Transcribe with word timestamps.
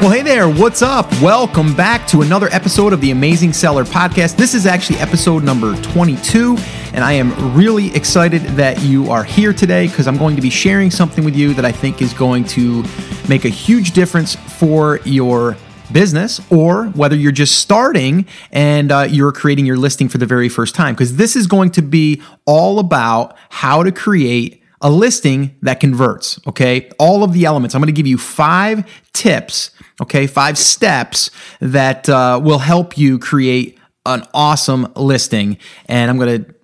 Well, 0.00 0.10
hey 0.10 0.22
there, 0.22 0.48
what's 0.48 0.80
up? 0.80 1.10
Welcome 1.20 1.74
back 1.74 2.06
to 2.06 2.22
another 2.22 2.48
episode 2.52 2.92
of 2.92 3.00
the 3.00 3.10
Amazing 3.10 3.52
Seller 3.52 3.82
Podcast. 3.82 4.36
This 4.36 4.54
is 4.54 4.64
actually 4.64 5.00
episode 5.00 5.42
number 5.42 5.74
22, 5.82 6.56
and 6.92 7.02
I 7.02 7.14
am 7.14 7.56
really 7.56 7.92
excited 7.96 8.42
that 8.42 8.80
you 8.80 9.10
are 9.10 9.24
here 9.24 9.52
today 9.52 9.88
because 9.88 10.06
I'm 10.06 10.16
going 10.16 10.36
to 10.36 10.40
be 10.40 10.50
sharing 10.50 10.92
something 10.92 11.24
with 11.24 11.34
you 11.34 11.52
that 11.54 11.64
I 11.64 11.72
think 11.72 12.00
is 12.00 12.14
going 12.14 12.44
to 12.44 12.84
make 13.28 13.44
a 13.44 13.48
huge 13.48 13.90
difference 13.90 14.36
for 14.36 15.00
your 15.04 15.56
business 15.92 16.40
or 16.52 16.84
whether 16.90 17.16
you're 17.16 17.32
just 17.32 17.58
starting 17.58 18.24
and 18.52 18.92
uh, 18.92 19.04
you're 19.10 19.32
creating 19.32 19.66
your 19.66 19.76
listing 19.76 20.08
for 20.08 20.18
the 20.18 20.26
very 20.26 20.48
first 20.48 20.76
time 20.76 20.94
because 20.94 21.16
this 21.16 21.34
is 21.34 21.48
going 21.48 21.72
to 21.72 21.82
be 21.82 22.22
all 22.46 22.78
about 22.78 23.36
how 23.48 23.82
to 23.82 23.90
create 23.90 24.62
a 24.80 24.90
listing 24.90 25.56
that 25.62 25.80
converts 25.80 26.38
okay 26.46 26.88
all 27.00 27.24
of 27.24 27.32
the 27.32 27.44
elements 27.44 27.74
i'm 27.74 27.80
going 27.80 27.92
to 27.92 27.92
give 27.92 28.06
you 28.06 28.16
five 28.16 28.88
tips 29.12 29.72
okay 30.00 30.26
five 30.26 30.56
steps 30.58 31.30
that 31.60 32.08
uh, 32.08 32.40
will 32.42 32.58
help 32.58 32.96
you 32.96 33.18
create 33.18 33.78
an 34.06 34.22
awesome 34.34 34.90
listing 34.96 35.56
and 35.86 36.10
i'm 36.10 36.18
going 36.18 36.44
to 36.44 36.54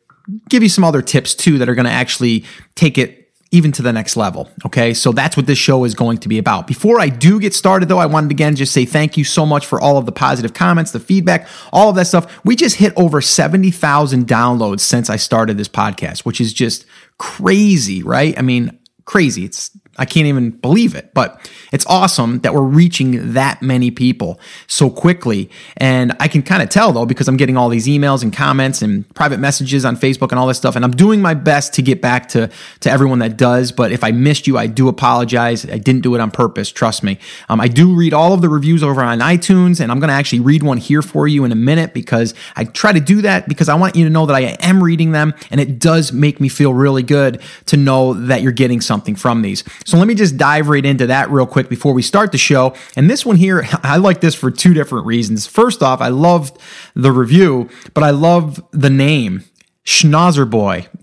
give 0.49 0.63
you 0.63 0.69
some 0.69 0.85
other 0.85 1.03
tips 1.03 1.35
too 1.35 1.59
that 1.59 1.69
are 1.69 1.75
going 1.75 1.87
to 1.87 1.93
actually 1.93 2.45
take 2.75 2.99
it 2.99 3.25
even 3.55 3.71
to 3.71 3.83
the 3.83 3.93
next 3.93 4.17
level. 4.17 4.51
Okay. 4.67 4.93
So 4.93 5.13
that's 5.13 5.37
what 5.37 5.47
this 5.47 5.59
show 5.59 5.85
is 5.85 5.95
going 5.95 6.19
to 6.19 6.29
be 6.29 6.39
about. 6.39 6.67
Before 6.67 6.99
I 6.99 7.09
do 7.09 7.39
get 7.39 7.55
started, 7.55 7.89
though, 7.89 7.99
I 7.99 8.07
wanted 8.07 8.33
again 8.33 8.57
just 8.57 8.73
say 8.73 8.85
thank 8.85 9.17
you 9.17 9.23
so 9.23 9.47
much 9.47 9.65
for 9.65 9.81
all 9.81 9.97
of 9.97 10.07
the 10.07 10.13
positive 10.13 10.55
comments, 10.55 10.91
the 10.91 10.99
feedback, 10.99 11.47
all 11.73 11.89
of 11.89 11.95
that 11.95 12.09
stuff. 12.09 12.45
We 12.45 12.57
just 12.57 12.77
hit 12.77 12.93
over 12.97 13.21
70,000 13.21 14.27
downloads 14.27 14.81
since 14.81 15.09
I 15.09 15.15
started 15.15 15.57
this 15.57 15.69
podcast, 15.69 16.21
which 16.21 16.41
is 16.41 16.53
just 16.53 16.85
crazy, 17.19 18.03
right? 18.03 18.37
I 18.37 18.43
mean, 18.43 18.77
crazy. 19.05 19.45
It's 19.45 19.71
I 19.97 20.05
can't 20.05 20.27
even 20.27 20.51
believe 20.51 20.95
it, 20.95 21.13
but 21.15 21.51
it's 21.73 21.87
awesome 21.87 22.41
that 22.41 22.55
we're 22.55 22.63
reaching 22.63 23.33
that 23.35 23.63
many 23.63 23.91
people 23.91 24.41
so 24.67 24.91
quickly. 24.91 25.51
And 25.77 26.17
I 26.21 26.29
can 26.29 26.43
kind 26.43 26.63
of 26.63 26.69
tell 26.69 26.93
though, 26.93 27.07
because 27.07 27.29
I'm 27.29 27.37
getting 27.37 27.57
all 27.57 27.69
these 27.69 27.87
emails 27.87 28.23
and 28.23 28.33
comments 28.33 28.83
and 28.83 29.09
private 29.15 29.39
messages 29.39 29.85
on 29.85 29.97
Facebook 29.97 30.31
and 30.31 30.39
all 30.39 30.47
this 30.47 30.57
stuff. 30.57 30.77
And 30.77 30.85
I'm 30.85 30.93
doing 30.93 31.21
my 31.21 31.35
best 31.35 31.75
to 31.75 31.83
get 31.83 32.01
back 32.01 32.29
to, 32.31 32.51
to 32.81 32.91
everyone 32.91 33.21
that 33.21 33.37
does. 33.37 33.73
But 33.73 33.93
if 33.93 34.03
I 34.03 34.11
missed 34.11 34.47
you, 34.47 34.59
I 34.59 34.67
do 34.67 34.89
apologize. 34.89 35.65
I 35.69 35.79
didn't 35.79 36.03
do 36.03 36.15
it 36.15 36.21
on 36.21 36.31
purpose. 36.31 36.71
Trust 36.71 37.03
me. 37.03 37.19
Um, 37.49 37.61
I 37.61 37.69
do 37.69 37.95
read 37.95 38.13
all 38.15 38.33
of 38.33 38.43
the 38.43 38.49
reviews 38.49 38.83
over 38.83 39.03
on 39.03 39.21
iTunes 39.21 39.81
and 39.81 39.91
I'm 39.93 40.01
going 40.01 40.09
to 40.09 40.15
actually 40.15 40.41
read 40.41 40.63
one 40.63 40.79
here 40.79 41.03
for 41.03 41.29
you 41.29 41.45
in 41.45 41.53
a 41.53 41.57
minute 41.57 41.95
because 41.95 42.35
I 42.57 42.65
try 42.65 42.93
to 42.93 43.01
do 43.01 43.23
that 43.23 43.49
because 43.49 43.69
I 43.69 43.75
want 43.75 43.97
you 43.97 44.05
to 44.05 44.11
know 44.11 44.27
that 44.27 44.35
I 44.35 44.57
am 44.61 44.83
reading 44.83 45.13
them 45.13 45.35
and 45.51 45.61
it 45.61 45.79
does 45.79 46.13
make 46.13 46.41
me 46.41 46.49
feel 46.49 46.75
really 46.75 47.03
good 47.03 47.41
to 47.67 47.77
know 47.77 48.15
that 48.15 48.43
you're 48.43 48.53
getting 48.53 48.81
something 48.81 49.15
from 49.15 49.43
these. 49.43 49.63
So 49.85 49.99
let 49.99 50.09
me 50.09 50.15
just 50.15 50.37
dive 50.37 50.69
right 50.69 50.85
into 50.85 51.07
that 51.07 51.31
real 51.31 51.47
quick 51.47 51.69
before 51.69 51.93
we 51.93 52.03
start 52.03 52.33
the 52.33 52.39
show. 52.39 52.75
And 52.97 53.09
this 53.09 53.25
one 53.25 53.37
here, 53.37 53.67
I 53.83 53.99
like 53.99 54.21
this 54.21 54.35
for 54.35 54.51
two 54.51 54.75
different 54.75 55.07
reasons. 55.07 55.47
First 55.47 55.83
off, 55.83 56.01
I 56.01 56.09
loved 56.09 56.59
the 56.95 57.13
review, 57.13 57.69
but 57.93 58.03
I 58.03 58.11
love 58.11 58.65
the 58.73 58.91
name. 58.91 59.45
Schnauzer 59.85 60.49
Boy. 60.49 60.89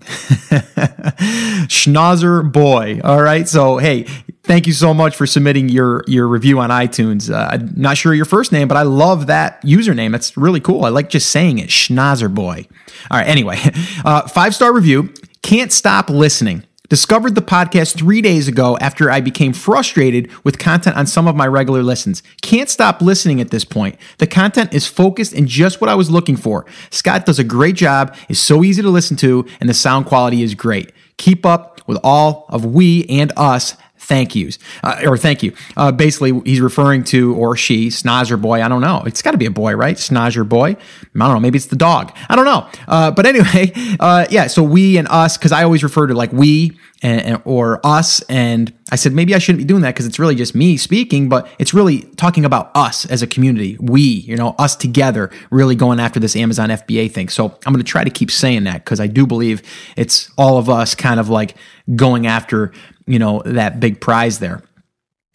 Schnauzer 1.68 2.50
Boy. 2.50 3.00
All 3.04 3.22
right. 3.22 3.48
So, 3.48 3.78
hey, 3.78 4.06
thank 4.42 4.66
you 4.66 4.72
so 4.72 4.92
much 4.92 5.14
for 5.14 5.24
submitting 5.24 5.68
your 5.68 6.02
your 6.08 6.26
review 6.26 6.58
on 6.58 6.70
iTunes. 6.70 7.32
Uh, 7.32 7.48
I'm 7.52 7.72
not 7.76 7.96
sure 7.96 8.12
your 8.12 8.24
first 8.24 8.50
name, 8.50 8.66
but 8.66 8.76
I 8.76 8.82
love 8.82 9.28
that 9.28 9.62
username. 9.62 10.16
It's 10.16 10.36
really 10.36 10.60
cool. 10.60 10.84
I 10.84 10.88
like 10.88 11.10
just 11.10 11.30
saying 11.30 11.58
it. 11.58 11.68
Schnauzer 11.68 12.32
Boy. 12.32 12.66
All 13.10 13.18
right. 13.18 13.28
Anyway, 13.28 13.58
uh, 14.04 14.26
five 14.26 14.52
star 14.52 14.72
review. 14.72 15.14
Can't 15.42 15.72
stop 15.72 16.10
listening. 16.10 16.64
Discovered 16.92 17.34
the 17.34 17.40
podcast 17.40 17.96
three 17.96 18.20
days 18.20 18.48
ago 18.48 18.76
after 18.82 19.10
I 19.10 19.22
became 19.22 19.54
frustrated 19.54 20.30
with 20.44 20.58
content 20.58 20.94
on 20.94 21.06
some 21.06 21.26
of 21.26 21.34
my 21.34 21.46
regular 21.46 21.82
listens. 21.82 22.22
Can't 22.42 22.68
stop 22.68 23.00
listening 23.00 23.40
at 23.40 23.50
this 23.50 23.64
point. 23.64 23.96
The 24.18 24.26
content 24.26 24.74
is 24.74 24.86
focused 24.86 25.32
and 25.32 25.48
just 25.48 25.80
what 25.80 25.88
I 25.88 25.94
was 25.94 26.10
looking 26.10 26.36
for. 26.36 26.66
Scott 26.90 27.24
does 27.24 27.38
a 27.38 27.44
great 27.44 27.76
job, 27.76 28.14
is 28.28 28.38
so 28.38 28.62
easy 28.62 28.82
to 28.82 28.90
listen 28.90 29.16
to, 29.16 29.46
and 29.58 29.70
the 29.70 29.74
sound 29.74 30.04
quality 30.04 30.42
is 30.42 30.54
great. 30.54 30.92
Keep 31.16 31.46
up 31.46 31.80
with 31.86 31.96
all 32.04 32.44
of 32.50 32.66
we 32.66 33.06
and 33.06 33.32
us 33.38 33.74
thank 34.12 34.36
yous 34.36 34.58
uh, 34.82 35.00
or 35.06 35.16
thank 35.16 35.42
you. 35.42 35.54
Uh, 35.74 35.90
basically, 35.90 36.38
he's 36.44 36.60
referring 36.60 37.02
to 37.02 37.34
or 37.34 37.56
she, 37.56 37.88
Schnauzer 37.88 38.40
boy. 38.40 38.62
I 38.62 38.68
don't 38.68 38.82
know. 38.82 39.02
It's 39.06 39.22
got 39.22 39.30
to 39.30 39.38
be 39.38 39.46
a 39.46 39.50
boy, 39.50 39.74
right? 39.74 39.96
Schnauzer 39.96 40.46
boy. 40.46 40.70
I 40.70 41.18
don't 41.18 41.34
know. 41.34 41.40
Maybe 41.40 41.56
it's 41.56 41.66
the 41.66 41.76
dog. 41.76 42.14
I 42.28 42.36
don't 42.36 42.44
know. 42.44 42.68
Uh, 42.86 43.10
but 43.10 43.24
anyway, 43.24 43.72
uh, 44.00 44.26
yeah. 44.28 44.48
So 44.48 44.62
we 44.62 44.98
and 44.98 45.08
us, 45.08 45.38
because 45.38 45.50
I 45.50 45.64
always 45.64 45.82
refer 45.82 46.08
to 46.08 46.14
like 46.14 46.30
we 46.30 46.78
and, 47.02 47.20
and, 47.22 47.42
or 47.46 47.84
us, 47.86 48.20
and 48.22 48.70
I 48.90 48.96
said 48.96 49.14
maybe 49.14 49.34
I 49.34 49.38
shouldn't 49.38 49.60
be 49.60 49.64
doing 49.64 49.80
that 49.82 49.94
because 49.94 50.04
it's 50.04 50.18
really 50.18 50.34
just 50.34 50.54
me 50.54 50.76
speaking, 50.76 51.30
but 51.30 51.48
it's 51.58 51.72
really 51.72 52.02
talking 52.16 52.44
about 52.44 52.70
us 52.74 53.06
as 53.06 53.22
a 53.22 53.26
community. 53.26 53.78
We, 53.80 54.02
you 54.02 54.36
know, 54.36 54.54
us 54.58 54.76
together, 54.76 55.30
really 55.50 55.74
going 55.74 56.00
after 56.00 56.20
this 56.20 56.36
Amazon 56.36 56.68
FBA 56.68 57.10
thing. 57.10 57.30
So 57.30 57.46
I'm 57.64 57.72
going 57.72 57.82
to 57.84 57.90
try 57.90 58.04
to 58.04 58.10
keep 58.10 58.30
saying 58.30 58.64
that 58.64 58.84
because 58.84 59.00
I 59.00 59.06
do 59.06 59.26
believe 59.26 59.62
it's 59.96 60.30
all 60.36 60.58
of 60.58 60.68
us 60.68 60.94
kind 60.94 61.18
of 61.18 61.30
like 61.30 61.56
going 61.96 62.26
after 62.26 62.72
you 63.06 63.18
know, 63.18 63.42
that 63.44 63.80
big 63.80 64.00
prize 64.00 64.38
there 64.38 64.62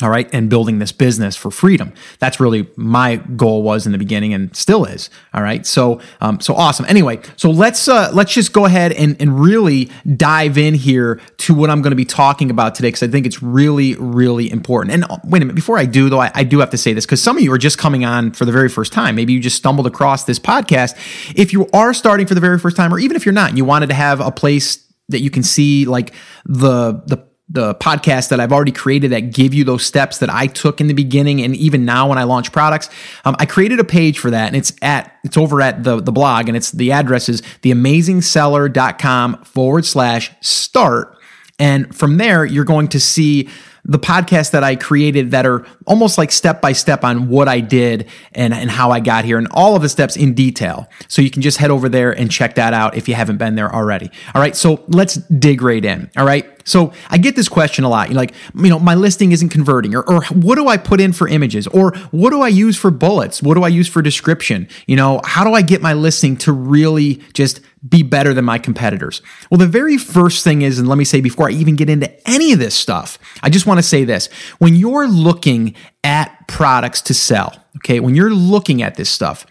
all 0.03 0.11
right 0.11 0.29
and 0.31 0.47
building 0.47 0.77
this 0.77 0.91
business 0.91 1.35
for 1.35 1.49
freedom. 1.49 1.91
That's 2.19 2.39
really 2.39 2.67
my 2.75 3.15
goal 3.15 3.63
was 3.63 3.87
in 3.87 3.93
the 3.93 3.97
beginning 3.97 4.31
and 4.31 4.55
still 4.55 4.85
is 4.85 5.09
all 5.33 5.41
right? 5.41 5.65
So 5.65 6.01
um, 6.21 6.39
so 6.39 6.53
awesome. 6.53 6.85
Anyway 6.87 7.19
so 7.35 7.49
let's 7.49 7.87
uh, 7.87 8.11
let's 8.13 8.31
just 8.31 8.53
go 8.53 8.65
ahead 8.65 8.91
and, 8.91 9.19
and 9.19 9.39
really 9.39 9.89
dive 10.15 10.57
in 10.57 10.75
here 10.75 11.19
to 11.37 11.53
what 11.53 11.69
i'm 11.69 11.81
going 11.81 11.91
to 11.91 11.97
be 11.97 12.05
talking 12.05 12.51
about 12.51 12.75
today 12.75 12.89
because 12.89 13.01
i 13.01 13.07
think 13.07 13.25
it's 13.25 13.41
really 13.41 13.95
really 13.95 14.51
important. 14.51 14.93
And 14.93 15.03
uh, 15.05 15.17
wait 15.23 15.41
a 15.41 15.45
minute 15.45 15.55
before 15.55 15.79
i 15.79 15.85
do 15.85 16.09
though 16.09 16.21
i, 16.21 16.31
I 16.35 16.43
do 16.43 16.59
have 16.59 16.69
to 16.71 16.77
say 16.77 16.93
this 16.93 17.05
because 17.05 17.21
some 17.21 17.37
of 17.37 17.43
you 17.43 17.51
are 17.51 17.57
just 17.57 17.79
coming 17.79 18.05
on 18.05 18.31
for 18.31 18.45
the 18.45 18.51
very 18.51 18.69
first 18.69 18.93
time. 18.93 19.15
Maybe 19.15 19.33
you 19.33 19.39
just 19.39 19.57
stumbled 19.57 19.87
across 19.87 20.25
this 20.25 20.37
podcast. 20.37 20.95
If 21.35 21.53
you 21.53 21.67
are 21.73 21.93
starting 21.93 22.27
for 22.27 22.35
the 22.35 22.41
very 22.41 22.59
first 22.59 22.77
time 22.77 22.93
or 22.93 22.99
even 22.99 23.15
if 23.15 23.25
you're 23.25 23.33
not 23.33 23.57
you 23.57 23.65
wanted 23.65 23.87
to 23.87 23.95
have 23.95 24.19
a 24.19 24.31
place 24.31 24.83
that 25.09 25.21
you 25.21 25.31
can 25.31 25.41
see 25.41 25.85
like 25.85 26.13
the 26.45 27.01
the 27.07 27.26
the 27.49 27.75
podcast 27.75 28.29
that 28.29 28.39
I've 28.39 28.51
already 28.51 28.73
created 28.73 29.11
that 29.11 29.31
give 29.31 29.53
you 29.53 29.63
those 29.63 29.85
steps 29.85 30.17
that 30.17 30.29
I 30.29 30.47
took 30.47 30.81
in 30.81 30.87
the 30.87 30.93
beginning 30.93 31.41
and 31.41 31.55
even 31.55 31.85
now 31.85 32.09
when 32.09 32.17
I 32.17 32.23
launch 32.23 32.51
products. 32.51 32.89
Um, 33.23 33.35
I 33.39 33.45
created 33.45 33.79
a 33.79 33.85
page 33.85 34.19
for 34.19 34.31
that 34.31 34.47
and 34.47 34.55
it's 34.55 34.73
at 34.81 35.17
it's 35.23 35.37
over 35.37 35.61
at 35.61 35.83
the 35.83 36.01
the 36.01 36.11
blog 36.11 36.49
and 36.49 36.57
it's 36.57 36.71
the 36.71 36.91
address 36.91 37.29
is 37.29 37.41
theamazingseller.com 37.41 39.43
forward 39.43 39.85
slash 39.85 40.31
start. 40.41 41.17
And 41.59 41.95
from 41.95 42.17
there, 42.17 42.45
you're 42.45 42.65
going 42.65 42.89
to 42.89 42.99
see 42.99 43.49
the 43.87 43.97
podcasts 43.97 44.51
that 44.51 44.63
I 44.63 44.75
created 44.75 45.31
that 45.31 45.45
are 45.45 45.65
almost 45.87 46.17
like 46.17 46.31
step 46.31 46.61
by 46.61 46.73
step 46.73 47.05
on 47.05 47.29
what 47.29 47.47
I 47.47 47.61
did 47.61 48.09
and, 48.33 48.53
and 48.53 48.69
how 48.69 48.91
I 48.91 48.99
got 48.99 49.23
here 49.23 49.37
and 49.37 49.47
all 49.51 49.75
of 49.75 49.81
the 49.81 49.89
steps 49.89 50.17
in 50.17 50.33
detail. 50.33 50.89
So 51.07 51.21
you 51.21 51.31
can 51.31 51.41
just 51.41 51.57
head 51.57 51.71
over 51.71 51.87
there 51.87 52.11
and 52.11 52.29
check 52.29 52.55
that 52.55 52.73
out 52.73 52.97
if 52.97 53.07
you 53.07 53.15
haven't 53.15 53.37
been 53.37 53.55
there 53.55 53.73
already. 53.73 54.11
All 54.35 54.41
right. 54.41 54.55
So 54.55 54.83
let's 54.89 55.15
dig 55.15 55.61
right 55.61 55.83
in. 55.83 56.11
All 56.17 56.25
right. 56.25 56.45
So 56.67 56.91
I 57.09 57.17
get 57.17 57.35
this 57.35 57.47
question 57.47 57.85
a 57.85 57.89
lot. 57.89 58.09
You're 58.09 58.17
like, 58.17 58.33
you 58.53 58.69
know, 58.69 58.77
my 58.77 58.93
listing 58.93 59.31
isn't 59.31 59.49
converting, 59.49 59.95
or, 59.95 60.07
or 60.07 60.25
what 60.25 60.55
do 60.55 60.67
I 60.67 60.75
put 60.75 60.99
in 60.99 61.13
for 61.13 61.27
images, 61.27 61.65
or 61.67 61.95
what 62.11 62.31
do 62.31 62.41
I 62.41 62.49
use 62.49 62.77
for 62.77 62.91
bullets? 62.91 63.41
What 63.41 63.55
do 63.55 63.63
I 63.63 63.69
use 63.69 63.87
for 63.87 64.01
description? 64.01 64.67
You 64.85 64.97
know, 64.97 65.21
how 65.23 65.45
do 65.45 65.53
I 65.53 65.61
get 65.61 65.81
my 65.81 65.93
listing 65.93 66.35
to 66.37 66.51
really 66.51 67.21
just 67.33 67.61
be 67.87 68.03
better 68.03 68.33
than 68.33 68.43
my 68.43 68.59
competitors? 68.59 69.21
Well, 69.49 69.57
the 69.57 69.65
very 69.65 69.97
first 69.97 70.43
thing 70.43 70.61
is, 70.61 70.77
and 70.77 70.89
let 70.89 70.97
me 70.97 71.05
say 71.05 71.21
before 71.21 71.47
I 71.47 71.53
even 71.53 71.77
get 71.77 71.89
into 71.89 72.11
any 72.29 72.51
of 72.51 72.59
this 72.59 72.75
stuff, 72.75 73.17
I 73.41 73.49
just 73.49 73.65
want 73.65 73.77
to 73.77 73.83
say 73.83 74.03
this. 74.03 74.27
When 74.59 74.75
you're 74.75 75.07
looking 75.07 75.73
at 76.03 76.47
products 76.47 77.01
to 77.03 77.13
sell, 77.13 77.55
okay, 77.77 78.01
when 78.01 78.13
you're 78.13 78.33
looking 78.33 78.81
at 78.81 78.95
this 78.95 79.09
stuff, 79.09 79.45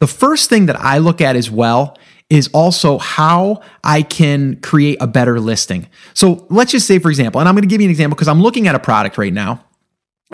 the 0.00 0.06
first 0.06 0.50
thing 0.50 0.66
that 0.66 0.76
I 0.78 0.98
look 0.98 1.20
at 1.20 1.34
as 1.34 1.50
well 1.50 1.96
is 2.30 2.48
also 2.48 2.98
how 2.98 3.62
I 3.82 4.02
can 4.02 4.56
create 4.60 4.98
a 5.00 5.06
better 5.06 5.40
listing. 5.40 5.88
So 6.14 6.46
let's 6.50 6.72
just 6.72 6.86
say, 6.86 6.98
for 6.98 7.08
example, 7.08 7.40
and 7.40 7.48
I'm 7.48 7.54
going 7.54 7.62
to 7.62 7.68
give 7.68 7.80
you 7.80 7.86
an 7.86 7.90
example 7.90 8.16
because 8.16 8.28
I'm 8.28 8.42
looking 8.42 8.68
at 8.68 8.74
a 8.74 8.78
product 8.78 9.16
right 9.16 9.32
now 9.32 9.64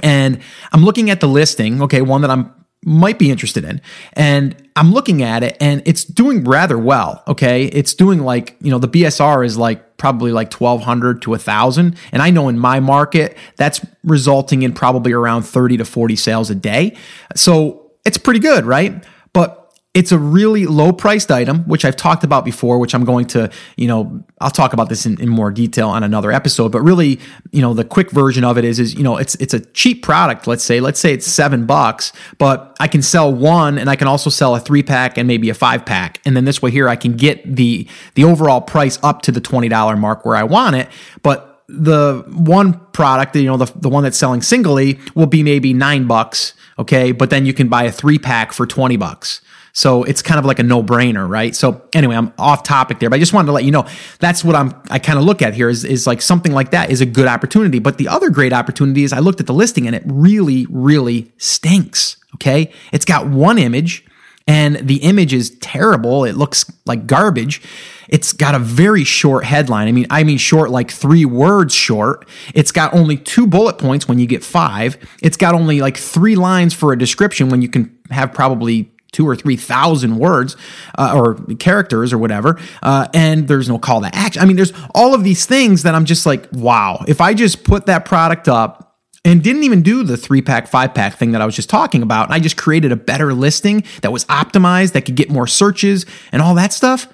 and 0.03 0.41
I'm 0.73 0.85
looking 0.85 1.11
at 1.11 1.21
the 1.21 1.29
listing, 1.29 1.83
okay, 1.83 2.03
one 2.03 2.23
that 2.23 2.31
I'm 2.31 2.53
might 2.85 3.19
be 3.19 3.31
interested 3.31 3.65
in. 3.65 3.81
And 4.13 4.55
I'm 4.77 4.93
looking 4.93 5.23
at 5.23 5.43
it 5.43 5.57
and 5.61 5.83
it's 5.87 6.05
doing 6.05 6.45
rather 6.45 6.79
well. 6.79 7.23
Okay. 7.27 7.65
It's 7.67 7.95
doing 7.95 8.21
like, 8.21 8.57
you 8.61 8.71
know, 8.71 8.79
the 8.79 8.89
BSR 8.89 9.45
is 9.45 9.57
like 9.57 9.97
probably 9.97 10.33
like 10.33 10.53
1200 10.53 11.23
to 11.23 11.31
1000. 11.31 11.97
And 12.13 12.23
I 12.23 12.31
know 12.31 12.49
in 12.49 12.59
my 12.59 12.81
market, 12.81 13.37
that's 13.57 13.85
resulting 14.03 14.63
in 14.63 14.75
probably 14.75 15.13
around 15.13 15.43
30 15.43 15.79
to 15.79 15.85
40 15.85 16.17
sales 16.17 16.51
a 16.51 16.55
day. 16.55 16.97
So 17.35 17.93
it's 18.05 18.19
pretty 18.19 18.41
good, 18.41 18.65
right? 18.67 19.03
But 19.33 19.64
it's 19.95 20.11
a 20.11 20.19
really 20.19 20.67
low 20.67 20.93
priced 20.93 21.31
item, 21.31 21.63
which 21.69 21.85
I've 21.85 21.95
talked 21.95 22.25
about 22.25 22.45
before, 22.45 22.81
which 22.81 22.97
I'm 22.97 23.05
going 23.05 23.27
to, 23.27 23.49
you 23.77 23.87
know, 23.87 24.25
I'll 24.41 24.51
talk 24.51 24.73
about 24.73 24.89
this 24.89 25.07
in, 25.07 25.21
in 25.21 25.29
more 25.29 25.53
detail 25.53 25.89
on 25.89 26.03
another 26.03 26.33
episode. 26.33 26.73
But 26.73 26.83
really, 26.83 27.21
you 27.53 27.63
know, 27.63 27.75
the 27.75 27.85
quick 27.85 28.11
version 28.11 28.43
of 28.43 28.59
it 28.59 28.65
is, 28.65 28.81
is, 28.81 28.95
you 28.95 29.05
know, 29.05 29.17
it's 29.17 29.37
it's 29.37 29.55
a 29.55 29.61
cheap 29.61 30.03
product, 30.03 30.49
let's 30.49 30.65
say. 30.65 30.81
Let's 30.81 30.99
say 30.99 31.13
it's 31.13 31.27
seven 31.27 31.65
bucks, 31.65 32.13
but 32.39 32.77
I 32.81 32.89
can 32.89 33.03
sell 33.03 33.33
one 33.33 33.79
and 33.79 33.89
I 33.89 33.95
can 33.95 34.09
also 34.09 34.31
sell 34.31 34.57
a 34.57 34.61
three 34.61 34.83
pack 34.83 35.17
and 35.17 35.29
maybe 35.29 35.49
a 35.49 35.55
five 35.55 35.87
pack. 35.87 36.21
And 36.25 36.37
then 36.37 36.45
this 36.45 36.61
way 36.61 36.73
here 36.73 36.89
I 36.89 36.97
can 36.97 37.17
get 37.17 37.57
the 37.57 37.89
the 38.15 38.25
overall 38.25 38.61
price 38.61 38.99
up 39.05 39.23
to 39.23 39.33
the 39.33 39.41
$20 39.41 39.99
mark 39.99 40.27
where 40.27 40.35
I 40.35 40.43
want 40.43 40.75
it. 40.75 40.89
But 41.23 41.63
the 41.69 42.25
one 42.29 42.81
product, 42.93 43.37
you 43.37 43.45
know, 43.45 43.57
the, 43.57 43.73
the 43.79 43.89
one 43.89 44.03
that's 44.03 44.19
selling 44.19 44.43
singly 44.43 44.99
will 45.15 45.27
be 45.27 45.45
maybe 45.45 45.73
nine 45.73 46.09
bucks. 46.09 46.55
Okay. 46.81 47.13
But 47.13 47.31
then 47.31 47.47
you 47.47 47.55
can 47.55 47.69
buy 47.69 47.85
a 47.85 47.93
three 47.93 48.19
pack 48.19 48.53
for 48.53 48.67
20 48.67 48.97
bucks. 48.97 49.41
So 49.77 50.05
it's 50.05 50.23
kind 50.23 50.39
of 50.39 50.47
like 50.47 50.61
a 50.61 50.63
no 50.63 50.85
brainer, 50.85 51.29
right? 51.29 51.55
So 51.55 51.83
anyway, 51.93 52.15
I'm 52.15 52.33
off 52.39 52.63
topic 52.63 53.01
there, 53.01 53.11
but 53.11 53.17
I 53.17 53.19
just 53.19 53.33
wanted 53.33 53.47
to 53.47 53.53
let 53.53 53.65
you 53.65 53.73
know 53.73 53.87
that's 54.21 54.45
what 54.45 54.55
I'm, 54.55 54.73
I 54.89 55.01
kind 55.01 55.19
of 55.19 55.25
look 55.25 55.43
at 55.43 55.53
here 55.53 55.69
is, 55.69 55.85
is 55.85 56.07
like 56.07 56.23
something 56.23 56.53
like 56.53 56.71
that 56.71 56.91
is 56.91 57.01
a 57.01 57.07
good 57.07 57.27
opportunity. 57.27 57.81
But 57.81 57.99
the 57.99 58.07
other 58.07 58.31
great 58.31 58.53
opportunity 58.53 59.03
is 59.03 59.13
I 59.13 59.19
looked 59.19 59.41
at 59.41 59.47
the 59.47 59.53
listing 59.53 59.89
and 59.89 59.97
it 59.97 60.05
really, 60.07 60.67
really 60.71 61.33
stinks. 61.39 62.17
Okay. 62.37 62.73
It's 62.93 63.05
got 63.05 63.27
one 63.27 63.59
image 63.59 64.07
and 64.47 64.77
the 64.77 64.99
image 64.99 65.35
is 65.35 65.51
terrible. 65.59 66.25
It 66.25 66.37
looks 66.37 66.71
like 66.87 67.09
garbage. 67.09 67.61
It's 68.09 68.33
got 68.33 68.55
a 68.55 68.61
very 68.61 69.03
short 69.03 69.45
headline. 69.45 69.89
I 69.89 69.93
mean, 69.93 70.07
I 70.09 70.23
mean 70.23 70.39
short 70.39 70.71
like 70.71 70.93
3 70.93 71.25
words 71.25 71.75
short. 71.75 72.29
It's 72.55 72.71
got 72.71 72.95
only 72.95 73.17
2 73.17 73.49
bullet 73.49 73.79
points 73.79 74.07
when 74.07 74.21
you 74.21 74.27
get 74.27 74.45
5. 74.45 74.99
It's 75.21 75.37
got 75.37 75.55
only 75.55 75.81
like 75.81 75.97
3 75.97 76.37
lines 76.37 76.75
for 76.75 76.93
a 76.93 76.99
description 76.99 77.49
when 77.49 77.61
you 77.61 77.69
can 77.69 77.99
have 78.11 78.33
probably 78.33 78.94
two 79.15 79.27
or 79.27 79.35
three 79.35 79.57
thousand 79.57 80.19
words 80.19 80.57
uh, 80.99 81.15
or 81.17 81.37
characters 81.57 82.13
or 82.13 82.19
whatever, 82.19 82.61
uh, 82.83 83.07
and 83.15 83.49
there's 83.49 83.69
no 83.69 83.79
call 83.79 84.03
to 84.03 84.15
action. 84.15 84.43
I 84.43 84.45
mean, 84.45 84.57
there's 84.57 84.75
all 84.95 85.15
of 85.15 85.25
these 85.25 85.47
things 85.47 85.85
that 85.85 85.95
I'm 85.95 86.05
just 86.05 86.27
like, 86.27 86.47
wow. 86.53 87.03
If 87.09 87.23
I 87.23 87.33
just 87.33 87.65
put 87.65 87.87
that 87.87 88.05
product 88.05 88.49
up 88.49 88.99
and 89.25 89.43
didn't 89.43 89.63
even 89.63 89.83
do 89.83 90.03
the 90.03 90.19
three 90.19 90.43
pack, 90.43 90.67
five 90.67 90.93
pack 90.93 91.17
thing 91.17 91.33
that 91.33 91.41
I 91.41 91.47
was 91.47 91.57
just 91.57 91.71
talking 91.71 92.03
about, 92.03 92.27
and 92.27 92.35
I 92.35 92.41
just 92.41 92.59
created 92.59 92.93
a 92.93 92.97
better 92.97 93.33
listing 93.33 93.85
that 94.03 94.13
was 94.13 94.27
optimized, 94.27 94.93
that 94.93 95.07
could 95.07 95.15
get 95.15 95.31
more 95.31 95.47
searches 95.47 96.05
and 96.31 96.43
all 96.43 96.55
that 96.57 96.75
stuff, 96.75 97.09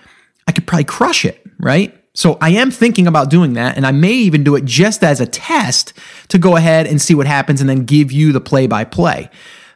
I 0.49 0.53
could 0.53 0.67
probably 0.67 0.85
crush 0.85 1.25
it, 1.25 1.41
right? 1.61 1.97
So 2.15 2.37
I 2.41 2.51
am 2.51 2.73
thinking 2.73 3.07
about 3.07 3.31
doing 3.31 3.53
that, 3.53 3.77
and 3.77 3.87
I 3.87 3.93
may 3.93 4.13
even 4.13 4.43
do 4.43 4.57
it 4.57 4.65
just 4.65 5.05
as 5.05 5.21
a 5.21 5.27
test 5.27 5.93
to 6.29 6.39
go 6.39 6.57
ahead 6.57 6.89
and 6.89 7.01
see 7.01 7.15
what 7.15 7.29
happens 7.29 7.61
and 7.61 7.71
then 7.71 7.85
give 7.85 8.11
you 8.11 8.33
the 8.33 8.41
play 8.41 8.67
by 8.67 8.83
play. 8.85 9.31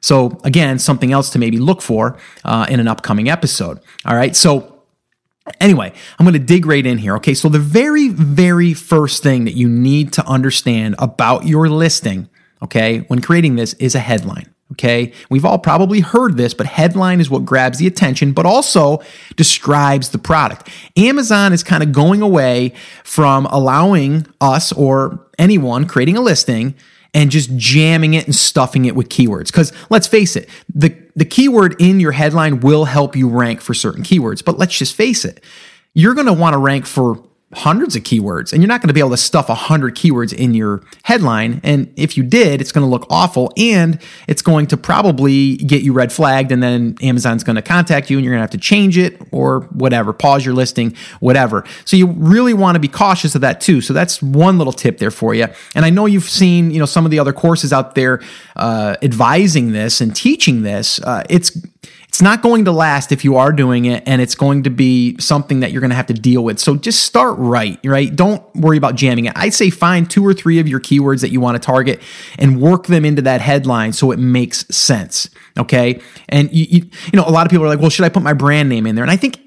So, 0.05 0.39
again, 0.45 0.79
something 0.79 1.13
else 1.13 1.31
to 1.31 1.39
maybe 1.39 1.57
look 1.57 1.81
for 1.81 2.19
uh, 2.45 2.67
in 2.69 2.79
an 2.79 2.87
upcoming 2.87 3.31
episode. 3.31 3.81
All 4.05 4.15
right. 4.15 4.37
So, 4.37 4.83
anyway, 5.63 5.95
I'm 6.19 6.27
going 6.27 6.35
to 6.35 6.39
dig 6.39 6.67
right 6.67 6.85
in 6.85 6.99
here. 6.99 7.17
Okay. 7.17 7.33
So, 7.33 7.49
the 7.49 7.59
very, 7.59 8.09
very 8.09 8.75
first 8.75 9.23
thing 9.23 9.47
that 9.47 9.55
you 9.55 9.67
need 9.67 10.13
to 10.13 10.27
understand 10.27 10.97
about 10.99 11.47
your 11.47 11.71
listing, 11.71 12.29
okay, 12.61 12.99
when 13.09 13.23
creating 13.23 13.57
this 13.57 13.73
is 13.75 13.95
a 13.95 13.99
headline. 13.99 14.53
Okay. 14.73 15.15
We've 15.31 15.47
all 15.47 15.59
probably 15.59 16.01
heard 16.01 16.37
this, 16.37 16.53
but 16.53 16.67
headline 16.67 17.19
is 17.19 17.31
what 17.31 17.47
grabs 17.47 17.79
the 17.79 17.87
attention, 17.87 18.33
but 18.33 18.45
also 18.45 19.01
describes 19.37 20.11
the 20.11 20.19
product. 20.19 20.69
Amazon 20.99 21.55
is 21.55 21.65
kind 21.65 21.83
of 21.83 21.93
going 21.93 22.21
away 22.21 22.75
from 23.05 23.47
allowing 23.47 24.27
us 24.39 24.71
or 24.71 25.27
anyone 25.39 25.87
creating 25.87 26.19
a 26.19 26.21
listing 26.21 26.75
and 27.15 27.31
just 27.31 27.57
jamming 27.57 28.15
it 28.15 28.27
and 28.27 28.35
stuffing 28.35 28.85
it 28.85 28.95
with 28.95 29.09
keywords. 29.09 29.47
Because 29.47 29.73
let's 29.89 30.07
face 30.07 30.37
it, 30.37 30.49
the, 30.75 30.95
the 31.15 31.25
keyword 31.25 31.81
in 31.81 32.01
your 32.01 32.13
headline 32.13 32.61
will 32.61 32.85
help 32.85 33.17
you 33.17 33.29
rank 33.29 33.61
for 33.61 33.73
certain 33.73 34.03
keywords. 34.03 34.45
But 34.45 34.59
let's 34.59 34.77
just 34.77 34.95
face 34.95 35.25
it, 35.25 35.43
you're 35.95 36.15
going 36.15 36.27
to 36.27 36.33
want 36.33 36.55
to 36.55 36.59
rank 36.59 36.87
for 36.87 37.25
hundreds 37.55 37.97
of 37.97 38.03
keywords 38.03 38.53
and 38.53 38.63
you're 38.63 38.69
not 38.69 38.81
going 38.81 38.89
to 38.89 38.95
be 38.95 39.01
able 39.01 39.11
to 39.11 39.17
stuff 39.17 39.49
a 39.49 39.53
100 39.53 39.95
keywords 39.95 40.33
in 40.33 40.55
your 40.55 40.83
headline 41.03 41.61
and 41.63 41.93
if 41.97 42.17
you 42.17 42.23
did 42.23 42.61
it's 42.61 42.73
going 42.73 42.85
to 42.85 42.91
look 42.91 43.07
awful 43.11 43.53
and 43.57 44.01
it's 44.29 44.43
going 44.43 44.67
to 44.67 44.77
probably 44.77 45.57
get 45.57 45.83
you 45.83 45.93
red 45.93 46.13
flagged 46.13 46.53
and 46.53 46.63
then 46.63 46.97
amazon's 47.03 47.45
going 47.45 47.57
to 47.57 47.63
contact 47.63 48.11
you 48.11 48.19
and 48.19 48.25
you're 48.25 48.33
going 48.33 48.39
to 48.39 48.43
have 48.43 48.51
to 48.51 48.59
change 48.59 48.99
it 48.99 49.21
or 49.31 49.61
whatever 49.73 50.13
pause 50.13 50.45
your 50.45 50.55
listing 50.55 50.95
whatever. 51.21 51.65
So 51.85 51.97
you 51.97 52.07
really 52.07 52.55
want 52.55 52.77
to 52.77 52.81
be 52.81 52.89
cautious 52.89 53.35
of 53.35 53.41
that 53.43 53.61
too. 53.61 53.81
So 53.81 53.93
that's 53.93 54.23
one 54.23 54.59
little 54.59 54.73
tip 54.73 54.99
there 54.99 55.11
for 55.11 55.35
you 55.35 55.47
and 55.75 55.85
i 55.85 55.91
know 55.91 56.07
you've 56.07 56.25
seen 56.25 56.71
you 56.71 56.79
know 56.79 56.87
some 56.87 57.05
of 57.05 57.11
the 57.11 57.19
other 57.19 57.33
courses 57.33 57.73
out 57.73 57.95
there 57.95 58.21
uh, 58.57 58.97
advising 59.03 59.73
this 59.73 60.01
and 60.01 60.15
teaching 60.15 60.63
this. 60.63 61.01
Uh, 61.01 61.25
it's 61.29 61.57
it's 62.15 62.23
not 62.23 62.43
going 62.43 62.65
to 62.67 62.71
last 62.71 63.11
if 63.11 63.25
you 63.25 63.35
are 63.39 63.51
doing 63.51 63.87
it 63.87 64.05
and 64.07 64.23
it's 64.23 64.37
going 64.37 64.63
to 64.63 64.71
be 64.71 65.17
something 65.19 65.59
that 65.59 65.73
you're 65.73 65.81
going 65.81 65.91
to 65.91 65.97
have 65.97 66.07
to 66.07 66.15
deal 66.15 66.45
with. 66.45 66.61
So 66.61 66.77
just 66.77 67.03
start 67.03 67.35
right, 67.39 67.77
right? 67.85 68.15
Don't 68.15 68.41
worry 68.55 68.77
about 68.77 68.95
jamming 68.95 69.25
it. 69.25 69.33
I'd 69.35 69.53
say 69.53 69.69
find 69.69 70.09
two 70.09 70.25
or 70.25 70.33
three 70.33 70.61
of 70.61 70.69
your 70.69 70.79
keywords 70.79 71.23
that 71.23 71.31
you 71.31 71.41
want 71.41 71.57
to 71.57 71.59
target 71.59 72.01
and 72.39 72.61
work 72.61 72.87
them 72.87 73.05
into 73.05 73.21
that 73.23 73.41
headline 73.41 73.93
so 73.93 74.13
it 74.13 74.21
makes 74.21 74.65
sense. 74.69 75.29
Okay. 75.59 76.01
And 76.29 76.53
you, 76.53 76.67
you, 76.71 76.91
you 77.13 77.17
know, 77.17 77.25
a 77.27 77.33
lot 77.33 77.49
of 77.49 77.51
people 77.51 77.65
are 77.65 77.69
like, 77.69 77.81
well, 77.81 77.91
should 77.91 78.05
I 78.05 78.11
put 78.11 78.23
my 78.23 78.33
brand 78.33 78.69
name 78.69 78.87
in 78.87 78.95
there? 78.95 79.03
And 79.03 79.11
I 79.11 79.17
think 79.17 79.41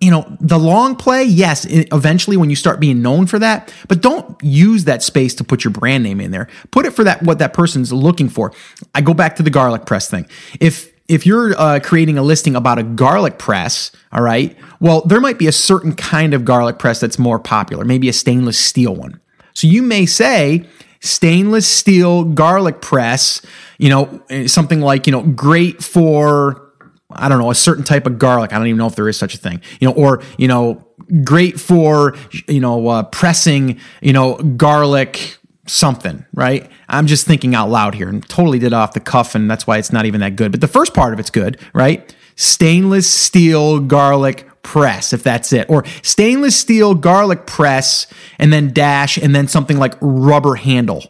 you 0.00 0.10
know, 0.10 0.26
the 0.40 0.58
long 0.58 0.96
play, 0.96 1.24
yes, 1.24 1.66
eventually 1.68 2.36
when 2.38 2.48
you 2.50 2.56
start 2.56 2.80
being 2.80 3.00
known 3.02 3.26
for 3.26 3.38
that, 3.38 3.72
but 3.88 4.00
don't 4.02 4.42
use 4.42 4.84
that 4.84 5.02
space 5.02 5.34
to 5.34 5.44
put 5.44 5.64
your 5.64 5.70
brand 5.70 6.02
name 6.02 6.20
in 6.20 6.30
there. 6.30 6.48
Put 6.70 6.86
it 6.86 6.92
for 6.92 7.04
that 7.04 7.22
what 7.22 7.38
that 7.40 7.52
person's 7.52 7.92
looking 7.92 8.30
for. 8.30 8.52
I 8.94 9.02
go 9.02 9.12
back 9.12 9.36
to 9.36 9.42
the 9.42 9.50
garlic 9.50 9.84
press 9.84 10.10
thing. 10.10 10.26
If 10.60 10.95
if 11.08 11.26
you're 11.26 11.58
uh, 11.60 11.80
creating 11.80 12.18
a 12.18 12.22
listing 12.22 12.56
about 12.56 12.78
a 12.78 12.82
garlic 12.82 13.38
press, 13.38 13.92
all 14.12 14.22
right, 14.22 14.56
well, 14.80 15.02
there 15.02 15.20
might 15.20 15.38
be 15.38 15.46
a 15.46 15.52
certain 15.52 15.94
kind 15.94 16.34
of 16.34 16.44
garlic 16.44 16.78
press 16.78 17.00
that's 17.00 17.18
more 17.18 17.38
popular, 17.38 17.84
maybe 17.84 18.08
a 18.08 18.12
stainless 18.12 18.58
steel 18.58 18.94
one. 18.94 19.20
So 19.54 19.66
you 19.66 19.82
may 19.82 20.06
say, 20.06 20.66
stainless 21.00 21.66
steel 21.66 22.24
garlic 22.24 22.80
press, 22.80 23.40
you 23.78 23.88
know, 23.88 24.22
something 24.46 24.80
like, 24.80 25.06
you 25.06 25.12
know, 25.12 25.22
great 25.22 25.82
for, 25.82 26.72
I 27.10 27.28
don't 27.28 27.38
know, 27.38 27.50
a 27.50 27.54
certain 27.54 27.84
type 27.84 28.06
of 28.06 28.18
garlic. 28.18 28.52
I 28.52 28.58
don't 28.58 28.66
even 28.66 28.78
know 28.78 28.86
if 28.86 28.96
there 28.96 29.08
is 29.08 29.16
such 29.16 29.34
a 29.34 29.38
thing, 29.38 29.60
you 29.80 29.88
know, 29.88 29.94
or, 29.94 30.22
you 30.36 30.48
know, 30.48 30.84
great 31.22 31.60
for, 31.60 32.16
you 32.48 32.60
know, 32.60 32.88
uh, 32.88 33.02
pressing, 33.04 33.78
you 34.02 34.12
know, 34.12 34.34
garlic 34.34 35.38
something, 35.66 36.24
right? 36.32 36.70
I'm 36.88 37.06
just 37.06 37.26
thinking 37.26 37.54
out 37.54 37.68
loud 37.68 37.94
here 37.94 38.08
and 38.08 38.26
totally 38.28 38.58
did 38.58 38.72
off 38.72 38.92
the 38.92 39.00
cuff, 39.00 39.34
and 39.34 39.50
that's 39.50 39.66
why 39.66 39.78
it's 39.78 39.92
not 39.92 40.06
even 40.06 40.20
that 40.20 40.36
good. 40.36 40.52
But 40.52 40.60
the 40.60 40.68
first 40.68 40.94
part 40.94 41.12
of 41.12 41.20
it's 41.20 41.30
good, 41.30 41.60
right? 41.74 42.14
Stainless 42.36 43.08
steel 43.10 43.80
garlic 43.80 44.46
press, 44.62 45.12
if 45.12 45.22
that's 45.22 45.52
it. 45.52 45.68
Or 45.70 45.84
stainless 46.02 46.56
steel 46.56 46.94
garlic 46.94 47.46
press, 47.46 48.06
and 48.38 48.52
then 48.52 48.72
dash, 48.72 49.16
and 49.16 49.34
then 49.34 49.48
something 49.48 49.78
like 49.78 49.94
rubber 50.00 50.54
handle, 50.54 51.04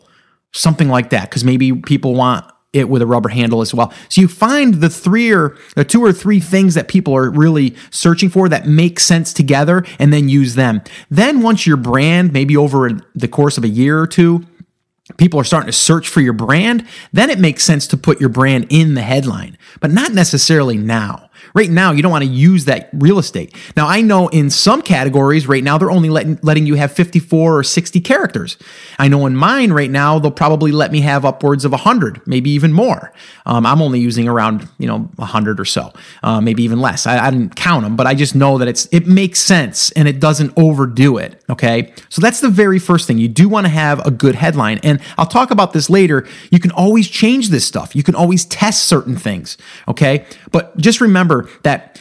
something 0.53 0.89
like 0.89 1.11
that, 1.11 1.29
because 1.31 1.45
maybe 1.45 1.73
people 1.73 2.15
want 2.15 2.45
it 2.77 2.89
with 2.89 3.03
a 3.03 3.07
rubber 3.07 3.29
handle 3.29 3.61
as 3.61 3.75
well. 3.75 3.93
So 4.09 4.21
you 4.21 4.29
find 4.29 4.75
the 4.75 4.91
three 4.91 5.33
or 5.33 5.57
the 5.75 5.85
two 5.85 6.05
or 6.05 6.13
three 6.13 6.41
things 6.41 6.75
that 6.75 6.89
people 6.89 7.15
are 7.17 7.31
really 7.31 7.75
searching 7.91 8.29
for 8.29 8.49
that 8.49 8.67
make 8.67 9.01
sense 9.01 9.33
together 9.33 9.85
and 9.99 10.13
then 10.13 10.29
use 10.29 10.55
them. 10.55 10.83
Then 11.11 11.43
once 11.43 11.67
your 11.67 11.77
brand, 11.77 12.33
maybe 12.33 12.57
over 12.57 12.91
the 13.15 13.29
course 13.29 13.59
of 13.59 13.65
a 13.65 13.69
year 13.69 13.99
or 13.99 14.07
two, 14.07 14.47
people 15.17 15.41
are 15.41 15.45
starting 15.45 15.69
to 15.69 15.73
search 15.73 16.09
for 16.09 16.21
your 16.21 16.33
brand, 16.33 16.87
then 17.13 17.31
it 17.31 17.39
makes 17.39 17.63
sense 17.65 17.87
to 17.89 17.97
put 17.97 18.21
your 18.21 18.29
brand 18.29 18.67
in 18.71 18.95
the 18.95 19.03
headline, 19.03 19.57
but 19.81 19.91
not 19.91 20.13
necessarily 20.13 20.77
now. 20.77 21.26
Right 21.57 21.71
now, 21.71 21.93
you 21.93 22.03
don't 22.03 22.13
want 22.13 22.23
to 22.23 22.31
use 22.31 22.67
that 22.67 22.91
real 22.93 23.19
estate. 23.19 23.57
Now, 23.79 23.89
I 23.89 24.03
know 24.03 24.29
in 24.29 24.51
some 24.51 24.83
categories 24.83 25.47
right 25.47 25.65
now, 25.65 25.79
they're 25.79 25.91
only 25.91 26.11
letting, 26.11 26.39
letting 26.43 26.67
you 26.67 26.75
have 26.75 26.93
54 26.93 27.59
or 27.59 27.63
60 27.63 27.99
characters. 28.03 28.59
I 28.99 29.09
know 29.09 29.25
in 29.25 29.35
mine 29.35 29.73
right 29.73 29.91
now, 29.91 30.19
they'll 30.19 30.31
probably 30.31 30.71
let 30.71 30.93
me 30.93 31.01
have 31.01 31.25
upwards 31.25 31.65
of 31.65 31.71
100, 31.71 32.27
maybe 32.27 32.51
even 32.51 32.75
more. 32.75 33.11
Um, 33.47 33.65
I'm 33.65 33.81
only 33.81 34.01
using 34.01 34.29
around, 34.29 34.69
you 34.77 34.87
know, 34.87 35.09
100 35.17 35.59
or 35.59 35.65
so, 35.65 35.95
uh, 36.23 36.43
maybe 36.43 36.63
even 36.63 36.79
less. 36.79 37.07
I, 37.07 37.27
I 37.27 37.31
didn't 37.31 37.57
count 37.57 37.85
them, 37.85 37.97
but 37.97 38.07
I 38.07 38.13
just 38.13 38.35
know 38.35 38.59
that 38.59 38.69
it's 38.69 38.87
it 38.93 39.07
makes 39.07 39.39
sense 39.39 39.91
and 39.93 40.07
it 40.07 40.21
doesn't 40.21 40.53
overdo 40.59 41.17
it. 41.17 41.43
Okay. 41.49 41.91
So 42.11 42.21
that's 42.21 42.41
the 42.41 42.51
very 42.51 42.79
first 42.79 43.07
thing. 43.07 43.17
You 43.17 43.29
do 43.29 43.49
want 43.49 43.65
to 43.65 43.71
have 43.71 44.07
a 44.07 44.11
good 44.11 44.35
headline. 44.35 44.79
And 44.83 45.01
I'll 45.17 45.25
talk 45.25 45.51
about 45.51 45.73
this 45.73 45.89
later. 45.89 46.27
You 46.51 46.59
can 46.59 46.73
always 46.73 47.09
change 47.09 47.49
this 47.49 47.67
stuff. 47.67 47.97
You 47.97 48.03
can 48.03 48.15
always 48.15 48.45
test 48.45 48.85
certain 48.85 49.17
things. 49.17 49.57
Okay. 49.89 50.27
But 50.53 50.77
just 50.77 51.01
remember, 51.01 51.46
that 51.63 52.01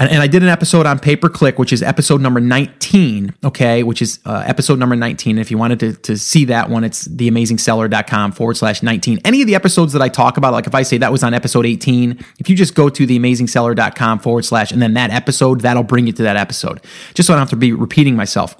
and 0.00 0.22
I 0.22 0.28
did 0.28 0.42
an 0.42 0.48
episode 0.48 0.86
on 0.86 0.98
pay 0.98 1.14
per 1.14 1.28
click, 1.28 1.58
which 1.58 1.74
is 1.74 1.82
episode 1.82 2.22
number 2.22 2.40
19, 2.40 3.34
okay, 3.44 3.82
which 3.82 4.00
is 4.00 4.18
uh, 4.24 4.42
episode 4.46 4.78
number 4.78 4.96
19. 4.96 5.36
If 5.36 5.50
you 5.50 5.58
wanted 5.58 5.80
to, 5.80 5.92
to 5.92 6.16
see 6.16 6.46
that 6.46 6.70
one, 6.70 6.84
it's 6.84 7.06
theamazingseller.com 7.06 8.32
forward 8.32 8.56
slash 8.56 8.82
19. 8.82 9.20
Any 9.26 9.42
of 9.42 9.46
the 9.46 9.54
episodes 9.54 9.92
that 9.92 10.00
I 10.00 10.08
talk 10.08 10.38
about, 10.38 10.54
like 10.54 10.66
if 10.66 10.74
I 10.74 10.82
say 10.82 10.96
that 10.98 11.12
was 11.12 11.22
on 11.22 11.34
episode 11.34 11.66
18, 11.66 12.18
if 12.38 12.48
you 12.48 12.56
just 12.56 12.74
go 12.74 12.88
to 12.88 13.06
theamazingseller.com 13.06 14.20
forward 14.20 14.46
slash 14.46 14.72
and 14.72 14.80
then 14.80 14.94
that 14.94 15.10
episode, 15.10 15.60
that'll 15.60 15.82
bring 15.82 16.06
you 16.06 16.14
to 16.14 16.22
that 16.22 16.36
episode, 16.36 16.80
just 17.12 17.26
so 17.26 17.34
I 17.34 17.36
don't 17.36 17.42
have 17.42 17.50
to 17.50 17.56
be 17.56 17.74
repeating 17.74 18.16
myself. 18.16 18.56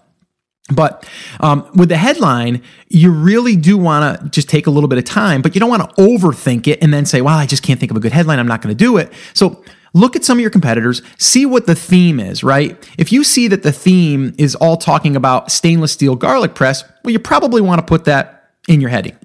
But 0.72 1.08
um, 1.40 1.68
with 1.74 1.88
the 1.88 1.96
headline, 1.96 2.62
you 2.88 3.10
really 3.10 3.56
do 3.56 3.78
want 3.78 4.20
to 4.20 4.28
just 4.28 4.48
take 4.48 4.66
a 4.66 4.70
little 4.70 4.88
bit 4.88 4.98
of 4.98 5.04
time, 5.04 5.40
but 5.40 5.54
you 5.54 5.60
don't 5.60 5.70
want 5.70 5.88
to 5.88 6.02
overthink 6.02 6.68
it 6.68 6.82
and 6.82 6.92
then 6.92 7.06
say, 7.06 7.22
well, 7.22 7.36
I 7.36 7.46
just 7.46 7.62
can't 7.62 7.80
think 7.80 7.90
of 7.90 7.96
a 7.96 8.00
good 8.00 8.12
headline. 8.12 8.38
I'm 8.38 8.46
not 8.46 8.60
going 8.62 8.76
to 8.76 8.78
do 8.78 8.98
it. 8.98 9.10
So 9.32 9.64
look 9.92 10.16
at 10.16 10.24
some 10.24 10.38
of 10.38 10.42
your 10.42 10.50
competitors, 10.50 11.02
see 11.18 11.46
what 11.46 11.66
the 11.66 11.74
theme 11.74 12.20
is, 12.20 12.44
right? 12.44 12.76
If 12.98 13.12
you 13.12 13.24
see 13.24 13.48
that 13.48 13.62
the 13.62 13.72
theme 13.72 14.34
is 14.38 14.54
all 14.54 14.76
talking 14.76 15.16
about 15.16 15.50
stainless 15.50 15.92
steel 15.92 16.16
garlic 16.16 16.54
press, 16.54 16.84
well, 17.04 17.12
you 17.12 17.18
probably 17.18 17.60
want 17.60 17.80
to 17.80 17.86
put 17.86 18.04
that 18.04 18.52
in 18.68 18.80
your 18.80 18.90
heading. 18.90 19.16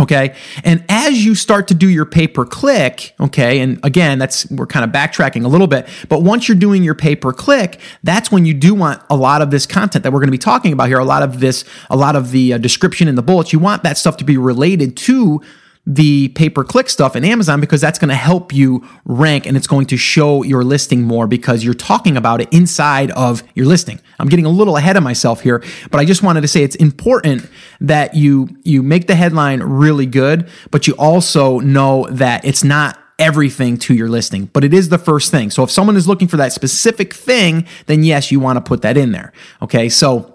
Okay. 0.00 0.34
And 0.64 0.82
as 0.88 1.22
you 1.22 1.34
start 1.34 1.68
to 1.68 1.74
do 1.74 1.86
your 1.86 2.06
pay 2.06 2.26
per 2.26 2.46
click, 2.46 3.14
okay, 3.20 3.60
and 3.60 3.78
again, 3.84 4.18
that's, 4.18 4.50
we're 4.50 4.66
kind 4.66 4.86
of 4.86 4.90
backtracking 4.90 5.44
a 5.44 5.48
little 5.48 5.66
bit, 5.66 5.86
but 6.08 6.22
once 6.22 6.48
you're 6.48 6.56
doing 6.56 6.82
your 6.82 6.94
pay 6.94 7.14
per 7.14 7.30
click, 7.30 7.78
that's 8.02 8.32
when 8.32 8.46
you 8.46 8.54
do 8.54 8.74
want 8.74 9.02
a 9.10 9.16
lot 9.16 9.42
of 9.42 9.50
this 9.50 9.66
content 9.66 10.02
that 10.04 10.10
we're 10.10 10.20
going 10.20 10.28
to 10.28 10.32
be 10.32 10.38
talking 10.38 10.72
about 10.72 10.88
here, 10.88 10.98
a 10.98 11.04
lot 11.04 11.22
of 11.22 11.40
this, 11.40 11.66
a 11.90 11.96
lot 11.96 12.16
of 12.16 12.30
the 12.30 12.54
uh, 12.54 12.58
description 12.58 13.06
and 13.06 13.18
the 13.18 13.22
bullets, 13.22 13.52
you 13.52 13.58
want 13.58 13.82
that 13.82 13.98
stuff 13.98 14.16
to 14.16 14.24
be 14.24 14.38
related 14.38 14.96
to 14.96 15.42
the 15.84 16.28
pay 16.28 16.48
per 16.48 16.62
click 16.62 16.88
stuff 16.88 17.16
in 17.16 17.24
Amazon 17.24 17.60
because 17.60 17.80
that's 17.80 17.98
going 17.98 18.08
to 18.08 18.14
help 18.14 18.52
you 18.52 18.86
rank 19.04 19.46
and 19.46 19.56
it's 19.56 19.66
going 19.66 19.86
to 19.86 19.96
show 19.96 20.44
your 20.44 20.62
listing 20.62 21.02
more 21.02 21.26
because 21.26 21.64
you're 21.64 21.74
talking 21.74 22.16
about 22.16 22.40
it 22.40 22.48
inside 22.52 23.10
of 23.12 23.42
your 23.54 23.66
listing. 23.66 24.00
I'm 24.20 24.28
getting 24.28 24.46
a 24.46 24.50
little 24.50 24.76
ahead 24.76 24.96
of 24.96 25.02
myself 25.02 25.40
here, 25.40 25.62
but 25.90 26.00
I 26.00 26.04
just 26.04 26.22
wanted 26.22 26.42
to 26.42 26.48
say 26.48 26.62
it's 26.62 26.76
important 26.76 27.48
that 27.80 28.14
you 28.14 28.48
you 28.62 28.82
make 28.82 29.08
the 29.08 29.16
headline 29.16 29.60
really 29.60 30.06
good, 30.06 30.48
but 30.70 30.86
you 30.86 30.94
also 30.98 31.58
know 31.58 32.06
that 32.10 32.44
it's 32.44 32.62
not 32.62 32.98
everything 33.18 33.76
to 33.76 33.94
your 33.94 34.08
listing, 34.08 34.46
but 34.46 34.64
it 34.64 34.72
is 34.74 34.88
the 34.88 34.98
first 34.98 35.30
thing. 35.30 35.50
So 35.50 35.62
if 35.62 35.70
someone 35.70 35.96
is 35.96 36.08
looking 36.08 36.28
for 36.28 36.36
that 36.38 36.52
specific 36.52 37.14
thing, 37.14 37.66
then 37.86 38.02
yes, 38.02 38.32
you 38.32 38.40
want 38.40 38.56
to 38.56 38.60
put 38.60 38.82
that 38.82 38.96
in 38.96 39.12
there. 39.12 39.32
Okay? 39.62 39.88
So 39.88 40.31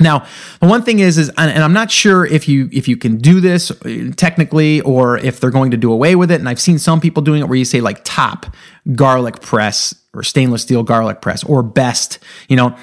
now, 0.00 0.26
the 0.60 0.66
one 0.66 0.82
thing 0.82 1.00
is, 1.00 1.18
is, 1.18 1.30
and 1.36 1.62
I'm 1.62 1.74
not 1.74 1.90
sure 1.90 2.24
if 2.24 2.48
you 2.48 2.68
if 2.72 2.88
you 2.88 2.96
can 2.96 3.18
do 3.18 3.40
this 3.40 3.70
uh, 3.70 4.10
technically, 4.16 4.80
or 4.80 5.18
if 5.18 5.38
they're 5.38 5.50
going 5.50 5.70
to 5.70 5.76
do 5.76 5.92
away 5.92 6.16
with 6.16 6.30
it. 6.30 6.40
And 6.40 6.48
I've 6.48 6.60
seen 6.60 6.78
some 6.78 7.00
people 7.00 7.22
doing 7.22 7.42
it 7.42 7.48
where 7.48 7.58
you 7.58 7.66
say 7.66 7.80
like 7.82 8.00
top 8.02 8.46
garlic 8.94 9.42
press 9.42 9.94
or 10.14 10.22
stainless 10.22 10.62
steel 10.62 10.82
garlic 10.82 11.20
press 11.20 11.44
or 11.44 11.62
best. 11.62 12.18
You 12.48 12.56
know, 12.56 12.76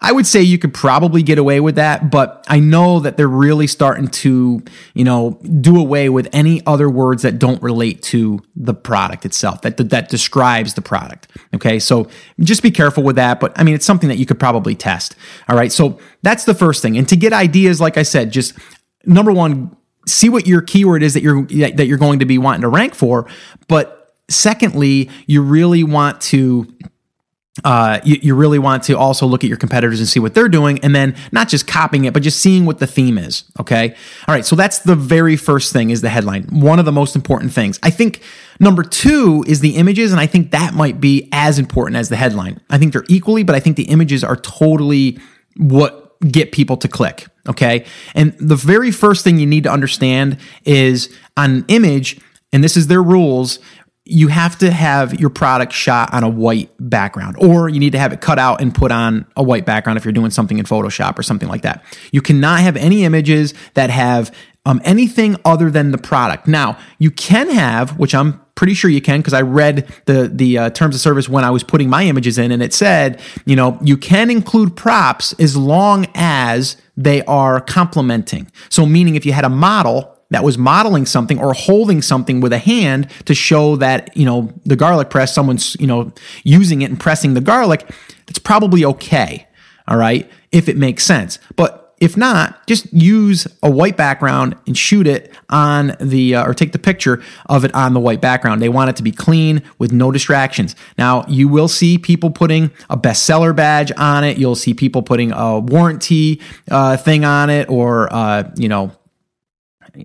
I 0.00 0.12
would 0.12 0.26
say 0.26 0.42
you 0.42 0.58
could 0.58 0.74
probably 0.74 1.22
get 1.22 1.38
away 1.38 1.60
with 1.60 1.76
that, 1.76 2.10
but 2.10 2.44
I 2.48 2.60
know 2.60 3.00
that 3.00 3.16
they're 3.16 3.28
really 3.28 3.66
starting 3.66 4.08
to, 4.08 4.62
you 4.94 5.04
know, 5.04 5.40
do 5.60 5.78
away 5.78 6.08
with 6.08 6.28
any 6.32 6.64
other 6.66 6.90
words 6.90 7.22
that 7.22 7.38
don't 7.38 7.62
relate 7.62 8.02
to 8.04 8.40
the 8.54 8.74
product 8.74 9.24
itself, 9.24 9.62
that 9.62 9.76
that 9.76 10.08
describes 10.08 10.74
the 10.74 10.82
product. 10.82 11.28
Okay, 11.54 11.78
so 11.78 12.08
just 12.40 12.62
be 12.62 12.70
careful 12.70 13.02
with 13.02 13.16
that. 13.16 13.40
But 13.40 13.58
I 13.58 13.64
mean, 13.64 13.74
it's 13.74 13.86
something 13.86 14.08
that 14.08 14.18
you 14.18 14.26
could 14.26 14.38
probably 14.38 14.74
test. 14.74 15.16
All 15.48 15.56
right, 15.56 15.72
so 15.72 15.98
that's 16.22 16.44
the 16.44 16.54
first 16.54 16.82
thing. 16.82 16.96
And 16.96 17.08
to 17.08 17.16
get 17.16 17.32
ideas, 17.32 17.80
like 17.80 17.96
I 17.96 18.02
said, 18.02 18.30
just 18.30 18.54
number 19.04 19.32
one, 19.32 19.76
see 20.06 20.28
what 20.28 20.46
your 20.46 20.62
keyword 20.62 21.02
is 21.02 21.14
that 21.14 21.22
you're 21.22 21.44
that 21.46 21.86
you're 21.86 21.98
going 21.98 22.18
to 22.18 22.26
be 22.26 22.38
wanting 22.38 22.62
to 22.62 22.68
rank 22.68 22.94
for. 22.94 23.26
But 23.68 24.14
secondly, 24.28 25.10
you 25.26 25.42
really 25.42 25.84
want 25.84 26.20
to 26.22 26.72
uh, 27.64 28.00
you, 28.04 28.18
you, 28.20 28.34
really 28.34 28.58
want 28.58 28.82
to 28.84 28.98
also 28.98 29.26
look 29.26 29.42
at 29.42 29.48
your 29.48 29.56
competitors 29.56 29.98
and 29.98 30.08
see 30.08 30.20
what 30.20 30.34
they're 30.34 30.48
doing, 30.48 30.78
and 30.80 30.94
then 30.94 31.16
not 31.32 31.48
just 31.48 31.66
copying 31.66 32.04
it, 32.04 32.12
but 32.12 32.22
just 32.22 32.40
seeing 32.40 32.66
what 32.66 32.78
the 32.78 32.86
theme 32.86 33.16
is. 33.16 33.44
Okay. 33.58 33.90
All 34.28 34.34
right. 34.34 34.44
So 34.44 34.56
that's 34.56 34.80
the 34.80 34.94
very 34.94 35.36
first 35.36 35.72
thing 35.72 35.90
is 35.90 36.02
the 36.02 36.10
headline. 36.10 36.44
One 36.50 36.78
of 36.78 36.84
the 36.84 36.92
most 36.92 37.16
important 37.16 37.52
things. 37.52 37.78
I 37.82 37.90
think 37.90 38.22
number 38.60 38.82
two 38.82 39.42
is 39.46 39.60
the 39.60 39.76
images, 39.76 40.12
and 40.12 40.20
I 40.20 40.26
think 40.26 40.50
that 40.50 40.74
might 40.74 41.00
be 41.00 41.28
as 41.32 41.58
important 41.58 41.96
as 41.96 42.10
the 42.10 42.16
headline. 42.16 42.60
I 42.68 42.76
think 42.78 42.92
they're 42.92 43.04
equally, 43.08 43.42
but 43.42 43.54
I 43.54 43.60
think 43.60 43.76
the 43.76 43.88
images 43.88 44.22
are 44.22 44.36
totally 44.36 45.18
what 45.56 46.20
get 46.20 46.52
people 46.52 46.76
to 46.78 46.88
click. 46.88 47.26
Okay. 47.48 47.84
And 48.14 48.36
the 48.38 48.56
very 48.56 48.90
first 48.90 49.24
thing 49.24 49.38
you 49.38 49.46
need 49.46 49.64
to 49.64 49.70
understand 49.70 50.38
is 50.64 51.14
on 51.36 51.50
an 51.50 51.64
image, 51.68 52.20
and 52.52 52.62
this 52.62 52.76
is 52.76 52.88
their 52.88 53.02
rules 53.02 53.58
you 54.08 54.28
have 54.28 54.56
to 54.56 54.70
have 54.70 55.18
your 55.18 55.30
product 55.30 55.72
shot 55.72 56.14
on 56.14 56.22
a 56.22 56.28
white 56.28 56.70
background, 56.78 57.36
or 57.40 57.68
you 57.68 57.80
need 57.80 57.90
to 57.90 57.98
have 57.98 58.12
it 58.12 58.20
cut 58.20 58.38
out 58.38 58.60
and 58.60 58.72
put 58.72 58.92
on 58.92 59.26
a 59.36 59.42
white 59.42 59.66
background 59.66 59.96
if 59.96 60.04
you're 60.04 60.12
doing 60.12 60.30
something 60.30 60.58
in 60.58 60.64
Photoshop 60.64 61.18
or 61.18 61.24
something 61.24 61.48
like 61.48 61.62
that. 61.62 61.84
You 62.12 62.22
cannot 62.22 62.60
have 62.60 62.76
any 62.76 63.04
images 63.04 63.52
that 63.74 63.90
have 63.90 64.32
um, 64.64 64.80
anything 64.84 65.36
other 65.44 65.70
than 65.70 65.90
the 65.90 65.98
product. 65.98 66.46
Now, 66.46 66.78
you 66.98 67.10
can 67.10 67.50
have, 67.50 67.98
which 67.98 68.14
I'm 68.14 68.40
pretty 68.54 68.74
sure 68.74 68.90
you 68.90 69.00
can 69.00 69.20
because 69.20 69.34
I 69.34 69.42
read 69.42 69.88
the 70.06 70.28
the 70.32 70.58
uh, 70.58 70.70
terms 70.70 70.94
of 70.94 71.00
service 71.00 71.28
when 71.28 71.44
I 71.44 71.50
was 71.50 71.64
putting 71.64 71.90
my 71.90 72.04
images 72.04 72.38
in, 72.38 72.52
and 72.52 72.62
it 72.62 72.72
said, 72.72 73.20
you 73.44 73.56
know, 73.56 73.76
you 73.82 73.96
can 73.96 74.30
include 74.30 74.76
props 74.76 75.34
as 75.40 75.56
long 75.56 76.06
as 76.14 76.76
they 76.96 77.22
are 77.24 77.60
complementing. 77.60 78.50
So, 78.68 78.86
meaning 78.86 79.16
if 79.16 79.26
you 79.26 79.32
had 79.32 79.44
a 79.44 79.48
model 79.48 80.15
that 80.30 80.42
was 80.42 80.58
modeling 80.58 81.06
something 81.06 81.38
or 81.38 81.52
holding 81.52 82.02
something 82.02 82.40
with 82.40 82.52
a 82.52 82.58
hand 82.58 83.08
to 83.26 83.34
show 83.34 83.76
that, 83.76 84.16
you 84.16 84.24
know, 84.24 84.52
the 84.64 84.76
garlic 84.76 85.10
press, 85.10 85.34
someone's, 85.34 85.76
you 85.78 85.86
know, 85.86 86.12
using 86.42 86.82
it 86.82 86.90
and 86.90 86.98
pressing 86.98 87.34
the 87.34 87.40
garlic, 87.40 87.88
it's 88.28 88.38
probably 88.38 88.84
okay. 88.84 89.46
All 89.88 89.96
right. 89.96 90.30
If 90.50 90.68
it 90.68 90.76
makes 90.76 91.04
sense. 91.04 91.38
But 91.54 91.94
if 91.98 92.14
not, 92.14 92.66
just 92.66 92.92
use 92.92 93.46
a 93.62 93.70
white 93.70 93.96
background 93.96 94.54
and 94.66 94.76
shoot 94.76 95.06
it 95.06 95.32
on 95.48 95.96
the, 95.98 96.34
uh, 96.34 96.46
or 96.46 96.52
take 96.52 96.72
the 96.72 96.78
picture 96.78 97.22
of 97.46 97.64
it 97.64 97.74
on 97.74 97.94
the 97.94 98.00
white 98.00 98.20
background. 98.20 98.60
They 98.60 98.68
want 98.68 98.90
it 98.90 98.96
to 98.96 99.02
be 99.02 99.12
clean 99.12 99.62
with 99.78 99.92
no 99.92 100.10
distractions. 100.10 100.76
Now, 100.98 101.24
you 101.26 101.48
will 101.48 101.68
see 101.68 101.96
people 101.96 102.30
putting 102.30 102.70
a 102.90 102.98
bestseller 102.98 103.56
badge 103.56 103.92
on 103.96 104.24
it. 104.24 104.36
You'll 104.36 104.56
see 104.56 104.74
people 104.74 105.02
putting 105.02 105.32
a 105.32 105.58
warranty 105.58 106.42
uh, 106.70 106.98
thing 106.98 107.24
on 107.24 107.48
it 107.48 107.70
or, 107.70 108.12
uh, 108.12 108.50
you 108.56 108.68
know, 108.68 108.92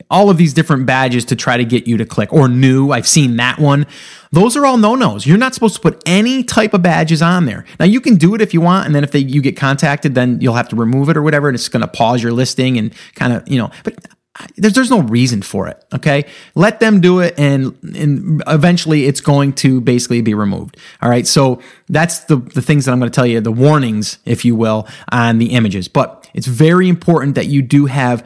all 0.09 0.29
of 0.29 0.37
these 0.37 0.53
different 0.53 0.85
badges 0.85 1.25
to 1.25 1.35
try 1.35 1.57
to 1.57 1.65
get 1.65 1.87
you 1.87 1.97
to 1.97 2.05
click 2.05 2.31
or 2.31 2.47
new. 2.47 2.91
I've 2.91 3.07
seen 3.07 3.35
that 3.37 3.59
one. 3.59 3.85
Those 4.31 4.55
are 4.55 4.65
all 4.65 4.77
no-nos. 4.77 5.25
You're 5.25 5.37
not 5.37 5.53
supposed 5.53 5.75
to 5.75 5.81
put 5.81 6.01
any 6.05 6.43
type 6.43 6.73
of 6.73 6.81
badges 6.81 7.21
on 7.21 7.45
there. 7.45 7.65
Now 7.79 7.85
you 7.85 7.99
can 7.99 8.15
do 8.15 8.33
it 8.35 8.41
if 8.41 8.53
you 8.53 8.61
want, 8.61 8.85
and 8.85 8.95
then 8.95 9.03
if 9.03 9.11
they, 9.11 9.19
you 9.19 9.41
get 9.41 9.57
contacted, 9.57 10.15
then 10.15 10.39
you'll 10.41 10.55
have 10.55 10.69
to 10.69 10.75
remove 10.75 11.09
it 11.09 11.17
or 11.17 11.21
whatever, 11.21 11.49
and 11.49 11.55
it's 11.55 11.67
going 11.67 11.81
to 11.81 11.87
pause 11.87 12.23
your 12.23 12.31
listing 12.31 12.77
and 12.77 12.93
kind 13.15 13.33
of 13.33 13.47
you 13.47 13.57
know. 13.57 13.71
But 13.83 13.95
there's 14.55 14.73
there's 14.73 14.89
no 14.89 15.01
reason 15.01 15.41
for 15.41 15.67
it. 15.67 15.83
Okay, 15.93 16.25
let 16.55 16.79
them 16.79 17.01
do 17.01 17.19
it, 17.19 17.37
and 17.37 17.77
and 17.95 18.41
eventually 18.47 19.05
it's 19.05 19.19
going 19.19 19.53
to 19.53 19.81
basically 19.81 20.21
be 20.21 20.33
removed. 20.33 20.77
All 21.01 21.09
right, 21.09 21.27
so 21.27 21.61
that's 21.89 22.19
the 22.21 22.37
the 22.37 22.61
things 22.61 22.85
that 22.85 22.93
I'm 22.93 22.99
going 22.99 23.11
to 23.11 23.15
tell 23.15 23.27
you, 23.27 23.41
the 23.41 23.51
warnings, 23.51 24.19
if 24.25 24.45
you 24.45 24.55
will, 24.55 24.87
on 25.11 25.37
the 25.37 25.47
images. 25.47 25.87
But 25.87 26.29
it's 26.33 26.47
very 26.47 26.87
important 26.87 27.35
that 27.35 27.47
you 27.47 27.61
do 27.61 27.87
have 27.87 28.25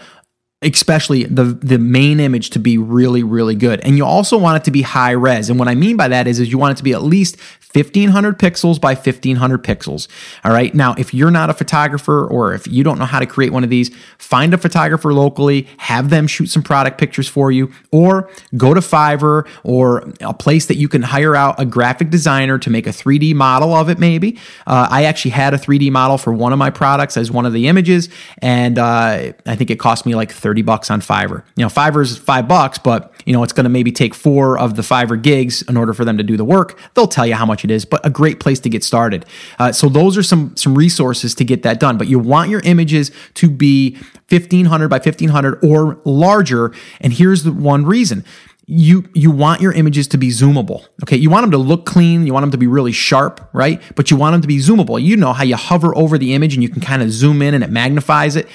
especially 0.65 1.23
the 1.23 1.43
the 1.43 1.77
main 1.77 2.19
image 2.19 2.49
to 2.51 2.59
be 2.59 2.77
really 2.77 3.23
really 3.23 3.55
good. 3.55 3.79
And 3.81 3.97
you 3.97 4.05
also 4.05 4.37
want 4.37 4.57
it 4.57 4.65
to 4.65 4.71
be 4.71 4.81
high 4.81 5.11
res. 5.11 5.49
And 5.49 5.59
what 5.59 5.67
i 5.67 5.75
mean 5.75 5.95
by 5.95 6.07
that 6.09 6.27
is 6.27 6.39
is 6.39 6.51
you 6.51 6.57
want 6.57 6.73
it 6.73 6.77
to 6.77 6.83
be 6.83 6.93
at 6.93 7.03
least 7.03 7.37
1500 7.75 8.39
pixels 8.39 8.79
by 8.79 8.93
1500 8.93 9.63
pixels. 9.63 10.07
All 10.43 10.53
right. 10.53 10.73
Now, 10.73 10.95
if 10.97 11.13
you're 11.13 11.31
not 11.31 11.49
a 11.49 11.53
photographer 11.53 12.25
or 12.25 12.53
if 12.53 12.67
you 12.67 12.83
don't 12.83 12.97
know 12.97 13.05
how 13.05 13.19
to 13.19 13.25
create 13.25 13.51
one 13.51 13.63
of 13.63 13.69
these, 13.69 13.93
find 14.17 14.53
a 14.53 14.57
photographer 14.57 15.13
locally, 15.13 15.67
have 15.77 16.09
them 16.09 16.25
shoot 16.27 16.47
some 16.47 16.63
product 16.63 16.97
pictures 16.97 17.27
for 17.27 17.51
you, 17.51 17.71
or 17.91 18.29
go 18.55 18.73
to 18.73 18.79
Fiverr 18.79 19.45
or 19.63 20.09
a 20.21 20.33
place 20.33 20.67
that 20.67 20.75
you 20.75 20.87
can 20.87 21.01
hire 21.01 21.35
out 21.35 21.59
a 21.59 21.65
graphic 21.65 22.09
designer 22.09 22.57
to 22.59 22.69
make 22.69 22.87
a 22.87 22.91
3D 22.91 23.33
model 23.33 23.73
of 23.73 23.89
it, 23.89 23.99
maybe. 23.99 24.39
Uh, 24.65 24.87
I 24.89 25.03
actually 25.03 25.31
had 25.31 25.53
a 25.53 25.57
3D 25.57 25.91
model 25.91 26.17
for 26.17 26.31
one 26.31 26.53
of 26.53 26.59
my 26.59 26.69
products 26.69 27.17
as 27.17 27.29
one 27.29 27.45
of 27.45 27.51
the 27.51 27.67
images, 27.67 28.07
and 28.37 28.79
uh, 28.79 29.33
I 29.45 29.55
think 29.55 29.69
it 29.69 29.79
cost 29.79 30.05
me 30.05 30.15
like 30.15 30.31
30 30.31 30.61
bucks 30.61 30.89
on 30.89 31.01
Fiverr. 31.01 31.43
You 31.57 31.65
know, 31.65 31.69
Fiverr's 31.69 32.17
five 32.17 32.47
bucks, 32.47 32.77
but 32.77 33.13
you 33.25 33.33
know, 33.33 33.43
it's 33.43 33.53
going 33.53 33.65
to 33.65 33.69
maybe 33.69 33.91
take 33.91 34.13
four 34.13 34.57
of 34.57 34.75
the 34.75 34.81
Fiverr 34.81 35.21
gigs 35.21 35.61
in 35.63 35.75
order 35.75 35.93
for 35.93 36.05
them 36.05 36.17
to 36.17 36.23
do 36.23 36.37
the 36.37 36.45
work. 36.45 36.79
They'll 36.93 37.07
tell 37.07 37.27
you 37.27 37.35
how 37.35 37.45
much 37.45 37.64
it 37.65 37.71
is, 37.71 37.83
but 37.83 38.05
a 38.05 38.09
great 38.09 38.39
place 38.39 38.61
to 38.61 38.69
get 38.69 38.83
started. 38.83 39.25
Uh, 39.59 39.73
so 39.73 39.89
those 39.89 40.17
are 40.17 40.23
some 40.23 40.55
some 40.55 40.75
resources 40.75 41.35
to 41.35 41.43
get 41.43 41.63
that 41.63 41.79
done. 41.81 41.97
But 41.97 42.07
you 42.07 42.19
want 42.19 42.49
your 42.49 42.61
images 42.61 43.11
to 43.35 43.49
be 43.49 43.97
1500 44.29 44.87
by 44.87 44.97
1500 44.97 45.65
or 45.65 45.99
larger. 46.05 46.73
And 47.01 47.11
here's 47.11 47.43
the 47.43 47.51
one 47.51 47.85
reason 47.85 48.23
you 48.67 49.03
you 49.13 49.29
want 49.29 49.61
your 49.61 49.73
images 49.73 50.07
to 50.07 50.17
be 50.17 50.29
zoomable. 50.29 50.87
Okay, 51.03 51.17
you 51.17 51.29
want 51.29 51.43
them 51.43 51.51
to 51.51 51.57
look 51.57 51.85
clean, 51.85 52.25
you 52.25 52.33
want 52.33 52.43
them 52.43 52.51
to 52.51 52.57
be 52.57 52.67
really 52.67 52.91
sharp, 52.91 53.47
right? 53.53 53.81
But 53.95 54.09
you 54.09 54.17
want 54.17 54.33
them 54.33 54.41
to 54.41 54.47
be 54.47 54.57
zoomable. 54.57 55.01
You 55.01 55.17
know 55.17 55.33
how 55.33 55.43
you 55.43 55.55
hover 55.55 55.95
over 55.95 56.17
the 56.17 56.33
image 56.33 56.55
and 56.55 56.63
you 56.63 56.69
can 56.69 56.81
kind 56.81 57.03
of 57.03 57.11
zoom 57.11 57.41
in 57.41 57.53
and 57.53 57.63
it 57.63 57.69
magnifies 57.69 58.35
it. 58.35 58.47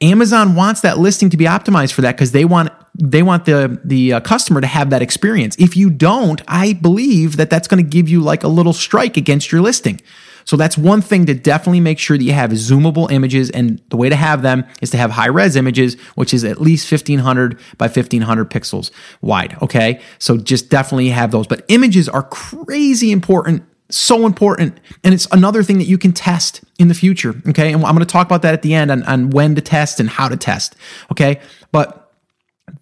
Amazon 0.00 0.54
wants 0.54 0.80
that 0.80 0.98
listing 0.98 1.30
to 1.30 1.36
be 1.36 1.44
optimized 1.44 1.92
for 1.92 2.00
that 2.02 2.16
because 2.16 2.32
they 2.32 2.44
want 2.44 2.72
they 2.94 3.22
want 3.22 3.44
the 3.44 3.80
the 3.84 4.14
uh, 4.14 4.20
customer 4.20 4.60
to 4.60 4.66
have 4.66 4.90
that 4.90 5.02
experience. 5.02 5.56
If 5.58 5.76
you 5.76 5.90
don't, 5.90 6.40
I 6.48 6.72
believe 6.72 7.36
that 7.36 7.50
that's 7.50 7.68
going 7.68 7.82
to 7.82 7.88
give 7.88 8.08
you 8.08 8.20
like 8.20 8.42
a 8.42 8.48
little 8.48 8.72
strike 8.72 9.16
against 9.16 9.52
your 9.52 9.60
listing. 9.60 10.00
So 10.44 10.56
that's 10.56 10.76
one 10.76 11.02
thing 11.02 11.26
to 11.26 11.34
definitely 11.34 11.80
make 11.80 11.98
sure 11.98 12.16
that 12.18 12.24
you 12.24 12.32
have 12.32 12.50
zoomable 12.50 13.10
images. 13.10 13.50
And 13.50 13.80
the 13.90 13.96
way 13.96 14.08
to 14.08 14.16
have 14.16 14.42
them 14.42 14.64
is 14.80 14.90
to 14.90 14.96
have 14.96 15.10
high 15.12 15.28
res 15.28 15.54
images, 15.54 15.94
which 16.14 16.34
is 16.34 16.44
at 16.44 16.60
least 16.60 16.90
1500 16.90 17.58
by 17.78 17.86
1500 17.86 18.50
pixels 18.50 18.90
wide. 19.20 19.56
Okay. 19.62 20.00
So 20.18 20.38
just 20.38 20.70
definitely 20.70 21.10
have 21.10 21.30
those. 21.30 21.46
But 21.46 21.64
images 21.68 22.08
are 22.08 22.22
crazy 22.22 23.12
important 23.12 23.64
so 23.96 24.26
important. 24.26 24.78
And 25.04 25.14
it's 25.14 25.26
another 25.32 25.62
thing 25.62 25.78
that 25.78 25.84
you 25.84 25.98
can 25.98 26.12
test 26.12 26.62
in 26.78 26.88
the 26.88 26.94
future. 26.94 27.34
Okay. 27.48 27.72
And 27.72 27.84
I'm 27.84 27.94
going 27.94 27.98
to 27.98 28.12
talk 28.12 28.26
about 28.26 28.42
that 28.42 28.54
at 28.54 28.62
the 28.62 28.74
end 28.74 28.90
on, 28.90 29.02
on 29.04 29.30
when 29.30 29.54
to 29.54 29.60
test 29.60 30.00
and 30.00 30.08
how 30.08 30.28
to 30.28 30.36
test. 30.36 30.76
Okay. 31.12 31.40
But 31.72 32.12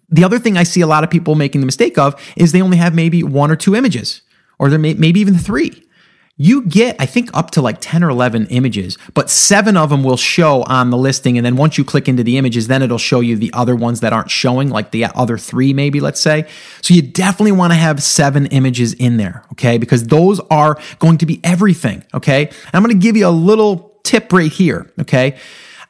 the 0.09 0.23
other 0.23 0.39
thing 0.39 0.57
I 0.57 0.63
see 0.63 0.81
a 0.81 0.87
lot 0.87 1.03
of 1.03 1.09
people 1.09 1.35
making 1.35 1.61
the 1.61 1.65
mistake 1.65 1.97
of 1.97 2.19
is 2.35 2.51
they 2.51 2.61
only 2.61 2.77
have 2.77 2.95
maybe 2.95 3.23
one 3.23 3.51
or 3.51 3.55
two 3.55 3.75
images, 3.75 4.21
or 4.57 4.69
there 4.69 4.79
may, 4.79 4.93
maybe 4.93 5.19
even 5.19 5.37
three. 5.37 5.83
You 6.41 6.61
get, 6.61 6.95
I 6.99 7.05
think, 7.05 7.29
up 7.33 7.51
to 7.51 7.61
like 7.61 7.79
10 7.81 8.01
or 8.01 8.09
11 8.09 8.47
images, 8.47 8.97
but 9.13 9.29
seven 9.29 9.75
of 9.75 9.89
them 9.89 10.05
will 10.05 10.15
show 10.15 10.63
on 10.63 10.89
the 10.89 10.97
listing. 10.97 11.37
And 11.37 11.45
then 11.45 11.57
once 11.57 11.77
you 11.77 11.83
click 11.83 12.07
into 12.07 12.23
the 12.23 12.37
images, 12.37 12.67
then 12.67 12.81
it'll 12.81 12.97
show 12.97 13.19
you 13.19 13.35
the 13.35 13.51
other 13.53 13.75
ones 13.75 13.99
that 13.99 14.13
aren't 14.13 14.31
showing, 14.31 14.69
like 14.69 14.91
the 14.91 15.03
other 15.03 15.37
three, 15.37 15.73
maybe, 15.73 15.99
let's 15.99 16.21
say. 16.21 16.47
So 16.81 16.93
you 16.93 17.01
definitely 17.01 17.51
want 17.51 17.73
to 17.73 17.77
have 17.77 18.01
seven 18.01 18.45
images 18.47 18.93
in 18.93 19.17
there, 19.17 19.43
okay? 19.51 19.77
Because 19.77 20.05
those 20.07 20.39
are 20.49 20.79
going 20.99 21.17
to 21.17 21.25
be 21.25 21.41
everything, 21.43 22.05
okay? 22.13 22.47
And 22.47 22.69
I'm 22.73 22.83
going 22.83 22.97
to 22.97 23.05
give 23.05 23.17
you 23.17 23.27
a 23.27 23.29
little 23.29 23.99
tip 24.03 24.31
right 24.31 24.49
here, 24.49 24.89
okay? 25.01 25.37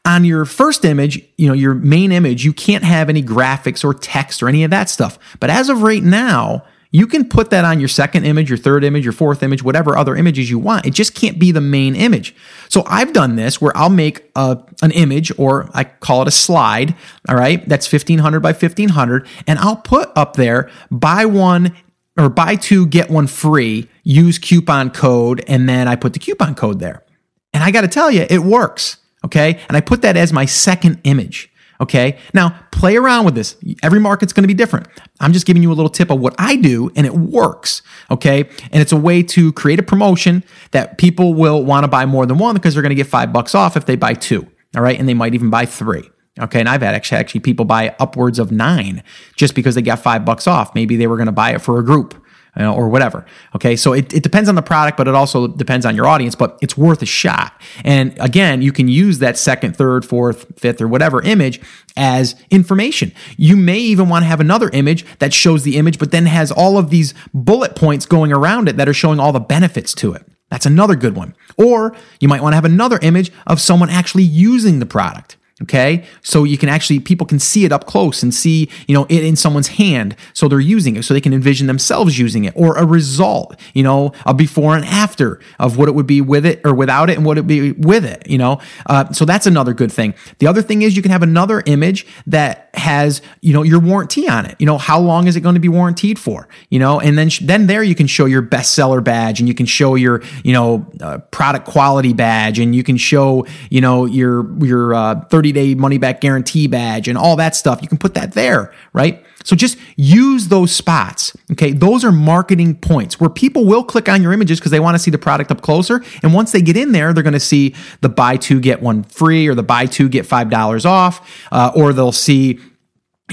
On 0.04 0.24
your 0.24 0.44
first 0.46 0.84
image, 0.84 1.24
you 1.38 1.46
know, 1.46 1.54
your 1.54 1.74
main 1.74 2.10
image, 2.10 2.44
you 2.44 2.52
can't 2.52 2.82
have 2.82 3.08
any 3.08 3.22
graphics 3.22 3.84
or 3.84 3.94
text 3.94 4.42
or 4.42 4.48
any 4.48 4.64
of 4.64 4.72
that 4.72 4.88
stuff. 4.88 5.16
But 5.38 5.50
as 5.50 5.68
of 5.68 5.82
right 5.82 6.02
now, 6.02 6.64
you 6.92 7.06
can 7.06 7.28
put 7.28 7.50
that 7.50 7.64
on 7.64 7.78
your 7.78 7.88
second 7.88 8.24
image, 8.24 8.48
your 8.50 8.58
third 8.58 8.82
image, 8.82 9.04
your 9.04 9.12
fourth 9.12 9.42
image, 9.42 9.62
whatever 9.62 9.96
other 9.96 10.16
images 10.16 10.50
you 10.50 10.58
want. 10.58 10.86
It 10.86 10.90
just 10.92 11.14
can't 11.14 11.38
be 11.38 11.52
the 11.52 11.60
main 11.60 11.94
image. 11.94 12.34
So 12.68 12.82
I've 12.86 13.12
done 13.12 13.36
this 13.36 13.60
where 13.60 13.76
I'll 13.76 13.90
make 13.90 14.28
a, 14.34 14.58
an 14.82 14.90
image 14.90 15.30
or 15.38 15.70
I 15.72 15.84
call 15.84 16.22
it 16.22 16.28
a 16.28 16.32
slide. 16.32 16.96
All 17.28 17.36
right. 17.36 17.66
That's 17.68 17.90
1500 17.90 18.40
by 18.40 18.52
1500. 18.52 19.26
And 19.46 19.58
I'll 19.60 19.76
put 19.76 20.10
up 20.16 20.34
there 20.34 20.68
buy 20.90 21.26
one 21.26 21.76
or 22.18 22.28
buy 22.28 22.56
two, 22.56 22.86
get 22.86 23.08
one 23.08 23.28
free, 23.28 23.88
use 24.02 24.38
coupon 24.38 24.90
code. 24.90 25.44
And 25.46 25.68
then 25.68 25.86
I 25.86 25.94
put 25.94 26.12
the 26.12 26.18
coupon 26.18 26.56
code 26.56 26.80
there. 26.80 27.04
And 27.52 27.62
I 27.62 27.70
got 27.70 27.82
to 27.82 27.88
tell 27.88 28.10
you, 28.10 28.26
it 28.28 28.40
works. 28.40 28.96
Okay. 29.24 29.60
And 29.68 29.76
I 29.76 29.80
put 29.80 30.02
that 30.02 30.16
as 30.16 30.32
my 30.32 30.44
second 30.44 31.00
image. 31.04 31.49
Okay. 31.80 32.18
Now 32.34 32.58
play 32.72 32.96
around 32.96 33.24
with 33.24 33.34
this. 33.34 33.56
Every 33.82 34.00
market's 34.00 34.32
going 34.32 34.42
to 34.42 34.48
be 34.48 34.54
different. 34.54 34.86
I'm 35.18 35.32
just 35.32 35.46
giving 35.46 35.62
you 35.62 35.72
a 35.72 35.74
little 35.74 35.90
tip 35.90 36.10
of 36.10 36.20
what 36.20 36.34
I 36.38 36.56
do 36.56 36.90
and 36.94 37.06
it 37.06 37.14
works. 37.14 37.82
Okay. 38.10 38.42
And 38.70 38.82
it's 38.82 38.92
a 38.92 38.96
way 38.96 39.22
to 39.22 39.52
create 39.52 39.78
a 39.78 39.82
promotion 39.82 40.44
that 40.72 40.98
people 40.98 41.34
will 41.34 41.64
want 41.64 41.84
to 41.84 41.88
buy 41.88 42.04
more 42.06 42.26
than 42.26 42.38
one 42.38 42.54
because 42.54 42.74
they're 42.74 42.82
going 42.82 42.90
to 42.90 42.96
get 42.96 43.06
five 43.06 43.32
bucks 43.32 43.54
off 43.54 43.76
if 43.76 43.86
they 43.86 43.96
buy 43.96 44.14
two. 44.14 44.46
All 44.76 44.82
right. 44.82 44.98
And 44.98 45.08
they 45.08 45.14
might 45.14 45.34
even 45.34 45.50
buy 45.50 45.66
three. 45.66 46.10
Okay, 46.38 46.60
and 46.60 46.68
I've 46.68 46.80
had 46.80 46.94
actually, 46.94 47.18
actually 47.18 47.40
people 47.40 47.64
buy 47.64 47.94
upwards 47.98 48.38
of 48.38 48.52
nine 48.52 49.02
just 49.34 49.54
because 49.54 49.74
they 49.74 49.82
got 49.82 49.98
five 49.98 50.24
bucks 50.24 50.46
off. 50.46 50.74
Maybe 50.74 50.96
they 50.96 51.06
were 51.06 51.16
going 51.16 51.26
to 51.26 51.32
buy 51.32 51.50
it 51.50 51.60
for 51.60 51.78
a 51.78 51.84
group 51.84 52.14
or 52.56 52.88
whatever. 52.88 53.24
Okay. 53.54 53.76
So 53.76 53.92
it, 53.92 54.12
it 54.12 54.22
depends 54.22 54.48
on 54.48 54.54
the 54.54 54.62
product, 54.62 54.96
but 54.98 55.08
it 55.08 55.14
also 55.14 55.46
depends 55.46 55.86
on 55.86 55.96
your 55.96 56.06
audience, 56.06 56.34
but 56.34 56.58
it's 56.60 56.76
worth 56.76 57.02
a 57.02 57.06
shot. 57.06 57.52
And 57.84 58.16
again, 58.20 58.62
you 58.62 58.72
can 58.72 58.88
use 58.88 59.18
that 59.20 59.38
second, 59.38 59.76
third, 59.76 60.04
fourth, 60.04 60.58
fifth, 60.58 60.80
or 60.80 60.88
whatever 60.88 61.22
image 61.22 61.60
as 61.96 62.34
information. 62.50 63.12
You 63.36 63.56
may 63.56 63.78
even 63.78 64.08
want 64.08 64.24
to 64.24 64.26
have 64.26 64.40
another 64.40 64.68
image 64.70 65.04
that 65.18 65.32
shows 65.32 65.62
the 65.62 65.76
image, 65.76 65.98
but 65.98 66.10
then 66.10 66.26
has 66.26 66.50
all 66.50 66.76
of 66.78 66.90
these 66.90 67.14
bullet 67.32 67.76
points 67.76 68.06
going 68.06 68.32
around 68.32 68.68
it 68.68 68.76
that 68.76 68.88
are 68.88 68.94
showing 68.94 69.20
all 69.20 69.32
the 69.32 69.40
benefits 69.40 69.94
to 69.94 70.12
it. 70.12 70.26
That's 70.50 70.66
another 70.66 70.96
good 70.96 71.14
one. 71.14 71.36
Or 71.56 71.96
you 72.18 72.28
might 72.28 72.42
want 72.42 72.52
to 72.52 72.56
have 72.56 72.64
another 72.64 72.98
image 73.02 73.30
of 73.46 73.60
someone 73.60 73.88
actually 73.88 74.24
using 74.24 74.80
the 74.80 74.86
product. 74.86 75.36
Okay. 75.62 76.04
So 76.22 76.44
you 76.44 76.56
can 76.56 76.70
actually, 76.70 77.00
people 77.00 77.26
can 77.26 77.38
see 77.38 77.66
it 77.66 77.72
up 77.72 77.84
close 77.84 78.22
and 78.22 78.32
see, 78.32 78.70
you 78.86 78.94
know, 78.94 79.06
it 79.10 79.22
in 79.22 79.36
someone's 79.36 79.68
hand. 79.68 80.16
So 80.32 80.48
they're 80.48 80.58
using 80.58 80.96
it 80.96 81.04
so 81.04 81.12
they 81.12 81.20
can 81.20 81.34
envision 81.34 81.66
themselves 81.66 82.18
using 82.18 82.44
it 82.44 82.54
or 82.56 82.76
a 82.78 82.86
result, 82.86 83.60
you 83.74 83.82
know, 83.82 84.12
a 84.24 84.32
before 84.32 84.74
and 84.74 84.86
after 84.86 85.38
of 85.58 85.76
what 85.76 85.88
it 85.88 85.92
would 85.92 86.06
be 86.06 86.22
with 86.22 86.46
it 86.46 86.62
or 86.64 86.74
without 86.74 87.10
it 87.10 87.18
and 87.18 87.26
what 87.26 87.36
it 87.36 87.42
would 87.42 87.48
be 87.48 87.72
with 87.72 88.06
it, 88.06 88.26
you 88.26 88.38
know. 88.38 88.58
Uh, 88.86 89.12
so 89.12 89.26
that's 89.26 89.46
another 89.46 89.74
good 89.74 89.92
thing. 89.92 90.14
The 90.38 90.46
other 90.46 90.62
thing 90.62 90.80
is 90.80 90.96
you 90.96 91.02
can 91.02 91.10
have 91.10 91.22
another 91.22 91.62
image 91.66 92.06
that 92.26 92.70
has, 92.74 93.20
you 93.42 93.52
know, 93.52 93.62
your 93.62 93.80
warranty 93.80 94.28
on 94.28 94.46
it. 94.46 94.56
You 94.58 94.66
know, 94.66 94.78
how 94.78 94.98
long 94.98 95.26
is 95.26 95.36
it 95.36 95.42
going 95.42 95.56
to 95.56 95.60
be 95.60 95.68
warranted 95.68 96.18
for? 96.18 96.48
You 96.70 96.78
know, 96.78 97.00
and 97.00 97.18
then, 97.18 97.28
sh- 97.28 97.40
then 97.40 97.66
there 97.66 97.82
you 97.82 97.94
can 97.94 98.06
show 98.06 98.24
your 98.24 98.42
bestseller 98.42 99.04
badge 99.04 99.40
and 99.40 99.48
you 99.48 99.54
can 99.54 99.66
show 99.66 99.94
your, 99.94 100.22
you 100.42 100.54
know, 100.54 100.90
uh, 101.02 101.18
product 101.30 101.66
quality 101.66 102.14
badge 102.14 102.58
and 102.58 102.74
you 102.74 102.82
can 102.82 102.96
show, 102.96 103.46
you 103.68 103.82
know, 103.82 104.06
your, 104.06 104.50
your, 104.64 104.94
uh, 104.94 105.20
30 105.26 105.49
30 105.50 105.74
day 105.74 105.74
money 105.74 105.98
back 105.98 106.20
guarantee 106.20 106.66
badge 106.66 107.08
and 107.08 107.18
all 107.18 107.36
that 107.36 107.54
stuff. 107.54 107.80
You 107.82 107.88
can 107.88 107.98
put 107.98 108.14
that 108.14 108.32
there, 108.32 108.72
right? 108.92 109.24
So 109.44 109.56
just 109.56 109.78
use 109.96 110.48
those 110.48 110.72
spots. 110.72 111.36
Okay. 111.52 111.72
Those 111.72 112.04
are 112.04 112.12
marketing 112.12 112.76
points 112.76 113.18
where 113.18 113.30
people 113.30 113.64
will 113.64 113.84
click 113.84 114.08
on 114.08 114.22
your 114.22 114.32
images 114.32 114.58
because 114.60 114.70
they 114.70 114.80
want 114.80 114.94
to 114.94 114.98
see 114.98 115.10
the 115.10 115.18
product 115.18 115.50
up 115.50 115.62
closer. 115.62 116.02
And 116.22 116.34
once 116.34 116.52
they 116.52 116.62
get 116.62 116.76
in 116.76 116.92
there, 116.92 117.12
they're 117.12 117.22
going 117.22 117.32
to 117.32 117.40
see 117.40 117.74
the 118.00 118.08
buy 118.08 118.36
two, 118.36 118.60
get 118.60 118.82
one 118.82 119.02
free 119.04 119.48
or 119.48 119.54
the 119.54 119.62
buy 119.62 119.86
two, 119.86 120.08
get 120.08 120.26
$5 120.26 120.84
off, 120.84 121.46
uh, 121.50 121.72
or 121.74 121.92
they'll 121.92 122.12
see 122.12 122.60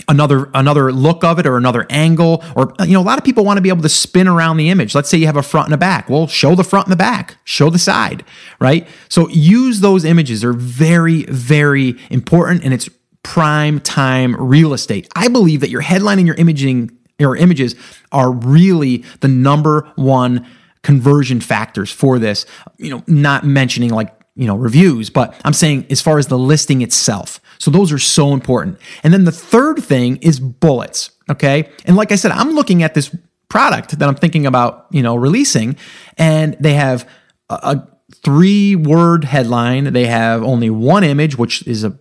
another 0.07 0.49
another 0.53 0.91
look 0.91 1.23
of 1.23 1.39
it 1.39 1.45
or 1.45 1.57
another 1.57 1.85
angle 1.89 2.43
or 2.55 2.73
you 2.81 2.93
know 2.93 3.01
a 3.01 3.03
lot 3.03 3.17
of 3.17 3.23
people 3.23 3.43
want 3.43 3.57
to 3.57 3.61
be 3.61 3.69
able 3.69 3.81
to 3.81 3.89
spin 3.89 4.27
around 4.27 4.57
the 4.57 4.69
image. 4.69 4.95
Let's 4.95 5.09
say 5.09 5.17
you 5.17 5.25
have 5.25 5.37
a 5.37 5.43
front 5.43 5.67
and 5.67 5.73
a 5.73 5.77
back. 5.77 6.09
Well 6.09 6.27
show 6.27 6.55
the 6.55 6.63
front 6.63 6.87
and 6.87 6.91
the 6.91 6.97
back. 6.97 7.37
Show 7.43 7.69
the 7.69 7.79
side 7.79 8.23
right? 8.59 8.87
So 9.09 9.29
use 9.29 9.81
those 9.81 10.05
images. 10.05 10.41
They're 10.41 10.53
very 10.53 11.23
very 11.23 11.97
important 12.09 12.63
and 12.63 12.73
it's 12.73 12.89
prime 13.23 13.79
time 13.79 14.35
real 14.35 14.73
estate. 14.73 15.07
I 15.15 15.27
believe 15.27 15.61
that 15.61 15.69
your 15.69 15.81
headline 15.81 16.17
and 16.19 16.27
your 16.27 16.37
imaging 16.37 16.91
your 17.19 17.35
images 17.35 17.75
are 18.11 18.31
really 18.31 19.03
the 19.21 19.27
number 19.27 19.91
one 19.95 20.45
conversion 20.83 21.41
factors 21.41 21.91
for 21.91 22.19
this. 22.19 22.45
You 22.77 22.91
know 22.91 23.03
not 23.07 23.43
mentioning 23.43 23.89
like 23.89 24.13
you 24.37 24.45
know 24.45 24.55
reviews 24.55 25.09
but 25.09 25.39
i'm 25.43 25.53
saying 25.53 25.85
as 25.89 25.99
far 25.99 26.17
as 26.19 26.27
the 26.27 26.37
listing 26.37 26.81
itself 26.81 27.41
so 27.59 27.71
those 27.71 27.91
are 27.91 27.99
so 27.99 28.33
important. 28.33 28.77
And 29.03 29.13
then 29.13 29.25
the 29.25 29.31
third 29.31 29.83
thing 29.83 30.17
is 30.17 30.39
bullets 30.39 31.11
okay? 31.29 31.69
And 31.85 31.95
like 31.95 32.11
i 32.11 32.15
said 32.15 32.31
i'm 32.31 32.51
looking 32.51 32.83
at 32.83 32.93
this 32.93 33.15
product 33.49 33.97
that 33.99 34.07
i'm 34.07 34.15
thinking 34.15 34.45
about 34.45 34.87
you 34.91 35.01
know 35.01 35.15
releasing 35.15 35.75
and 36.17 36.55
they 36.59 36.73
have 36.73 37.07
a, 37.49 37.55
a 37.55 37.87
three 38.23 38.75
word 38.75 39.23
headline. 39.23 39.93
They 39.93 40.05
have 40.05 40.43
only 40.43 40.69
one 40.69 41.03
image 41.03 41.37
which 41.37 41.65
is 41.67 41.83
a 41.83 41.97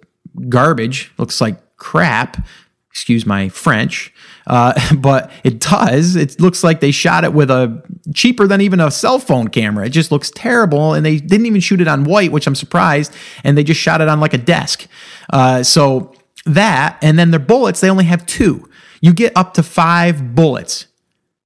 garbage 0.49 1.13
looks 1.19 1.41
like 1.41 1.77
crap. 1.77 2.45
Excuse 2.91 3.27
my 3.27 3.51
French, 3.51 4.13
uh, 4.47 4.73
but 4.97 5.31
it 5.45 5.61
does. 5.61 6.17
It 6.17 6.41
looks 6.41 6.65
like 6.65 6.81
they 6.81 6.91
shot 6.91 7.25
it 7.25 7.35
with 7.35 7.51
a 7.51 7.83
cheaper 8.15 8.47
than 8.47 8.61
even 8.61 8.81
a 8.81 8.91
cell 8.91 9.19
phone 9.19 9.49
camera. 9.49 9.87
It 9.87 9.91
just 9.91 10.13
looks 10.13 10.31
terrible, 10.31 10.95
and 10.95 11.05
they 11.05 11.19
didn't 11.19 11.47
even 11.47 11.61
shoot 11.61 11.81
it 11.81 11.89
on 11.89 12.05
white, 12.05 12.33
which 12.33 12.47
I'm 12.47 12.55
surprised. 12.55 13.13
And 13.45 13.57
they 13.57 13.65
just 13.65 13.81
shot 13.81 14.01
it 14.01 14.09
on 14.09 14.21
like 14.21 14.35
a 14.35 14.39
desk. 14.39 14.87
Uh, 15.33 15.63
so 15.63 16.13
that, 16.45 16.99
and 17.03 17.19
then 17.19 17.31
their 17.31 17.41
bullets, 17.41 17.81
they 17.81 17.91
only 17.91 18.05
have 18.05 18.25
two. 18.27 18.69
You 19.01 19.13
get 19.13 19.33
up 19.37 19.55
to 19.55 19.63
five 19.63 20.35
bullets. 20.35 20.87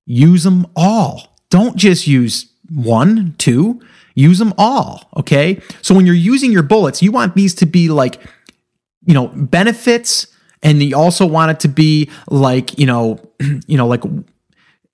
Use 0.06 0.44
them 0.44 0.66
all. 0.76 1.38
Don't 1.50 1.76
just 1.76 2.06
use 2.06 2.50
one, 2.68 3.34
two. 3.38 3.80
Use 4.14 4.38
them 4.38 4.54
all. 4.58 5.08
Okay. 5.16 5.60
So 5.82 5.94
when 5.94 6.06
you're 6.06 6.14
using 6.14 6.52
your 6.52 6.62
bullets, 6.62 7.02
you 7.02 7.12
want 7.12 7.34
these 7.34 7.54
to 7.56 7.66
be 7.66 7.88
like, 7.88 8.20
you 9.06 9.14
know, 9.14 9.28
benefits 9.28 10.26
and 10.62 10.82
you 10.82 10.96
also 10.96 11.26
want 11.26 11.50
it 11.50 11.60
to 11.60 11.68
be 11.68 12.10
like 12.28 12.78
you 12.78 12.86
know 12.86 13.18
you 13.66 13.76
know 13.76 13.86
like 13.86 14.02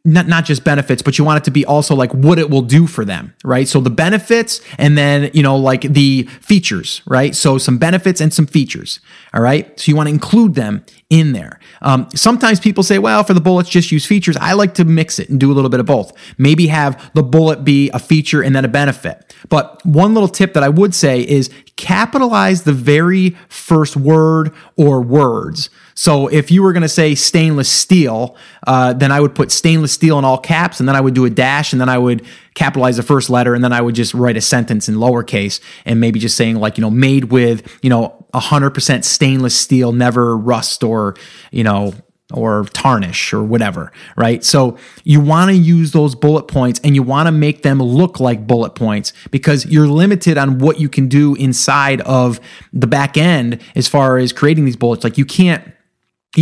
not, 0.07 0.29
not 0.29 0.45
just 0.45 0.64
benefits, 0.64 1.03
but 1.03 1.19
you 1.19 1.25
want 1.25 1.38
it 1.38 1.45
to 1.45 1.51
be 1.51 1.66
also 1.66 1.95
like 1.95 2.14
what 2.14 2.38
it 2.38 2.49
will 2.49 2.62
do 2.62 2.87
for 2.87 3.05
them, 3.05 3.35
right? 3.45 3.66
So 3.66 3.81
the 3.81 3.90
benefits 3.90 4.61
and 4.79 4.97
then, 4.97 5.31
you 5.35 5.42
know, 5.42 5.57
like 5.57 5.83
the 5.83 6.23
features, 6.40 7.03
right? 7.07 7.35
So 7.35 7.59
some 7.59 7.77
benefits 7.77 8.21
and 8.21 8.33
some 8.33 8.47
features, 8.47 9.01
all 9.35 9.42
right? 9.42 9.79
So 9.79 9.90
you 9.90 9.97
want 9.97 10.07
to 10.07 10.12
include 10.12 10.55
them 10.55 10.85
in 11.11 11.33
there. 11.33 11.59
Um, 11.83 12.09
sometimes 12.14 12.61
people 12.61 12.85
say, 12.85 12.99
well, 12.99 13.25
for 13.25 13.35
the 13.35 13.40
bullets, 13.40 13.69
just 13.69 13.90
use 13.90 14.07
features. 14.07 14.37
I 14.40 14.53
like 14.53 14.75
to 14.75 14.85
mix 14.85 15.19
it 15.19 15.29
and 15.29 15.40
do 15.40 15.51
a 15.51 15.55
little 15.55 15.71
bit 15.71 15.81
of 15.81 15.87
both. 15.87 16.12
Maybe 16.38 16.69
have 16.69 17.11
the 17.14 17.23
bullet 17.23 17.64
be 17.64 17.90
a 17.90 17.99
feature 17.99 18.42
and 18.42 18.55
then 18.55 18.64
a 18.64 18.69
benefit. 18.69 19.35
But 19.49 19.85
one 19.85 20.14
little 20.14 20.29
tip 20.29 20.55
that 20.55 20.62
I 20.62 20.69
would 20.69 20.95
say 20.95 21.21
is 21.21 21.51
capitalize 21.77 22.62
the 22.62 22.73
very 22.73 23.31
first 23.49 23.97
word 23.97 24.55
or 24.77 25.03
words. 25.03 25.69
So 25.96 26.28
if 26.28 26.50
you 26.50 26.62
were 26.62 26.74
going 26.74 26.82
to 26.82 26.88
say 26.88 27.14
stainless 27.14 27.70
steel, 27.70 28.37
uh, 28.66 28.92
then 28.92 29.11
I 29.11 29.18
would 29.18 29.35
put 29.35 29.50
stainless 29.50 29.92
steel 29.92 30.18
in 30.18 30.24
all 30.26 30.38
caps, 30.38 30.78
and 30.78 30.88
then 30.88 30.94
I 30.94 31.00
would 31.00 31.14
do 31.14 31.24
a 31.24 31.30
dash, 31.30 31.72
and 31.72 31.80
then 31.80 31.88
I 31.88 31.96
would 31.96 32.24
capitalize 32.54 32.98
the 32.98 33.02
first 33.02 33.30
letter, 33.30 33.54
and 33.54 33.64
then 33.64 33.72
I 33.72 33.80
would 33.80 33.94
just 33.94 34.12
write 34.12 34.37
a 34.37 34.42
sentence 34.42 34.90
in 34.90 34.96
lowercase, 34.96 35.59
and 35.87 35.98
maybe 35.98 36.20
just 36.20 36.37
saying 36.37 36.56
like 36.56 36.76
you 36.76 36.82
know 36.82 36.90
made 36.90 37.24
with 37.24 37.66
you 37.82 37.88
know 37.88 38.26
100% 38.35 39.04
stainless 39.04 39.59
steel, 39.59 39.92
never 39.92 40.37
rust 40.37 40.85
or 40.85 41.16
you 41.50 41.64
know 41.64 41.94
or 42.35 42.64
tarnish 42.72 43.32
or 43.32 43.42
whatever, 43.42 43.92
right? 44.16 44.44
So 44.44 44.76
you 45.04 45.20
want 45.20 45.50
to 45.50 45.56
use 45.56 45.92
those 45.92 46.14
bullet 46.14 46.48
points 46.48 46.80
and 46.82 46.94
you 46.94 47.02
want 47.02 47.28
to 47.28 47.32
make 47.32 47.62
them 47.62 47.80
look 47.80 48.18
like 48.18 48.46
bullet 48.46 48.74
points 48.74 49.12
because 49.30 49.64
you're 49.66 49.87
limited 49.87 50.37
on 50.37 50.59
what 50.59 50.80
you 50.80 50.88
can 50.88 51.06
do 51.06 51.37
inside 51.37 52.00
of 52.00 52.40
the 52.72 52.88
back 52.88 53.16
end 53.16 53.62
as 53.76 53.87
far 53.87 54.18
as 54.18 54.32
creating 54.32 54.64
these 54.64 54.76
bullets. 54.76 55.04
Like 55.04 55.16
you 55.16 55.24
can't 55.24 55.72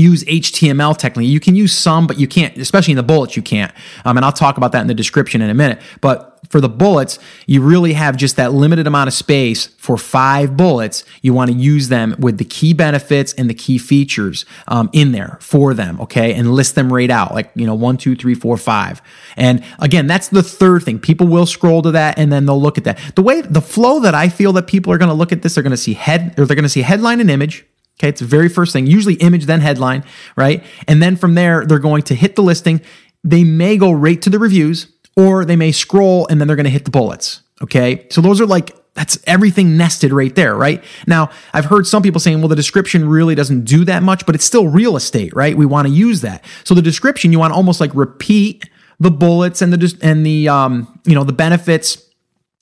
use 0.01 0.25
HTML 0.25 0.97
technically. 0.97 1.27
You 1.27 1.41
can 1.41 1.55
use 1.55 1.73
some, 1.73 2.07
but 2.07 2.19
you 2.19 2.27
can't, 2.27 2.57
especially 2.59 2.93
in 2.93 2.97
the 2.97 3.03
bullets, 3.03 3.37
you 3.37 3.43
can't. 3.43 3.73
Um, 4.05 4.17
and 4.17 4.25
I'll 4.25 4.33
talk 4.33 4.57
about 4.57 4.73
that 4.73 4.81
in 4.81 4.87
the 4.87 4.95
description 4.95 5.41
in 5.43 5.51
a 5.51 5.55
minute. 5.55 5.81
But 6.01 6.35
for 6.49 6.61
the 6.61 6.69
bullets, 6.69 7.19
you 7.47 7.63
really 7.63 7.95
have 7.95 8.17
just 8.17 8.37
that 8.37 8.53
limited 8.53 8.87
amount 8.87 9.09
of 9.09 9.15
space 9.15 9.67
for 9.67 9.97
five 9.97 10.57
bullets. 10.57 11.05
You 11.23 11.35
want 11.35 11.51
to 11.51 11.57
use 11.57 11.89
them 11.89 12.15
with 12.19 12.39
the 12.39 12.45
key 12.45 12.73
benefits 12.73 13.33
and 13.35 13.49
the 13.49 13.55
key 13.55 13.79
features 13.79 14.45
um, 14.69 14.91
in 14.93 15.13
there 15.13 15.39
for 15.41 15.75
them, 15.75 16.01
okay? 16.01 16.35
And 16.35 16.53
list 16.53 16.75
them 16.75 16.93
right 16.93 17.11
out, 17.11 17.35
like, 17.35 17.51
you 17.55 17.67
know, 17.67 17.75
one, 17.75 17.97
two, 17.97 18.15
three, 18.15 18.35
four, 18.35 18.57
five. 18.57 19.03
And 19.37 19.65
again, 19.79 20.07
that's 20.07 20.29
the 20.29 20.43
third 20.43 20.83
thing. 20.83 20.99
People 20.99 21.27
will 21.27 21.47
scroll 21.47 21.83
to 21.83 21.91
that 21.93 22.19
and 22.19 22.33
then 22.33 22.47
they'll 22.47 22.61
look 22.61 22.79
at 22.79 22.85
that. 22.85 22.99
The 23.15 23.23
way, 23.23 23.41
the 23.41 23.63
flow 23.63 24.01
that 24.01 24.15
I 24.15 24.29
feel 24.29 24.53
that 24.53 24.67
people 24.67 24.93
are 24.93 24.99
going 24.99 25.09
to 25.09 25.15
look 25.15 25.33
at 25.33 25.43
this, 25.43 25.55
they're 25.55 25.63
going 25.63 25.71
to 25.71 25.77
see 25.77 25.95
head, 25.95 26.39
or 26.39 26.47
they're 26.47 26.57
going 26.57 26.65
to 26.65 26.69
see 26.69 26.83
headline 26.83 27.21
and 27.21 27.31
image 27.31 27.67
Okay, 28.01 28.09
it's 28.09 28.21
the 28.21 28.27
very 28.27 28.49
first 28.49 28.73
thing, 28.73 28.87
usually 28.87 29.15
image, 29.15 29.47
then 29.47 29.61
headline, 29.61 30.05
right? 30.37 30.65
And 30.89 31.03
then 31.03 31.17
from 31.17 31.35
there, 31.35 31.65
they're 31.65 31.79
going 31.79 32.03
to 32.03 32.15
hit 32.15 32.35
the 32.35 32.43
listing. 32.43 32.81
They 33.23 33.45
may 33.45 33.77
go 33.77 33.93
right 33.93 34.21
to 34.23 34.31
the 34.31 34.39
reviews, 34.39 34.89
or 35.17 35.45
they 35.45 35.57
may 35.57 35.71
scroll 35.71 36.27
and 36.27 36.41
then 36.41 36.49
they're 36.49 36.57
going 36.57 36.65
to 36.65 36.71
hit 36.71 36.85
the 36.85 36.91
bullets. 36.91 37.43
Okay, 37.63 38.07
so 38.11 38.21
those 38.21 38.41
are 38.41 38.47
like, 38.47 38.75
that's 38.95 39.19
everything 39.27 39.77
nested 39.77 40.13
right 40.13 40.35
there, 40.35 40.55
right? 40.57 40.83
Now, 41.07 41.31
I've 41.53 41.65
heard 41.67 41.87
some 41.87 42.03
people 42.03 42.21
saying, 42.21 42.41
well, 42.41 42.49
the 42.49 42.57
description 42.57 43.09
really 43.09 43.35
doesn't 43.35 43.65
do 43.65 43.85
that 43.85 44.03
much, 44.03 44.27
but 44.27 44.35
it's 44.35 44.45
still 44.45 44.69
real 44.69 44.97
estate, 44.97 45.35
right? 45.35 45.57
We 45.57 45.67
want 45.67 45.87
to 45.89 45.95
use 45.95 46.21
that. 46.21 46.45
So 46.65 46.75
the 46.75 46.83
description, 46.83 47.33
you 47.33 47.39
want 47.39 47.53
to 47.53 47.57
almost 47.57 47.81
like 47.81 47.95
repeat 47.95 48.69
the 49.01 49.11
bullets 49.11 49.63
and 49.63 49.73
the, 49.73 49.99
and 50.03 50.25
the, 50.25 50.49
um, 50.49 51.01
you 51.05 51.15
know, 51.15 51.25
the 51.25 51.33
benefits 51.33 52.01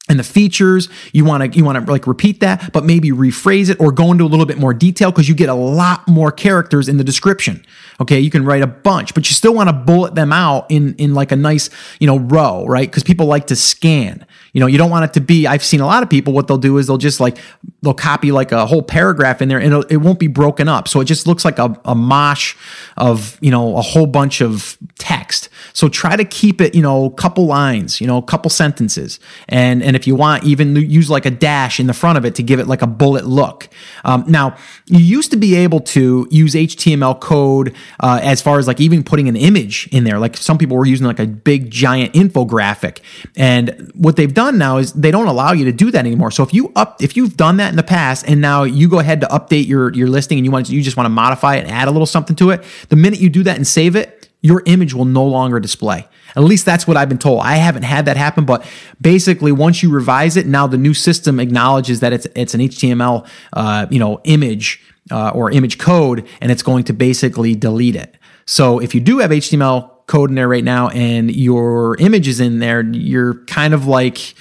and 0.09 0.19
the 0.19 0.25
features 0.25 0.89
you 1.13 1.25
want 1.25 1.43
to 1.53 1.59
you 1.59 1.65
want 1.65 1.85
to 1.85 1.91
like 1.91 2.07
repeat 2.07 2.41
that 2.41 2.73
but 2.73 2.85
maybe 2.85 3.11
rephrase 3.11 3.71
it 3.71 3.81
or 3.81 3.93
go 3.93 4.11
into 4.11 4.25
a 4.25 4.27
little 4.27 4.47
bit 4.47 4.59
more 4.59 4.75
detail 4.75 5.11
because 5.11 5.29
you 5.29 5.35
get 5.35 5.49
a 5.49 5.55
lot 5.55 6.07
more 6.09 6.33
characters 6.33 6.89
in 6.89 6.97
the 6.97 7.05
description 7.05 7.65
okay 8.01 8.19
you 8.19 8.31
can 8.31 8.45
write 8.45 8.63
a 8.63 8.67
bunch 8.67 9.15
but 9.15 9.29
you 9.31 9.35
still 9.35 9.55
want 9.55 9.69
to 9.69 9.73
bullet 9.73 10.15
them 10.15 10.33
out 10.33 10.67
in 10.71 10.95
in 10.97 11.15
like 11.15 11.31
a 11.31 11.37
nice 11.37 11.71
you 12.01 12.07
know 12.07 12.19
row 12.19 12.65
right 12.67 12.91
because 12.91 13.05
people 13.05 13.27
like 13.27 13.47
to 13.47 13.55
scan 13.55 14.27
you 14.53 14.61
know, 14.61 14.67
you 14.67 14.77
don't 14.77 14.91
want 14.91 15.07
it 15.07 15.15
to 15.15 15.21
be. 15.21 15.47
I've 15.47 15.65
seen 15.65 15.81
a 15.81 15.87
lot 15.87 16.03
of 16.03 16.11
people. 16.11 16.35
What 16.35 16.47
they'll 16.47 16.59
do 16.59 16.77
is 16.77 16.87
they'll 16.87 16.99
just 16.99 17.21
like 17.21 17.39
they'll 17.81 17.95
copy 17.95 18.33
like 18.33 18.53
a 18.53 18.67
whole 18.67 18.83
paragraph 18.83 19.41
in 19.41 19.49
there, 19.49 19.59
and 19.59 19.85
it 19.91 19.97
won't 19.99 20.19
be 20.19 20.27
broken 20.27 20.69
up. 20.69 20.89
So 20.89 21.01
it 21.01 21.07
just 21.07 21.27
looks 21.27 21.45
like 21.45 21.59
a, 21.59 21.79
a 21.87 21.95
mosh 21.95 22.55
of 22.99 23.39
you 23.41 23.51
know 23.51 23.79
a 23.79 23.83
whole 23.83 24.07
bunch 24.07 24.43
of 24.43 24.77
text. 24.99 25.49
So 25.73 25.89
try 25.89 26.17
to 26.17 26.25
keep 26.25 26.61
it 26.61 26.75
you 26.75 26.83
know 26.83 27.07
a 27.07 27.11
couple 27.11 27.47
lines, 27.47 28.01
you 28.01 28.07
know, 28.07 28.19
a 28.19 28.23
couple 28.23 28.51
sentences, 28.51 29.21
and 29.49 29.83
and 29.83 29.97
if 29.97 30.07
you 30.07 30.15
want, 30.15 30.45
even 30.45 30.77
use 30.77 31.11
like 31.11 31.27
a 31.27 31.31
dash 31.31 31.81
in 31.81 31.87
the 31.87 31.95
front 31.95 32.19
of 32.19 32.25
it 32.25 32.35
to 32.37 32.43
give 32.43 32.61
it 32.61 32.67
like 32.67 32.83
a 32.83 32.87
bullet 32.87 33.27
look. 33.27 33.69
Um, 34.05 34.25
now 34.27 34.57
you 34.87 34.99
used 34.99 35.31
to 35.31 35.37
be 35.37 35.55
able 35.57 35.81
to 35.81 36.27
use 36.31 36.55
HTML 36.55 37.21
code 37.21 37.75
uh, 38.01 38.21
as 38.23 38.41
far 38.41 38.59
as 38.59 38.67
like 38.67 38.81
even 38.81 39.03
putting 39.03 39.29
an 39.29 39.37
image 39.37 39.89
in 39.93 40.05
there. 40.05 40.19
Like 40.19 40.37
some 40.37 40.59
people 40.59 40.77
were 40.77 40.87
using 40.87 41.07
like 41.07 41.21
a 41.21 41.27
big 41.27 41.71
giant 41.71 42.15
infographic, 42.15 42.99
and 43.37 43.91
what 43.95 44.17
they've 44.17 44.33
done 44.33 44.59
now 44.59 44.79
is 44.79 44.93
they 44.93 45.11
don't 45.11 45.29
allow 45.29 45.53
you 45.53 45.65
to 45.65 45.73
do 45.73 45.91
that 45.91 46.01
anymore. 46.01 46.31
So 46.31 46.43
if 46.43 46.53
you 46.53 46.73
up 46.77 47.03
if 47.03 47.17
you've 47.17 47.37
done 47.37 47.57
that 47.59 47.71
in 47.71 47.77
the 47.77 47.83
past 47.83 48.27
and 48.29 48.41
now 48.41 48.65
you 48.65 48.89
go 48.89 48.99
ahead 48.99 49.21
to 49.23 49.27
update 49.29 49.67
your 49.67 49.93
your 49.95 50.09
listing 50.09 50.39
and 50.39 50.45
you 50.45 50.51
want 50.51 50.69
you 50.69 50.83
just 50.83 50.97
want 50.97 51.07
to 51.07 51.11
modify 51.11 51.57
it 51.57 51.65
and 51.65 51.71
add 51.71 51.89
a 51.89 51.91
little 51.91 52.07
something 52.07 52.37
to 52.37 52.51
it, 52.51 52.63
the 52.89 52.97
minute 52.97 53.21
you 53.21 53.31
do 53.31 53.43
that 53.43 53.57
and 53.57 53.67
save 53.67 53.97
it, 53.97 54.22
your 54.43 54.63
image 54.67 54.93
will 54.93 55.05
no 55.05 55.25
longer 55.25 55.59
display. 55.61 56.07
At 56.37 56.43
least 56.43 56.67
that's 56.67 56.87
what 56.87 56.97
I've 56.97 57.09
been 57.09 57.19
told. 57.19 57.41
I 57.43 57.55
haven't 57.55 57.85
had 57.85 58.07
that 58.07 58.17
happen, 58.17 58.45
but 58.45 58.65
basically, 59.01 59.53
once 59.53 59.83
you 59.83 59.91
revise 59.91 60.37
it, 60.37 60.47
now 60.47 60.67
the 60.67 60.79
new 60.79 60.95
system 60.95 61.41
acknowledges 61.41 62.01
that 62.01 62.13
it's 62.13 62.27
it's 62.35 62.55
an 62.55 62.61
HTML, 62.61 63.27
uh, 63.53 63.87
you 63.91 63.99
know, 63.99 64.21
image 64.25 64.83
uh, 65.11 65.31
or 65.31 65.51
image 65.51 65.79
code, 65.79 66.27
and 66.41 66.51
it's 66.51 66.63
going 66.63 66.85
to 66.85 66.93
basically 66.93 67.55
delete 67.55 67.97
it. 67.97 68.17
So 68.45 68.81
if 68.81 68.95
you 68.95 69.01
do 69.01 69.19
have 69.19 69.31
HTML 69.31 70.07
code 70.07 70.31
in 70.31 70.37
there 70.37 70.49
right 70.49 70.65
now 70.65 70.89
and 70.89 71.35
your 71.35 71.97
image 71.99 72.29
is 72.29 72.41
in 72.41 72.59
there, 72.59 72.83
you're 72.83 73.45
kind 73.45 73.73
of 73.73 73.87
like, 73.87 74.35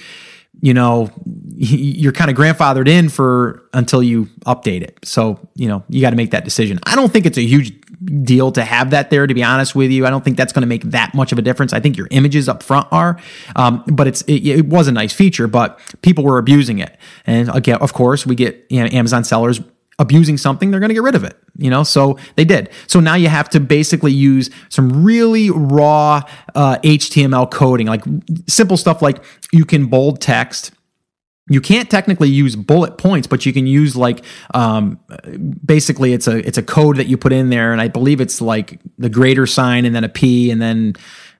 you 0.62 0.72
know, 0.72 1.10
you're 1.54 2.12
kind 2.12 2.30
of 2.30 2.36
grandfathered 2.36 2.88
in 2.88 3.10
for 3.10 3.68
until 3.74 4.02
you 4.02 4.24
update 4.46 4.82
it. 4.82 4.98
So, 5.04 5.38
you 5.54 5.68
know, 5.68 5.84
you 5.88 6.00
got 6.00 6.10
to 6.10 6.16
make 6.16 6.30
that 6.30 6.44
decision. 6.44 6.80
I 6.84 6.96
don't 6.96 7.12
think 7.12 7.26
it's 7.26 7.36
a 7.36 7.42
huge 7.42 7.72
deal 8.24 8.50
to 8.52 8.64
have 8.64 8.90
that 8.90 9.10
there, 9.10 9.26
to 9.26 9.34
be 9.34 9.42
honest 9.42 9.74
with 9.74 9.90
you. 9.90 10.06
I 10.06 10.10
don't 10.10 10.24
think 10.24 10.36
that's 10.36 10.52
going 10.52 10.62
to 10.62 10.68
make 10.68 10.84
that 10.84 11.14
much 11.14 11.32
of 11.32 11.38
a 11.38 11.42
difference. 11.42 11.72
I 11.72 11.80
think 11.80 11.96
your 11.96 12.08
images 12.10 12.48
up 12.48 12.62
front 12.62 12.88
are, 12.90 13.18
um, 13.54 13.84
but 13.86 14.06
it's, 14.06 14.22
it, 14.22 14.46
it, 14.46 14.66
was 14.66 14.88
a 14.88 14.92
nice 14.92 15.12
feature, 15.12 15.46
but 15.46 15.78
people 16.02 16.24
were 16.24 16.38
abusing 16.38 16.78
it. 16.78 16.96
And 17.26 17.48
again, 17.54 17.76
of 17.76 17.92
course, 17.92 18.24
we 18.26 18.34
get 18.34 18.64
you 18.70 18.80
know, 18.80 18.88
Amazon 18.92 19.24
sellers 19.24 19.60
abusing 19.98 20.36
something, 20.36 20.70
they're 20.70 20.80
going 20.80 20.90
to 20.90 20.94
get 20.94 21.02
rid 21.02 21.14
of 21.14 21.24
it. 21.24 21.36
You 21.56 21.70
know, 21.70 21.82
so 21.82 22.18
they 22.36 22.44
did. 22.44 22.70
So 22.86 23.00
now 23.00 23.14
you 23.14 23.28
have 23.28 23.48
to 23.50 23.60
basically 23.60 24.12
use 24.12 24.50
some 24.68 25.04
really 25.04 25.50
raw 25.50 26.22
uh, 26.54 26.78
HTML 26.78 27.50
coding, 27.50 27.86
like 27.86 28.02
simple 28.48 28.76
stuff 28.76 29.02
like 29.02 29.22
you 29.52 29.64
can 29.64 29.86
bold 29.86 30.20
text. 30.20 30.72
You 31.48 31.60
can't 31.60 31.90
technically 31.90 32.28
use 32.28 32.56
bullet 32.56 32.96
points, 32.96 33.26
but 33.26 33.44
you 33.44 33.52
can 33.52 33.66
use 33.66 33.96
like 33.96 34.24
um, 34.54 34.98
basically 35.64 36.12
it's 36.12 36.26
a 36.26 36.38
it's 36.46 36.56
a 36.56 36.62
code 36.62 36.96
that 36.96 37.08
you 37.08 37.16
put 37.16 37.32
in 37.32 37.50
there, 37.50 37.72
and 37.72 37.80
I 37.80 37.88
believe 37.88 38.20
it's 38.20 38.40
like 38.40 38.80
the 38.96 39.10
greater 39.10 39.46
sign 39.46 39.84
and 39.84 39.94
then 39.94 40.04
a 40.04 40.08
p 40.08 40.50
and 40.50 40.62
then 40.62 40.94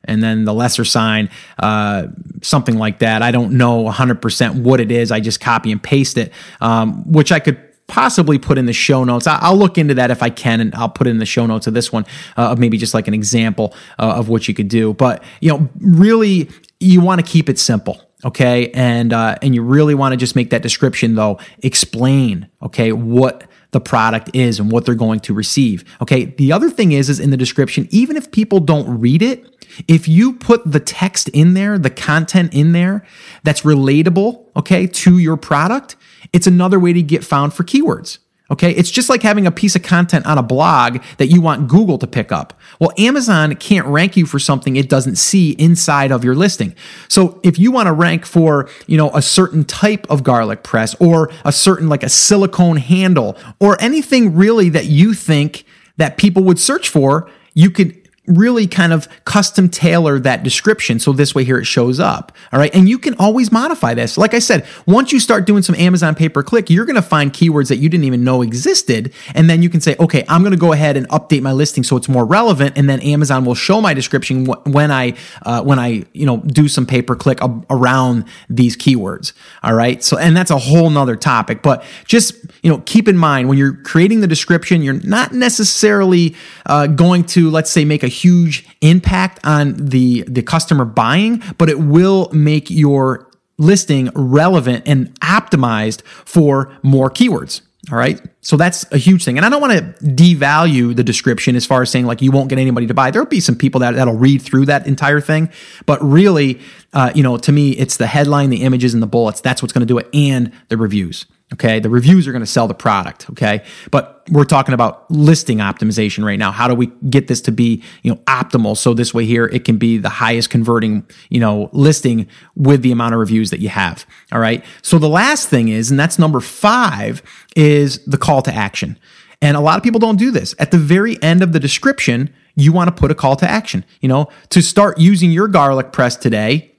and 0.05 0.23
then 0.23 0.45
the 0.45 0.53
lesser 0.53 0.85
sign, 0.85 1.31
uh, 1.59 2.09
something 2.43 2.77
like 2.77 2.99
that. 2.99 3.23
I 3.23 3.31
don't 3.31 3.53
know 3.53 3.85
100% 3.85 4.63
what 4.63 4.81
it 4.81 4.91
is. 4.91 5.13
I 5.13 5.21
just 5.21 5.41
copy 5.41 5.71
and 5.71 5.83
paste 5.83 6.19
it, 6.19 6.33
um, 6.61 7.11
which 7.11 7.31
I 7.31 7.39
could 7.39 7.72
possibly 7.93 8.39
put 8.39 8.57
in 8.57 8.65
the 8.65 8.73
show 8.73 9.05
notes. 9.05 9.27
I'll 9.27 9.55
look 9.55 9.77
into 9.77 9.93
that 9.93 10.11
if 10.11 10.23
I 10.23 10.31
can, 10.31 10.61
and 10.61 10.75
I'll 10.75 10.89
put 10.89 11.07
in 11.07 11.19
the 11.19 11.27
show 11.27 11.45
notes 11.45 11.67
of 11.67 11.75
this 11.75 11.93
one 11.93 12.07
uh, 12.39 12.51
of 12.51 12.59
maybe 12.59 12.79
just 12.79 12.95
like 12.95 13.07
an 13.07 13.13
example 13.13 13.75
uh, 13.99 14.15
of 14.17 14.31
what 14.31 14.49
you 14.49 14.55
could 14.55 14.69
do. 14.69 14.95
But 14.95 15.23
you 15.43 15.51
know, 15.51 15.69
really, 15.79 16.49
you 16.81 17.03
want 17.03 17.21
to 17.21 17.31
keep 17.31 17.51
it 17.51 17.59
simple 17.59 18.01
okay 18.25 18.71
and 18.71 19.13
uh, 19.13 19.37
and 19.43 19.55
you 19.55 19.63
really 19.63 19.95
want 19.95 20.13
to 20.13 20.17
just 20.17 20.35
make 20.35 20.51
that 20.51 20.63
description 20.63 21.17
though 21.17 21.39
explain 21.63 22.49
okay 22.63 22.93
what 22.93 23.45
the 23.73 23.81
product 23.81 24.31
is 24.33 24.61
and 24.61 24.71
what 24.71 24.87
they're 24.87 24.95
going 24.95 25.21
to 25.21 25.35
receive 25.35 25.85
okay 26.01 26.25
the 26.25 26.53
other 26.53 26.71
thing 26.71 26.93
is 26.93 27.11
is 27.11 27.19
in 27.19 27.31
the 27.31 27.37
description 27.37 27.89
even 27.91 28.17
if 28.17 28.31
people 28.31 28.61
don't 28.61 29.01
read 29.01 29.23
it 29.23 29.67
if 29.89 30.07
you 30.07 30.35
put 30.35 30.61
the 30.71 30.81
text 30.81 31.29
in 31.31 31.55
there 31.55 31.79
the 31.79 31.91
content 31.91 32.55
in 32.55 32.73
there 32.73 33.05
that's 33.43 33.63
relatable 33.63 34.45
okay 34.57 34.87
to 34.87 35.19
your 35.19 35.37
product 35.37 35.97
it's 36.33 36.47
another 36.47 36.79
way 36.79 36.93
to 36.93 37.03
get 37.03 37.25
found 37.25 37.55
for 37.55 37.65
keywords. 37.65 38.19
Okay. 38.51 38.73
It's 38.73 38.91
just 38.91 39.09
like 39.09 39.23
having 39.23 39.47
a 39.47 39.51
piece 39.51 39.77
of 39.77 39.83
content 39.83 40.27
on 40.27 40.37
a 40.37 40.43
blog 40.43 41.03
that 41.17 41.29
you 41.29 41.41
want 41.41 41.69
Google 41.69 41.97
to 41.97 42.07
pick 42.07 42.31
up. 42.31 42.53
Well, 42.79 42.93
Amazon 42.99 43.55
can't 43.57 43.87
rank 43.87 44.15
you 44.15 44.27
for 44.27 44.39
something 44.39 44.77
it 44.77 44.91
doesn't 44.91 45.17
see 45.17 45.53
inside 45.53 46.13
of 46.13 46.23
your 46.23 46.35
listing. 46.35 46.75
So 47.09 47.41
if 47.43 47.59
you 47.59 47.73
want 47.73 47.87
to 47.87 47.95
rank 47.95 48.27
for, 48.27 48.69
you 48.87 48.99
know, 48.99 49.11
a 49.15 49.23
certain 49.23 49.65
type 49.65 50.07
of 50.11 50.23
garlic 50.23 50.65
press 50.65 50.95
or 50.97 51.33
a 51.47 51.53
certain 51.53 51.89
like 51.89 52.03
a 52.03 52.11
silicone 52.11 52.77
handle 52.77 53.39
or 53.59 53.81
anything 53.81 54.37
really 54.37 54.69
that 54.69 54.85
you 54.85 55.15
think 55.15 55.65
that 55.97 56.19
people 56.19 56.45
would 56.45 56.59
search 56.59 56.91
for, 56.91 57.31
you 57.55 57.71
could 57.71 58.02
really 58.27 58.69
kind 58.69 58.93
of 58.93 59.09
custom 59.25 59.69
tailor 59.69 60.21
that 60.21 60.45
description 60.45 61.01
so 61.01 61.13
this 61.13 61.35
way 61.35 61.43
here 61.43 61.59
it 61.59 61.65
shows 61.65 61.99
up 61.99 62.31
all 62.53 62.59
right? 62.59 62.73
And 62.73 62.89
you 62.89 62.99
can 62.99 63.15
always 63.19 63.51
modify 63.51 63.95
this. 63.95 64.17
Like 64.17 64.33
i 64.33 64.39
said 64.39 64.65
once 64.87 65.13
you 65.13 65.19
start 65.19 65.45
doing 65.45 65.63
some 65.63 65.75
amazon 65.75 66.15
pay 66.15 66.29
per 66.29 66.43
click 66.43 66.71
you're 66.71 66.85
going 66.85 66.97
to 66.97 67.03
find 67.03 67.33
keywords 67.33 67.69
that 67.69 67.79
you 67.79 67.89
didn't 67.89 68.05
even 68.05 68.23
know 68.23 68.43
existed 68.43 69.13
and 69.35 69.51
then 69.51 69.63
you 69.63 69.69
can 69.69 69.81
say 69.81 69.97
okay 69.99 70.25
i'm 70.29 70.43
going 70.43 70.53
to 70.53 70.59
go 70.59 70.73
ahead 70.73 70.97
and 70.97 71.09
update 71.09 71.43
my 71.43 71.51
listing 71.51 71.83
so 71.83 71.97
it's 71.97 72.09
more 72.09 72.25
relevant 72.25 72.79
and 72.79 72.89
then 72.89 73.01
amazon 73.01 73.45
will 73.45 73.57
show 73.57 73.81
my 73.81 73.93
description 73.93 74.47
when 74.67 74.93
i 74.93 75.15
uh, 75.43 75.61
when 75.63 75.81
i 75.81 76.05
you 76.13 76.25
know 76.25 76.37
do 76.39 76.69
some 76.69 76.87
pay 76.87 77.03
per 77.03 77.17
click 77.17 77.39
around 77.71 78.25
these 78.49 78.77
keywords 78.77 79.33
all 79.63 79.75
right? 79.75 80.03
So 80.03 80.17
and 80.17 80.37
that's 80.37 80.51
a 80.51 80.59
whole 80.59 80.91
nother 80.91 81.17
topic 81.17 81.63
but 81.63 81.85
just 82.05 82.35
you 82.63 82.71
know 82.71 82.83
keep 82.87 83.09
in 83.09 83.17
mind 83.17 83.49
when 83.49 83.59
you're 83.59 83.75
creating 83.75 84.21
the 84.21 84.27
description 84.27 84.83
you're 84.83 85.01
not 85.01 85.33
necessarily 85.33 86.37
uh, 86.67 86.87
going 86.87 87.25
to 87.25 87.51
let's 87.51 87.71
say 87.71 87.85
make 87.85 88.03
a 88.03 88.12
huge 88.13 88.67
impact 88.81 89.41
on 89.45 89.75
the 89.77 90.23
the 90.23 90.43
customer 90.43 90.85
buying, 90.85 91.43
but 91.59 91.69
it 91.69 91.79
will 91.79 92.31
make 92.33 92.71
your 92.71 93.29
listing 93.59 94.11
relevant 94.15 94.85
and 94.87 95.19
optimized 95.21 96.03
for 96.03 96.77
more 96.83 97.11
keywords. 97.11 97.61
All 97.91 97.99
right. 97.99 98.21
So 98.43 98.57
that's 98.57 98.91
a 98.93 98.97
huge 98.97 99.25
thing. 99.25 99.37
And 99.37 99.45
I 99.45 99.49
don't 99.49 99.61
want 99.61 99.73
to 99.73 100.05
devalue 100.05 100.95
the 100.95 101.03
description 101.03 101.57
as 101.57 101.67
far 101.67 101.83
as 101.83 101.91
saying 101.91 102.07
like 102.07 102.23
you 102.23 102.31
won't 102.31 102.49
get 102.49 102.61
anybody 102.61 102.87
to 102.87 102.95
buy. 102.95 103.11
There'll 103.11 103.27
be 103.27 103.41
some 103.41 103.57
people 103.57 103.81
that, 103.81 103.97
that'll 103.97 104.17
read 104.17 104.41
through 104.41 104.67
that 104.67 104.87
entire 104.87 105.21
thing. 105.21 105.51
But 105.85 106.01
really, 106.01 106.61
uh, 106.93 107.11
you 107.13 107.25
know, 107.25 107.39
to 107.39 107.51
me, 107.51 107.73
it's 107.73 107.97
the 107.97 108.07
headline, 108.07 108.51
the 108.51 108.63
images, 108.63 108.95
and 108.95 109.03
the 109.03 109.09
bullets. 109.09 109.41
That's 109.41 109.63
what's 109.63 109.73
going 109.73 109.87
to 109.87 109.87
do 109.87 109.99
it 109.99 110.09
and 110.15 110.53
the 110.69 110.77
reviews. 110.77 111.27
Okay. 111.53 111.81
The 111.81 111.91
reviews 111.91 112.27
are 112.27 112.33
going 112.33 112.41
to 112.41 112.47
sell 112.47 112.67
the 112.67 112.75
product. 112.75 113.29
Okay. 113.31 113.63
But 113.91 114.23
we're 114.31 114.45
talking 114.45 114.75
about 114.75 115.11
listing 115.11 115.59
optimization 115.59 116.25
right 116.25 116.39
now. 116.39 116.53
How 116.53 116.69
do 116.69 116.75
we 116.75 116.87
get 117.11 117.29
this 117.29 117.41
to 117.43 117.53
be, 117.53 117.83
you 118.03 118.13
know, 118.13 118.21
optimal? 118.27 118.77
So 118.77 118.95
this 118.95 119.13
way 119.13 119.25
here, 119.25 119.47
it 119.47 119.65
can 119.65 119.77
be 119.77 119.99
the 119.99 120.09
highest 120.09 120.51
converting, 120.51 121.07
you 121.29 121.41
know, 121.41 121.69
listing 121.73 122.29
with 122.55 122.83
the 122.83 122.93
amount 122.93 123.15
of 123.15 123.21
reviews 123.21 123.51
that 123.51 123.61
you 123.61 123.69
have. 123.69 124.07
All 124.31 124.41
right. 124.41 124.65
So 124.83 124.99
the 124.99 125.09
last 125.09 125.49
thing 125.49 125.69
is, 125.69 125.91
and 125.91 125.99
that's 125.99 126.19
number 126.19 126.41
five 126.41 127.23
is 127.57 128.05
the 128.05 128.19
call 128.19 128.43
to 128.43 128.55
action. 128.55 128.99
And 129.41 129.57
a 129.57 129.61
lot 129.61 129.77
of 129.77 129.83
people 129.83 129.99
don't 129.99 130.19
do 130.19 130.31
this. 130.31 130.55
At 130.61 130.71
the 130.71 130.79
very 130.79 131.21
end 131.21 131.43
of 131.43 131.53
the 131.53 131.59
description, 131.59 132.33
you 132.55 132.73
want 132.73 132.89
to 132.89 132.95
put 132.95 133.11
a 133.11 133.15
call 133.15 133.35
to 133.37 133.51
action. 133.51 133.85
You 134.01 134.09
know, 134.09 134.29
to 134.51 134.63
start 134.63 134.99
using 134.99 135.33
your 135.33 135.49
garlic 135.49 135.91
press 135.91 136.17
today, 136.17 136.73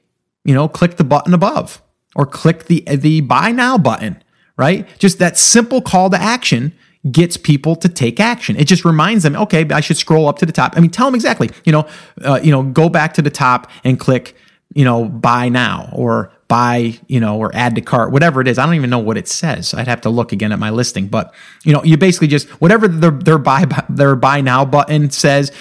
you 0.46 0.54
know, 0.54 0.70
click 0.70 0.96
the 0.96 1.04
button 1.04 1.34
above 1.34 1.82
or 2.16 2.26
click 2.26 2.66
the 2.66 2.82
the 2.82 3.22
buy 3.22 3.52
now 3.52 3.78
button, 3.78 4.23
right? 4.58 4.88
Just 5.00 5.20
that 5.20 5.38
simple 5.38 5.82
call 5.82 6.10
to 6.10 6.22
action 6.22 6.74
gets 7.12 7.36
people 7.36 7.76
to 7.76 7.89
take 7.89 8.20
action. 8.20 8.56
It 8.56 8.66
just 8.66 8.86
reminds 8.86 9.24
them, 9.24 9.36
okay, 9.36 9.68
I 9.70 9.82
should 9.82 9.98
scroll 9.98 10.28
up 10.28 10.39
to 10.39 10.46
the 10.46 10.54
top. 10.54 10.78
I 10.78 10.80
mean, 10.80 10.89
tell 10.89 11.06
them 11.06 11.16
exactly, 11.16 11.50
you 11.66 11.72
know, 11.72 11.88
uh, 12.22 12.39
you 12.42 12.52
know, 12.52 12.63
go 12.63 12.88
back 12.88 13.13
to 13.16 13.22
the 13.22 13.30
top 13.30 13.70
and 13.84 14.00
click, 14.00 14.36
you 14.74 14.86
know, 14.86 15.06
buy 15.06 15.50
now 15.50 15.89
or 15.92 16.32
buy, 16.54 16.94
you 17.08 17.20
know, 17.20 17.39
or 17.39 17.50
add 17.56 17.74
to 17.74 17.82
cart, 17.82 18.12
whatever 18.12 18.39
it 18.39 18.48
is. 18.48 18.60
I 18.60 18.66
don't 18.68 18.76
even 18.76 18.92
know 18.92 19.00
what 19.00 19.18
it 19.18 19.28
says. 19.28 19.74
I'd 19.74 19.88
have 19.88 20.02
to 20.02 20.12
look 20.12 20.32
again 20.32 20.52
at 20.52 20.60
my 20.60 20.70
listing, 20.70 21.08
but 21.08 21.34
you 21.63 21.74
know, 21.74 21.84
you 21.84 21.98
basically 21.98 22.28
just 22.28 22.48
whatever 22.62 22.88
their 22.88 23.10
their 23.10 23.39
buy 23.39 23.66
their 23.89 24.16
buy 24.16 24.39
now 24.39 24.63
button 24.63 25.10
says, 25.10 25.52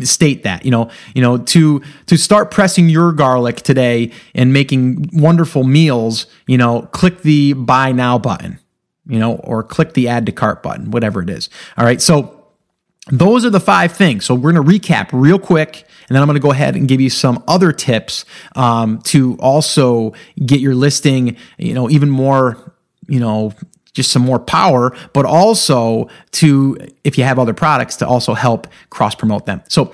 state 0.00 0.44
that. 0.44 0.64
You 0.64 0.70
know, 0.70 0.90
you 1.14 1.20
know 1.20 1.36
to 1.36 1.82
to 2.06 2.16
start 2.16 2.50
pressing 2.50 2.88
your 2.88 3.12
garlic 3.12 3.56
today 3.56 4.10
and 4.34 4.54
making 4.54 5.10
wonderful 5.12 5.64
meals. 5.64 6.26
You 6.46 6.56
know, 6.56 6.88
click 6.92 7.20
the 7.20 7.52
buy 7.52 7.92
now 7.92 8.16
button. 8.16 8.58
You 9.06 9.18
know, 9.18 9.34
or 9.36 9.62
click 9.62 9.92
the 9.92 10.08
add 10.08 10.24
to 10.26 10.32
cart 10.32 10.62
button, 10.62 10.90
whatever 10.90 11.20
it 11.20 11.28
is. 11.28 11.50
All 11.76 11.84
right, 11.84 12.00
so. 12.00 12.34
Those 13.10 13.46
are 13.46 13.50
the 13.50 13.58
five 13.58 13.92
things. 13.92 14.26
So 14.26 14.34
we're 14.34 14.52
going 14.52 14.66
to 14.66 14.70
recap 14.70 15.08
real 15.12 15.38
quick 15.38 15.86
and 16.08 16.14
then 16.14 16.22
I'm 16.22 16.26
going 16.26 16.36
to 16.36 16.42
go 16.42 16.52
ahead 16.52 16.74
and 16.74 16.88
give 16.88 17.00
you 17.00 17.10
some 17.10 17.42
other 17.46 17.72
tips 17.72 18.24
um, 18.56 19.00
to 19.02 19.36
also 19.40 20.14
get 20.44 20.60
your 20.60 20.74
listing, 20.74 21.36
you 21.58 21.74
know, 21.74 21.90
even 21.90 22.10
more, 22.10 22.74
you 23.08 23.20
know, 23.20 23.52
just 23.92 24.12
some 24.12 24.22
more 24.22 24.38
power, 24.38 24.96
but 25.12 25.24
also 25.26 26.08
to, 26.32 26.78
if 27.04 27.18
you 27.18 27.24
have 27.24 27.38
other 27.38 27.54
products, 27.54 27.96
to 27.96 28.06
also 28.06 28.34
help 28.34 28.66
cross 28.90 29.14
promote 29.14 29.44
them. 29.44 29.62
So, 29.68 29.92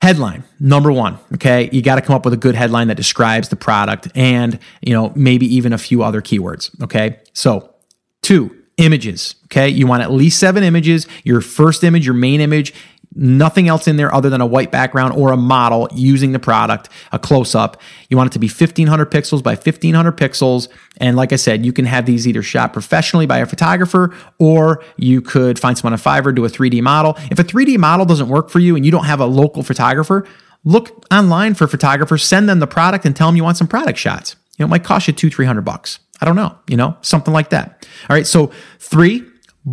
headline 0.00 0.44
number 0.60 0.92
one 0.92 1.18
okay? 1.34 1.68
You 1.72 1.82
got 1.82 1.96
to 1.96 2.02
come 2.02 2.14
up 2.14 2.24
with 2.24 2.34
a 2.34 2.38
good 2.38 2.54
headline 2.54 2.88
that 2.88 2.96
describes 2.96 3.48
the 3.48 3.56
product 3.56 4.08
and 4.14 4.58
you 4.80 4.92
know 4.92 5.12
maybe 5.16 5.52
even 5.56 5.72
a 5.72 5.78
few 5.78 6.02
other 6.02 6.22
keywords 6.22 6.70
okay? 6.82 7.18
So 7.32 7.74
two 8.22 8.54
images 8.76 9.34
okay? 9.46 9.68
You 9.68 9.86
want 9.86 10.02
at 10.02 10.12
least 10.12 10.38
seven 10.38 10.62
images 10.62 11.06
your 11.24 11.40
first 11.40 11.82
image 11.82 12.06
your 12.06 12.14
main 12.14 12.40
image 12.40 12.72
nothing 13.18 13.66
else 13.68 13.88
in 13.88 13.96
there 13.96 14.14
other 14.14 14.30
than 14.30 14.40
a 14.40 14.46
white 14.46 14.70
background 14.70 15.12
or 15.14 15.32
a 15.32 15.36
model 15.36 15.88
using 15.92 16.30
the 16.32 16.38
product, 16.38 16.88
a 17.10 17.18
close 17.18 17.54
up. 17.54 17.80
You 18.08 18.16
want 18.16 18.30
it 18.30 18.32
to 18.34 18.38
be 18.38 18.46
1500 18.46 19.10
pixels 19.10 19.42
by 19.42 19.54
1500 19.54 20.16
pixels. 20.16 20.68
And 20.98 21.16
like 21.16 21.32
I 21.32 21.36
said, 21.36 21.66
you 21.66 21.72
can 21.72 21.84
have 21.84 22.06
these 22.06 22.28
either 22.28 22.42
shot 22.42 22.72
professionally 22.72 23.26
by 23.26 23.38
a 23.38 23.46
photographer 23.46 24.14
or 24.38 24.82
you 24.96 25.20
could 25.20 25.58
find 25.58 25.76
someone 25.76 25.92
on 25.92 25.98
Fiverr, 25.98 26.34
do 26.34 26.44
a 26.44 26.48
3D 26.48 26.80
model. 26.80 27.16
If 27.30 27.38
a 27.38 27.44
3D 27.44 27.76
model 27.76 28.06
doesn't 28.06 28.28
work 28.28 28.50
for 28.50 28.60
you 28.60 28.76
and 28.76 28.86
you 28.86 28.92
don't 28.92 29.04
have 29.04 29.20
a 29.20 29.26
local 29.26 29.64
photographer, 29.64 30.26
look 30.64 31.04
online 31.12 31.54
for 31.54 31.66
photographers, 31.66 32.22
send 32.22 32.48
them 32.48 32.60
the 32.60 32.66
product 32.66 33.04
and 33.04 33.16
tell 33.16 33.28
them 33.28 33.36
you 33.36 33.44
want 33.44 33.56
some 33.56 33.68
product 33.68 33.98
shots. 33.98 34.36
You 34.56 34.64
know, 34.64 34.68
it 34.68 34.70
might 34.70 34.84
cost 34.84 35.08
you 35.08 35.12
two, 35.12 35.30
300 35.30 35.62
bucks. 35.62 35.98
I 36.20 36.24
don't 36.24 36.36
know, 36.36 36.56
you 36.66 36.76
know, 36.76 36.96
something 37.00 37.32
like 37.32 37.50
that. 37.50 37.86
All 38.08 38.14
right. 38.14 38.26
So 38.26 38.50
three, 38.80 39.24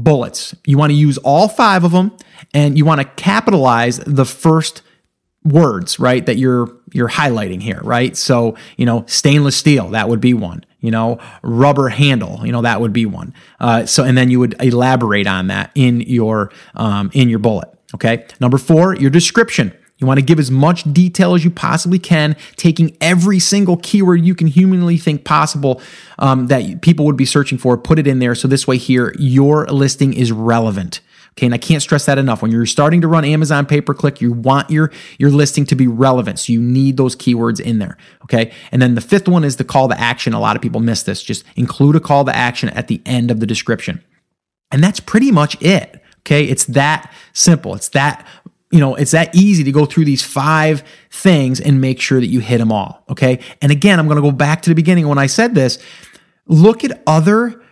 bullets. 0.04 0.56
You 0.66 0.78
want 0.78 0.92
to 0.92 0.96
use 0.96 1.18
all 1.20 1.48
five 1.48 1.84
of 1.84 1.92
them 1.92 2.16
and 2.54 2.78
you 2.78 2.86
want 2.86 3.02
to 3.02 3.06
capitalize 3.06 4.00
the 4.00 4.26
first 4.26 4.82
words, 5.44 6.00
right? 6.00 6.26
That 6.26 6.38
you're 6.38 6.72
you're 6.94 7.10
highlighting 7.10 7.62
here, 7.62 7.80
right? 7.84 8.16
So, 8.16 8.56
you 8.78 8.86
know, 8.86 9.06
stainless 9.08 9.56
steel, 9.56 9.90
that 9.90 10.10
would 10.10 10.22
be 10.22 10.34
one. 10.34 10.66
You 10.80 10.92
know, 10.92 11.20
rubber 11.42 11.90
handle, 11.90 12.46
you 12.46 12.52
know, 12.52 12.62
that 12.62 12.80
would 12.80 12.94
be 12.94 13.08
one. 13.08 13.34
Uh, 13.60 13.86
so, 13.88 14.04
and 14.04 14.16
then 14.16 14.30
you 14.30 14.40
would 14.40 14.56
elaborate 14.62 15.26
on 15.26 15.48
that 15.48 15.72
in 15.74 16.02
your 16.02 16.52
um, 16.76 17.10
in 17.14 17.28
your 17.30 17.40
bullet. 17.40 17.70
Okay. 17.96 18.26
Number 18.40 18.58
four, 18.58 18.96
your 18.96 19.10
description. 19.10 19.74
You 19.98 20.08
want 20.08 20.20
to 20.20 20.26
give 20.26 20.40
as 20.40 20.52
much 20.52 20.84
detail 20.92 21.36
as 21.36 21.46
you 21.46 21.52
possibly 21.52 22.00
can, 22.00 22.36
taking 22.58 22.98
every 23.00 23.40
single 23.40 23.78
keyword 23.78 24.26
you 24.26 24.36
can 24.36 24.48
humanly 24.48 24.98
think 24.98 25.24
possible 25.24 25.82
um, 26.20 26.48
that 26.48 26.82
people 26.82 27.06
would 27.06 27.16
be 27.16 27.26
searching 27.26 27.58
for, 27.58 27.78
put 27.78 27.98
it 27.98 28.06
in 28.06 28.20
there. 28.20 28.36
So 28.36 28.48
this 28.48 28.68
way, 28.68 28.78
here, 28.78 29.14
your 29.18 29.66
listing 29.68 30.14
is 30.14 30.32
relevant. 30.32 31.00
Okay, 31.38 31.48
and 31.48 31.54
I 31.54 31.58
can't 31.58 31.82
stress 31.82 32.06
that 32.06 32.18
enough. 32.18 32.42
When 32.42 32.50
you're 32.50 32.66
starting 32.66 33.02
to 33.02 33.10
run 33.10 33.26
Amazon 33.26 33.66
pay 33.66 33.82
per 33.82 33.94
click, 33.94 34.22
you 34.22 34.32
want 34.32 34.70
your 34.70 34.92
your 35.18 35.32
listing 35.32 35.66
to 35.66 35.76
be 35.76 35.86
relevant. 35.86 36.40
So 36.40 36.54
you 36.54 36.62
need 36.62 36.96
those 36.96 37.14
keywords 37.14 37.60
in 37.60 37.80
there. 37.80 37.98
Okay, 38.24 38.54
and 38.72 38.82
then 38.82 38.96
the 38.96 39.02
fifth 39.02 39.28
one 39.28 39.44
is 39.44 39.58
the 39.58 39.66
call 39.66 39.90
to 39.90 40.00
action. 40.00 40.34
A 40.34 40.40
lot 40.40 40.56
of 40.56 40.62
people 40.62 40.80
miss 40.80 41.04
this. 41.04 41.22
Just 41.22 41.44
include 41.58 41.98
a 41.98 42.00
call 42.00 42.24
to 42.24 42.34
action 42.34 42.70
at 42.70 42.88
the 42.88 43.02
end 43.06 43.32
of 43.32 43.42
the 43.42 43.46
description, 43.46 44.02
and 44.72 44.82
that's 44.82 45.02
pretty 45.02 45.30
much 45.30 45.62
it. 45.62 46.02
Okay, 46.20 46.46
it's 46.46 46.66
that 46.66 47.14
simple. 47.34 47.76
It's 47.76 47.90
that 47.90 48.26
you 48.76 48.82
know, 48.82 48.96
it's 48.96 49.12
that 49.12 49.34
easy 49.34 49.64
to 49.64 49.72
go 49.72 49.86
through 49.86 50.04
these 50.04 50.22
five 50.22 50.84
things 51.10 51.62
and 51.62 51.80
make 51.80 52.02
sure 52.02 52.20
that 52.20 52.28
you 52.28 52.42
hit 52.42 52.58
them 52.58 52.74
all. 52.74 53.06
Okay. 53.10 53.40
And 53.62 53.72
again, 53.72 54.00
I'm 54.00 54.06
going 54.06 54.18
to 54.18 54.22
go 54.22 54.34
back 54.34 54.64
to 54.64 54.70
the 54.70 54.76
beginning 54.76 55.08
when 55.08 55.18
I 55.18 55.28
said 55.28 55.56
this. 55.56 55.80
Look 56.46 56.84
at 56.84 57.02
other 57.08 57.64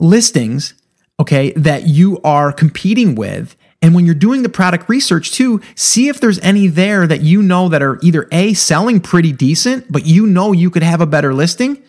listings, 0.00 0.74
okay, 1.20 1.52
that 1.52 1.86
you 1.86 2.20
are 2.24 2.52
competing 2.52 3.14
with. 3.14 3.54
And 3.80 3.94
when 3.94 4.06
you're 4.06 4.14
doing 4.16 4.42
the 4.42 4.48
product 4.48 4.88
research 4.88 5.30
too, 5.30 5.60
see 5.76 6.08
if 6.08 6.18
there's 6.20 6.40
any 6.40 6.66
there 6.66 7.06
that 7.06 7.20
you 7.20 7.42
know 7.42 7.68
that 7.68 7.80
are 7.80 8.00
either 8.02 8.26
A, 8.32 8.52
selling 8.54 8.98
pretty 8.98 9.30
decent, 9.30 9.92
but 9.92 10.04
you 10.04 10.26
know 10.26 10.50
you 10.50 10.68
could 10.68 10.82
have 10.82 11.00
a 11.00 11.06
better 11.06 11.32
listing, 11.32 11.80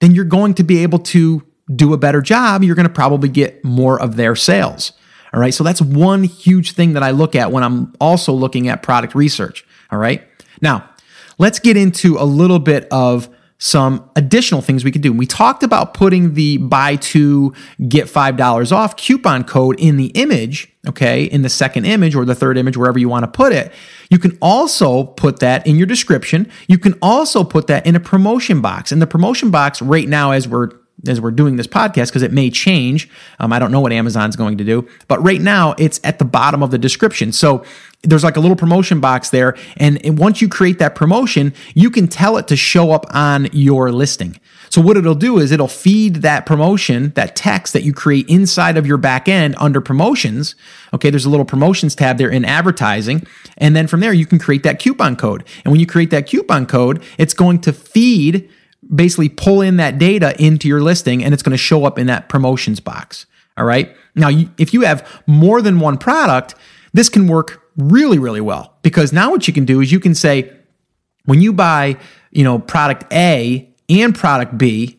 then 0.00 0.14
you're 0.14 0.24
going 0.24 0.54
to 0.54 0.62
be 0.62 0.84
able 0.84 1.00
to 1.00 1.44
do 1.74 1.92
a 1.92 1.98
better 1.98 2.22
job. 2.22 2.62
You're 2.62 2.76
going 2.76 2.86
to 2.86 2.94
probably 2.94 3.30
get 3.30 3.64
more 3.64 4.00
of 4.00 4.14
their 4.14 4.36
sales. 4.36 4.92
All 5.36 5.42
right. 5.42 5.52
So 5.52 5.62
that's 5.62 5.82
one 5.82 6.24
huge 6.24 6.72
thing 6.72 6.94
that 6.94 7.02
I 7.02 7.10
look 7.10 7.34
at 7.34 7.52
when 7.52 7.62
I'm 7.62 7.94
also 8.00 8.32
looking 8.32 8.68
at 8.68 8.82
product 8.82 9.14
research. 9.14 9.66
All 9.92 9.98
right. 9.98 10.26
Now, 10.62 10.88
let's 11.36 11.58
get 11.58 11.76
into 11.76 12.16
a 12.18 12.24
little 12.24 12.58
bit 12.58 12.88
of 12.90 13.28
some 13.58 14.08
additional 14.16 14.62
things 14.62 14.82
we 14.82 14.90
could 14.90 15.02
do. 15.02 15.12
We 15.12 15.26
talked 15.26 15.62
about 15.62 15.92
putting 15.92 16.32
the 16.32 16.56
buy 16.56 16.96
two, 16.96 17.52
get 17.86 18.06
$5 18.06 18.72
off 18.72 18.96
coupon 18.96 19.44
code 19.44 19.78
in 19.78 19.98
the 19.98 20.06
image, 20.08 20.72
okay, 20.88 21.24
in 21.24 21.42
the 21.42 21.50
second 21.50 21.84
image 21.84 22.14
or 22.14 22.24
the 22.24 22.34
third 22.34 22.56
image, 22.56 22.78
wherever 22.78 22.98
you 22.98 23.10
want 23.10 23.24
to 23.24 23.30
put 23.30 23.52
it. 23.52 23.72
You 24.10 24.18
can 24.18 24.38
also 24.40 25.04
put 25.04 25.40
that 25.40 25.66
in 25.66 25.76
your 25.76 25.86
description. 25.86 26.50
You 26.66 26.78
can 26.78 26.94
also 27.02 27.44
put 27.44 27.66
that 27.66 27.86
in 27.86 27.94
a 27.94 28.00
promotion 28.00 28.62
box. 28.62 28.90
In 28.90 29.00
the 29.00 29.06
promotion 29.06 29.50
box 29.50 29.82
right 29.82 30.08
now, 30.08 30.30
as 30.32 30.48
we're 30.48 30.70
as 31.06 31.20
we're 31.20 31.30
doing 31.30 31.56
this 31.56 31.66
podcast 31.66 32.08
because 32.08 32.22
it 32.22 32.32
may 32.32 32.50
change. 32.50 33.08
Um, 33.38 33.52
I 33.52 33.58
don't 33.58 33.70
know 33.70 33.80
what 33.80 33.92
Amazon's 33.92 34.36
going 34.36 34.58
to 34.58 34.64
do, 34.64 34.88
but 35.08 35.22
right 35.22 35.40
now 35.40 35.74
it's 35.78 36.00
at 36.04 36.18
the 36.18 36.24
bottom 36.24 36.62
of 36.62 36.70
the 36.70 36.78
description. 36.78 37.32
So 37.32 37.64
there's 38.02 38.24
like 38.24 38.36
a 38.36 38.40
little 38.40 38.56
promotion 38.56 39.00
box 39.00 39.30
there. 39.30 39.56
And, 39.76 40.04
and 40.04 40.18
once 40.18 40.40
you 40.40 40.48
create 40.48 40.78
that 40.78 40.94
promotion, 40.94 41.52
you 41.74 41.90
can 41.90 42.08
tell 42.08 42.36
it 42.36 42.48
to 42.48 42.56
show 42.56 42.92
up 42.92 43.06
on 43.10 43.48
your 43.52 43.92
listing. 43.92 44.38
So 44.68 44.80
what 44.80 44.96
it'll 44.96 45.14
do 45.14 45.38
is 45.38 45.52
it'll 45.52 45.68
feed 45.68 46.16
that 46.16 46.44
promotion, 46.44 47.12
that 47.14 47.36
text 47.36 47.72
that 47.72 47.82
you 47.82 47.92
create 47.92 48.28
inside 48.28 48.76
of 48.76 48.86
your 48.86 48.98
back 48.98 49.28
end 49.28 49.54
under 49.58 49.80
promotions. 49.80 50.54
Okay, 50.92 51.10
there's 51.10 51.24
a 51.24 51.30
little 51.30 51.46
promotions 51.46 51.94
tab 51.94 52.18
there 52.18 52.30
in 52.30 52.44
advertising. 52.44 53.26
And 53.58 53.76
then 53.76 53.86
from 53.86 54.00
there, 54.00 54.12
you 54.12 54.26
can 54.26 54.38
create 54.38 54.62
that 54.64 54.78
coupon 54.78 55.16
code. 55.16 55.44
And 55.64 55.72
when 55.72 55.80
you 55.80 55.86
create 55.86 56.10
that 56.10 56.26
coupon 56.26 56.66
code, 56.66 57.02
it's 57.18 57.34
going 57.34 57.60
to 57.62 57.72
feed 57.72 58.50
basically 58.94 59.28
pull 59.28 59.60
in 59.60 59.76
that 59.78 59.98
data 59.98 60.34
into 60.42 60.68
your 60.68 60.80
listing 60.80 61.24
and 61.24 61.34
it's 61.34 61.42
going 61.42 61.52
to 61.52 61.58
show 61.58 61.84
up 61.84 61.98
in 61.98 62.06
that 62.06 62.28
promotions 62.28 62.80
box. 62.80 63.26
All 63.56 63.64
right. 63.64 63.96
Now, 64.14 64.30
if 64.58 64.74
you 64.74 64.82
have 64.82 65.22
more 65.26 65.62
than 65.62 65.80
one 65.80 65.98
product, 65.98 66.54
this 66.92 67.08
can 67.08 67.26
work 67.26 67.62
really, 67.76 68.18
really 68.18 68.40
well 68.40 68.76
because 68.82 69.12
now 69.12 69.30
what 69.30 69.46
you 69.46 69.54
can 69.54 69.64
do 69.64 69.80
is 69.80 69.92
you 69.92 70.00
can 70.00 70.14
say, 70.14 70.52
when 71.24 71.40
you 71.40 71.52
buy, 71.52 71.96
you 72.30 72.44
know, 72.44 72.58
product 72.58 73.12
A 73.12 73.68
and 73.88 74.14
product 74.14 74.56
B, 74.56 74.98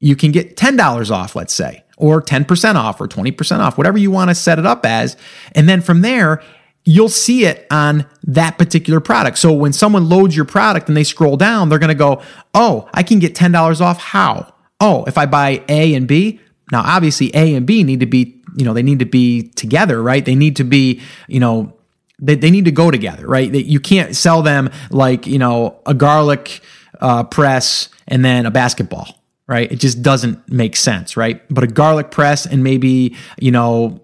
you 0.00 0.16
can 0.16 0.32
get 0.32 0.56
$10 0.56 1.10
off, 1.10 1.36
let's 1.36 1.54
say, 1.54 1.84
or 1.96 2.20
10% 2.22 2.74
off 2.74 3.00
or 3.00 3.08
20% 3.08 3.58
off, 3.60 3.78
whatever 3.78 3.98
you 3.98 4.10
want 4.10 4.30
to 4.30 4.34
set 4.34 4.58
it 4.58 4.66
up 4.66 4.84
as. 4.84 5.16
And 5.52 5.68
then 5.68 5.80
from 5.80 6.02
there, 6.02 6.42
you'll 6.84 7.08
see 7.08 7.44
it 7.44 7.66
on 7.70 8.06
that 8.24 8.58
particular 8.58 9.00
product. 9.00 9.38
So 9.38 9.52
when 9.52 9.72
someone 9.72 10.08
loads 10.08 10.34
your 10.34 10.44
product 10.44 10.88
and 10.88 10.96
they 10.96 11.04
scroll 11.04 11.36
down, 11.36 11.68
they're 11.68 11.78
going 11.78 11.88
to 11.88 11.94
go, 11.94 12.22
Oh, 12.54 12.88
I 12.94 13.02
can 13.02 13.18
get 13.18 13.34
$10 13.34 13.80
off. 13.80 13.98
How? 13.98 14.54
Oh, 14.80 15.04
if 15.04 15.18
I 15.18 15.26
buy 15.26 15.62
A 15.68 15.94
and 15.94 16.06
B. 16.06 16.40
Now, 16.70 16.82
obviously, 16.84 17.34
A 17.34 17.54
and 17.54 17.66
B 17.66 17.82
need 17.82 18.00
to 18.00 18.06
be, 18.06 18.42
you 18.56 18.64
know, 18.64 18.74
they 18.74 18.82
need 18.82 18.98
to 18.98 19.06
be 19.06 19.48
together, 19.50 20.02
right? 20.02 20.24
They 20.24 20.34
need 20.34 20.56
to 20.56 20.64
be, 20.64 21.00
you 21.26 21.40
know, 21.40 21.74
they, 22.20 22.34
they 22.34 22.50
need 22.50 22.66
to 22.66 22.72
go 22.72 22.90
together, 22.90 23.26
right? 23.26 23.52
You 23.52 23.80
can't 23.80 24.14
sell 24.14 24.42
them 24.42 24.70
like, 24.90 25.26
you 25.26 25.38
know, 25.38 25.80
a 25.86 25.94
garlic 25.94 26.60
uh, 27.00 27.24
press 27.24 27.88
and 28.06 28.24
then 28.24 28.44
a 28.44 28.50
basketball, 28.50 29.08
right? 29.46 29.70
It 29.70 29.76
just 29.76 30.02
doesn't 30.02 30.50
make 30.50 30.76
sense, 30.76 31.16
right? 31.16 31.42
But 31.52 31.64
a 31.64 31.68
garlic 31.68 32.10
press 32.10 32.44
and 32.44 32.62
maybe, 32.62 33.16
you 33.38 33.50
know, 33.50 34.00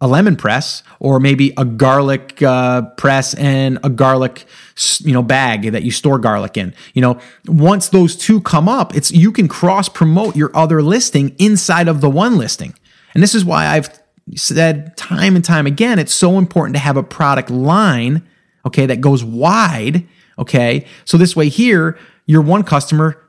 a 0.00 0.06
lemon 0.06 0.36
press 0.36 0.82
or 1.00 1.18
maybe 1.18 1.52
a 1.56 1.64
garlic 1.64 2.40
uh, 2.42 2.82
press 2.96 3.34
and 3.34 3.78
a 3.82 3.90
garlic 3.90 4.46
you 5.00 5.12
know 5.12 5.22
bag 5.22 5.72
that 5.72 5.82
you 5.82 5.90
store 5.90 6.18
garlic 6.18 6.56
in 6.56 6.72
you 6.94 7.02
know 7.02 7.18
once 7.46 7.88
those 7.88 8.14
two 8.14 8.40
come 8.40 8.68
up 8.68 8.94
it's 8.94 9.10
you 9.10 9.32
can 9.32 9.48
cross 9.48 9.88
promote 9.88 10.36
your 10.36 10.56
other 10.56 10.82
listing 10.82 11.34
inside 11.38 11.88
of 11.88 12.00
the 12.00 12.08
one 12.08 12.36
listing 12.38 12.74
and 13.12 13.22
this 13.22 13.34
is 13.34 13.44
why 13.44 13.66
i've 13.66 13.88
said 14.36 14.96
time 14.96 15.36
and 15.36 15.44
time 15.44 15.66
again, 15.66 15.98
it's 15.98 16.14
so 16.14 16.38
important 16.38 16.74
to 16.74 16.80
have 16.80 16.96
a 16.96 17.02
product 17.02 17.50
line, 17.50 18.26
okay, 18.66 18.86
that 18.86 19.00
goes 19.00 19.24
wide, 19.24 20.06
okay? 20.38 20.86
So 21.04 21.16
this 21.16 21.34
way 21.34 21.48
here, 21.48 21.98
your 22.26 22.42
one 22.42 22.62
customer 22.62 23.22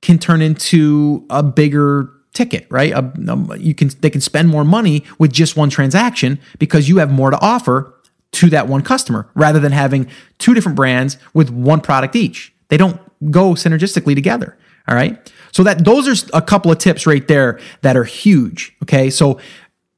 can 0.00 0.18
turn 0.18 0.42
into 0.42 1.26
a 1.30 1.42
bigger 1.42 2.10
ticket, 2.32 2.66
right? 2.70 2.92
A, 2.92 3.12
a, 3.28 3.58
you 3.58 3.74
can 3.74 3.90
they 4.00 4.10
can 4.10 4.20
spend 4.20 4.48
more 4.48 4.64
money 4.64 5.04
with 5.18 5.32
just 5.32 5.56
one 5.56 5.70
transaction 5.70 6.38
because 6.58 6.88
you 6.88 6.98
have 6.98 7.10
more 7.10 7.30
to 7.30 7.38
offer 7.40 7.94
to 8.32 8.48
that 8.50 8.66
one 8.66 8.82
customer 8.82 9.28
rather 9.34 9.60
than 9.60 9.72
having 9.72 10.08
two 10.38 10.54
different 10.54 10.76
brands 10.76 11.18
with 11.34 11.50
one 11.50 11.80
product 11.80 12.16
each. 12.16 12.54
They 12.68 12.76
don't 12.76 12.98
go 13.30 13.52
synergistically 13.52 14.14
together. 14.14 14.56
All 14.88 14.94
right. 14.94 15.32
So 15.52 15.62
that 15.62 15.84
those 15.84 16.08
are 16.08 16.26
a 16.34 16.42
couple 16.42 16.72
of 16.72 16.78
tips 16.78 17.06
right 17.06 17.26
there 17.28 17.60
that 17.82 17.96
are 17.96 18.04
huge. 18.04 18.74
Okay. 18.82 19.10
So 19.10 19.38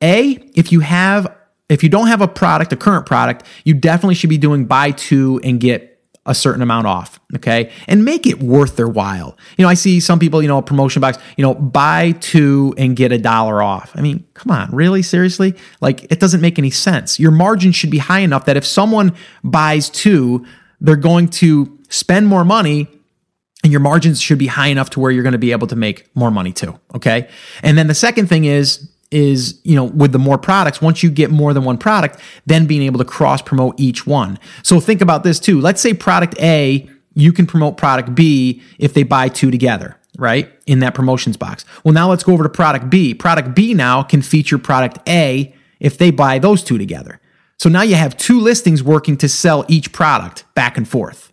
A, 0.02 0.32
if 0.54 0.72
you 0.72 0.80
have 0.80 1.32
if 1.68 1.82
you 1.82 1.88
don't 1.88 2.08
have 2.08 2.20
a 2.20 2.28
product, 2.28 2.72
a 2.72 2.76
current 2.76 3.06
product, 3.06 3.46
you 3.64 3.74
definitely 3.74 4.16
should 4.16 4.30
be 4.30 4.38
doing 4.38 4.66
buy 4.66 4.90
two 4.90 5.40
and 5.42 5.60
get 5.60 5.93
a 6.26 6.34
certain 6.34 6.62
amount 6.62 6.86
off, 6.86 7.20
okay? 7.34 7.70
And 7.86 8.04
make 8.04 8.26
it 8.26 8.42
worth 8.42 8.76
their 8.76 8.88
while. 8.88 9.36
You 9.58 9.64
know, 9.64 9.68
I 9.68 9.74
see 9.74 10.00
some 10.00 10.18
people, 10.18 10.40
you 10.40 10.48
know, 10.48 10.62
promotion 10.62 11.00
box, 11.00 11.18
you 11.36 11.42
know, 11.42 11.54
buy 11.54 12.12
two 12.20 12.74
and 12.78 12.96
get 12.96 13.12
a 13.12 13.18
dollar 13.18 13.62
off. 13.62 13.92
I 13.94 14.00
mean, 14.00 14.24
come 14.34 14.50
on, 14.50 14.70
really? 14.70 15.02
Seriously? 15.02 15.54
Like, 15.80 16.04
it 16.10 16.20
doesn't 16.20 16.40
make 16.40 16.58
any 16.58 16.70
sense. 16.70 17.20
Your 17.20 17.30
margin 17.30 17.72
should 17.72 17.90
be 17.90 17.98
high 17.98 18.20
enough 18.20 18.46
that 18.46 18.56
if 18.56 18.64
someone 18.64 19.12
buys 19.42 19.90
two, 19.90 20.46
they're 20.80 20.96
going 20.96 21.28
to 21.28 21.78
spend 21.88 22.26
more 22.26 22.44
money 22.44 22.88
and 23.62 23.72
your 23.72 23.80
margins 23.80 24.20
should 24.20 24.38
be 24.38 24.46
high 24.46 24.66
enough 24.68 24.90
to 24.90 25.00
where 25.00 25.10
you're 25.10 25.22
going 25.22 25.32
to 25.32 25.38
be 25.38 25.52
able 25.52 25.66
to 25.66 25.76
make 25.76 26.14
more 26.14 26.30
money 26.30 26.52
too, 26.52 26.78
okay? 26.94 27.28
And 27.62 27.78
then 27.78 27.86
the 27.86 27.94
second 27.94 28.28
thing 28.28 28.44
is 28.44 28.90
is, 29.10 29.60
you 29.64 29.76
know, 29.76 29.84
with 29.84 30.12
the 30.12 30.18
more 30.18 30.38
products, 30.38 30.80
once 30.80 31.02
you 31.02 31.10
get 31.10 31.30
more 31.30 31.52
than 31.52 31.64
one 31.64 31.78
product, 31.78 32.20
then 32.46 32.66
being 32.66 32.82
able 32.82 32.98
to 32.98 33.04
cross 33.04 33.42
promote 33.42 33.78
each 33.78 34.06
one. 34.06 34.38
So 34.62 34.80
think 34.80 35.00
about 35.00 35.22
this 35.24 35.38
too. 35.38 35.60
Let's 35.60 35.80
say 35.80 35.94
product 35.94 36.40
A, 36.40 36.88
you 37.14 37.32
can 37.32 37.46
promote 37.46 37.76
product 37.76 38.14
B 38.14 38.62
if 38.78 38.94
they 38.94 39.02
buy 39.02 39.28
two 39.28 39.50
together, 39.50 39.96
right? 40.18 40.50
In 40.66 40.80
that 40.80 40.94
promotions 40.94 41.36
box. 41.36 41.64
Well, 41.84 41.94
now 41.94 42.10
let's 42.10 42.24
go 42.24 42.32
over 42.32 42.42
to 42.42 42.48
product 42.48 42.90
B. 42.90 43.14
Product 43.14 43.54
B 43.54 43.74
now 43.74 44.02
can 44.02 44.22
feature 44.22 44.58
product 44.58 44.98
A 45.08 45.54
if 45.78 45.98
they 45.98 46.10
buy 46.10 46.38
those 46.38 46.64
two 46.64 46.78
together. 46.78 47.20
So 47.58 47.68
now 47.68 47.82
you 47.82 47.94
have 47.94 48.16
two 48.16 48.40
listings 48.40 48.82
working 48.82 49.16
to 49.18 49.28
sell 49.28 49.64
each 49.68 49.92
product 49.92 50.44
back 50.54 50.76
and 50.76 50.88
forth. 50.88 51.30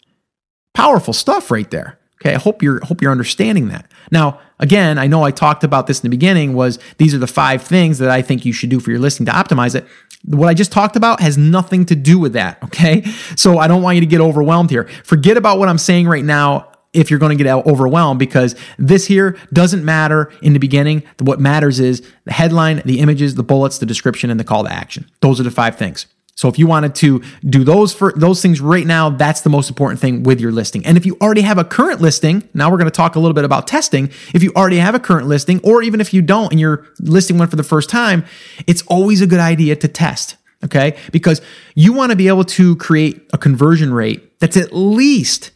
Powerful 0.74 1.14
stuff 1.14 1.50
right 1.50 1.70
there. 1.72 2.00
Okay, 2.22 2.36
I 2.36 2.38
hope 2.38 2.62
you're 2.62 2.86
hope 2.86 3.02
you're 3.02 3.12
understanding 3.12 3.70
that. 3.70 3.92
Now, 4.12 4.40
again, 4.60 5.00
I 5.00 5.08
know 5.08 5.24
I 5.24 5.32
talked 5.32 5.64
about 5.64 5.88
this 5.88 6.00
in 6.00 6.04
the 6.04 6.16
beginning 6.16 6.54
was 6.54 6.78
these 6.98 7.16
are 7.16 7.18
the 7.18 7.26
five 7.26 7.64
things 7.64 7.98
that 7.98 8.12
I 8.12 8.22
think 8.22 8.46
you 8.46 8.54
should 8.54 8.70
do 8.70 8.80
for 8.80 8.92
your 8.92 9.00
listing 9.00 9.26
to 9.26 9.32
optimize 9.32 9.74
it. 9.74 9.88
What 10.26 10.48
I 10.48 10.54
just 10.54 10.72
talked 10.72 10.96
about 10.96 11.20
has 11.20 11.36
nothing 11.36 11.84
to 11.88 11.96
do 11.96 12.20
with 12.20 12.34
that, 12.34 12.64
okay? 12.66 13.04
So 13.36 13.58
I 13.58 13.68
don't 13.68 13.82
want 13.82 13.96
you 13.96 14.02
to 14.02 14.08
get 14.08 14.22
overwhelmed 14.22 14.70
here. 14.70 14.88
Forget 15.04 15.36
about 15.36 15.58
what 15.58 15.68
I'm 15.68 15.80
saying 15.80 16.08
right 16.08 16.24
now 16.24 16.72
if 16.94 17.10
you're 17.10 17.20
going 17.20 17.36
to 17.36 17.44
get 17.44 17.52
overwhelmed 17.66 18.20
because 18.20 18.56
this 18.78 19.08
here 19.08 19.38
doesn't 19.52 19.84
matter 19.84 20.32
in 20.44 20.54
the 20.54 20.60
beginning. 20.60 21.02
What 21.20 21.40
matters 21.40 21.80
is 21.80 22.08
the 22.26 22.34
headline, 22.34 22.84
the 22.86 23.00
images, 23.00 23.34
the 23.34 23.44
bullets, 23.44 23.80
the 23.80 23.86
description, 23.88 24.30
and 24.30 24.40
the 24.40 24.44
call 24.44 24.64
to 24.64 24.72
action. 24.72 25.10
Those 25.22 25.40
are 25.40 25.44
the 25.44 25.52
five 25.52 25.76
things. 25.76 26.06
So 26.42 26.48
if 26.48 26.58
you 26.58 26.66
wanted 26.66 26.96
to 26.96 27.22
do 27.46 27.64
those 27.64 27.94
for 27.94 28.14
those 28.16 28.42
things 28.42 28.60
right 28.60 28.88
now, 28.88 29.12
that's 29.12 29.42
the 29.42 29.50
most 29.52 29.70
important 29.70 30.00
thing 30.00 30.24
with 30.24 30.42
your 30.42 30.52
listing. 30.52 30.84
And 30.88 30.98
if 30.98 31.06
you 31.06 31.16
already 31.22 31.42
have 31.42 31.60
a 31.60 31.64
current 31.64 32.02
listing, 32.02 32.50
now 32.56 32.72
we're 32.72 32.80
going 32.80 32.90
to 32.90 32.98
talk 32.98 33.16
a 33.16 33.20
little 33.20 33.36
bit 33.36 33.46
about 33.46 33.68
testing. 33.68 34.10
If 34.34 34.42
you 34.42 34.52
already 34.56 34.78
have 34.78 34.96
a 34.96 35.00
current 35.00 35.28
listing, 35.28 35.62
or 35.64 35.84
even 35.84 36.02
if 36.02 36.16
you 36.16 36.24
don't 36.24 36.52
and 36.52 36.60
you're 36.60 36.88
listing 37.00 37.38
one 37.38 37.48
for 37.48 37.58
the 37.58 37.64
first 37.64 37.92
time, 37.92 38.26
it's 38.66 38.82
always 38.88 39.22
a 39.22 39.28
good 39.28 39.40
idea 39.40 39.76
to 39.76 39.88
test. 39.88 40.36
Okay. 40.64 40.98
Because 41.12 41.42
you 41.76 41.94
want 41.94 42.10
to 42.10 42.16
be 42.16 42.28
able 42.28 42.46
to 42.46 42.76
create 42.78 43.30
a 43.34 43.38
conversion 43.38 43.94
rate 43.94 44.40
that's 44.40 44.58
at 44.58 44.74
least 44.74 45.52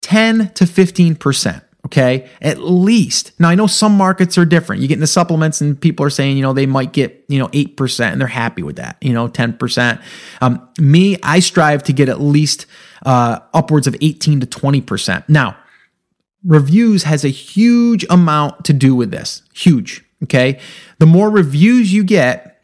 10 0.00 0.48
to 0.54 0.64
15%. 0.64 1.62
Okay. 1.86 2.28
At 2.42 2.58
least. 2.58 3.30
Now 3.38 3.48
I 3.48 3.54
know 3.54 3.68
some 3.68 3.96
markets 3.96 4.36
are 4.36 4.44
different. 4.44 4.82
You 4.82 4.88
get 4.88 4.94
into 4.94 5.06
supplements 5.06 5.60
and 5.60 5.80
people 5.80 6.04
are 6.04 6.10
saying, 6.10 6.36
you 6.36 6.42
know, 6.42 6.52
they 6.52 6.66
might 6.66 6.92
get, 6.92 7.24
you 7.28 7.38
know, 7.38 7.46
8% 7.48 8.12
and 8.12 8.20
they're 8.20 8.26
happy 8.26 8.64
with 8.64 8.74
that, 8.76 8.96
you 9.00 9.12
know, 9.12 9.28
10%. 9.28 10.02
Um, 10.40 10.68
me, 10.80 11.16
I 11.22 11.38
strive 11.38 11.84
to 11.84 11.92
get 11.92 12.08
at 12.08 12.20
least 12.20 12.66
uh, 13.04 13.38
upwards 13.54 13.86
of 13.86 13.94
18 14.00 14.40
to 14.40 14.46
20%. 14.48 15.28
Now, 15.28 15.56
reviews 16.44 17.04
has 17.04 17.24
a 17.24 17.28
huge 17.28 18.04
amount 18.10 18.64
to 18.64 18.72
do 18.72 18.96
with 18.96 19.12
this. 19.12 19.42
Huge. 19.54 20.04
Okay. 20.24 20.58
The 20.98 21.06
more 21.06 21.30
reviews 21.30 21.92
you 21.92 22.02
get, 22.02 22.55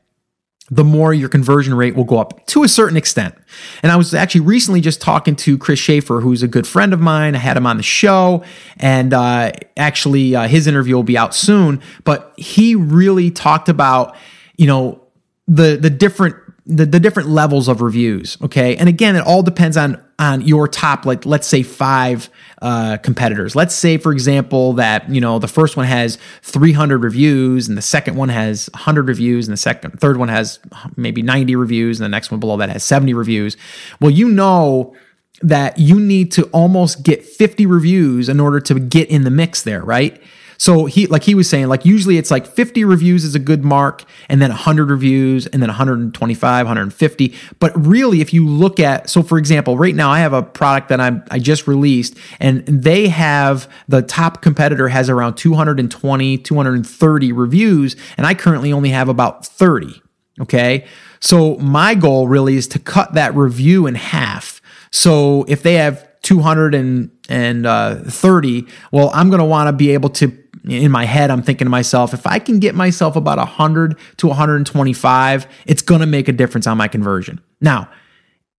the 0.72 0.82
more 0.82 1.12
your 1.12 1.28
conversion 1.28 1.74
rate 1.74 1.94
will 1.94 2.04
go 2.04 2.18
up 2.18 2.46
to 2.46 2.62
a 2.62 2.68
certain 2.68 2.96
extent. 2.96 3.34
And 3.82 3.92
I 3.92 3.96
was 3.96 4.14
actually 4.14 4.40
recently 4.40 4.80
just 4.80 5.02
talking 5.02 5.36
to 5.36 5.58
Chris 5.58 5.78
Schaefer, 5.78 6.22
who's 6.22 6.42
a 6.42 6.48
good 6.48 6.66
friend 6.66 6.94
of 6.94 7.00
mine. 7.00 7.34
I 7.34 7.38
had 7.38 7.58
him 7.58 7.66
on 7.66 7.76
the 7.76 7.82
show, 7.82 8.42
and 8.78 9.12
uh, 9.12 9.52
actually, 9.76 10.34
uh, 10.34 10.48
his 10.48 10.66
interview 10.66 10.94
will 10.94 11.02
be 11.02 11.18
out 11.18 11.34
soon. 11.34 11.82
But 12.04 12.32
he 12.38 12.74
really 12.74 13.30
talked 13.30 13.68
about, 13.68 14.16
you 14.56 14.66
know, 14.66 15.02
the 15.46 15.76
the 15.76 15.90
different 15.90 16.36
the, 16.64 16.86
the 16.86 17.00
different 17.00 17.28
levels 17.28 17.68
of 17.68 17.80
reviews 17.80 18.38
okay? 18.42 18.76
And 18.76 18.88
again 18.88 19.16
it 19.16 19.24
all 19.26 19.42
depends 19.42 19.76
on 19.76 20.02
on 20.18 20.42
your 20.42 20.68
top 20.68 21.04
like 21.04 21.26
let's 21.26 21.46
say 21.46 21.62
five 21.62 22.30
uh, 22.60 22.98
competitors. 22.98 23.56
Let's 23.56 23.74
say 23.74 23.96
for 23.98 24.12
example 24.12 24.74
that 24.74 25.08
you 25.10 25.20
know 25.20 25.38
the 25.38 25.48
first 25.48 25.76
one 25.76 25.86
has 25.86 26.18
300 26.42 26.98
reviews 27.02 27.68
and 27.68 27.76
the 27.76 27.82
second 27.82 28.16
one 28.16 28.28
has 28.28 28.70
100 28.74 29.08
reviews 29.08 29.48
and 29.48 29.52
the 29.52 29.60
second 29.60 29.98
third 29.98 30.16
one 30.16 30.28
has 30.28 30.60
maybe 30.96 31.22
90 31.22 31.56
reviews 31.56 31.98
and 31.98 32.04
the 32.04 32.08
next 32.08 32.30
one 32.30 32.38
below 32.38 32.56
that 32.58 32.70
has 32.70 32.84
70 32.84 33.14
reviews. 33.14 33.56
Well 34.00 34.10
you 34.10 34.28
know 34.28 34.94
that 35.40 35.78
you 35.78 35.98
need 35.98 36.30
to 36.32 36.44
almost 36.52 37.02
get 37.02 37.24
50 37.24 37.66
reviews 37.66 38.28
in 38.28 38.38
order 38.38 38.60
to 38.60 38.78
get 38.78 39.08
in 39.08 39.24
the 39.24 39.30
mix 39.30 39.62
there 39.62 39.82
right 39.82 40.22
so 40.62 40.84
he, 40.84 41.08
like 41.08 41.24
he 41.24 41.34
was 41.34 41.50
saying, 41.50 41.66
like 41.66 41.84
usually 41.84 42.18
it's 42.18 42.30
like 42.30 42.46
50 42.46 42.84
reviews 42.84 43.24
is 43.24 43.34
a 43.34 43.40
good 43.40 43.64
mark, 43.64 44.04
and 44.28 44.40
then 44.40 44.50
100 44.50 44.90
reviews, 44.90 45.44
and 45.48 45.60
then 45.60 45.68
125, 45.68 46.66
150. 46.66 47.34
But 47.58 47.72
really, 47.84 48.20
if 48.20 48.32
you 48.32 48.46
look 48.46 48.78
at, 48.78 49.10
so 49.10 49.24
for 49.24 49.38
example, 49.38 49.76
right 49.76 49.96
now 49.96 50.08
I 50.08 50.20
have 50.20 50.32
a 50.32 50.40
product 50.40 50.88
that 50.90 51.00
I'm 51.00 51.24
I 51.32 51.40
just 51.40 51.66
released, 51.66 52.16
and 52.38 52.64
they 52.64 53.08
have 53.08 53.68
the 53.88 54.02
top 54.02 54.40
competitor 54.40 54.86
has 54.86 55.10
around 55.10 55.34
220, 55.34 56.38
230 56.38 57.32
reviews, 57.32 57.96
and 58.16 58.24
I 58.24 58.34
currently 58.34 58.72
only 58.72 58.90
have 58.90 59.08
about 59.08 59.44
30. 59.44 60.00
Okay, 60.42 60.86
so 61.18 61.56
my 61.56 61.96
goal 61.96 62.28
really 62.28 62.54
is 62.54 62.68
to 62.68 62.78
cut 62.78 63.14
that 63.14 63.34
review 63.34 63.88
in 63.88 63.96
half. 63.96 64.62
So 64.92 65.44
if 65.48 65.64
they 65.64 65.74
have 65.74 66.06
230, 66.22 67.66
uh, 67.66 68.70
well, 68.92 69.10
I'm 69.12 69.28
going 69.28 69.40
to 69.40 69.44
want 69.44 69.66
to 69.66 69.72
be 69.72 69.90
able 69.90 70.10
to 70.10 70.41
in 70.68 70.90
my 70.90 71.04
head, 71.04 71.30
I'm 71.30 71.42
thinking 71.42 71.66
to 71.66 71.70
myself, 71.70 72.14
if 72.14 72.26
I 72.26 72.38
can 72.38 72.58
get 72.58 72.74
myself 72.74 73.16
about 73.16 73.38
100 73.38 73.98
to 74.18 74.26
125, 74.28 75.46
it's 75.66 75.82
going 75.82 76.00
to 76.00 76.06
make 76.06 76.28
a 76.28 76.32
difference 76.32 76.66
on 76.66 76.76
my 76.76 76.88
conversion. 76.88 77.40
Now, 77.60 77.88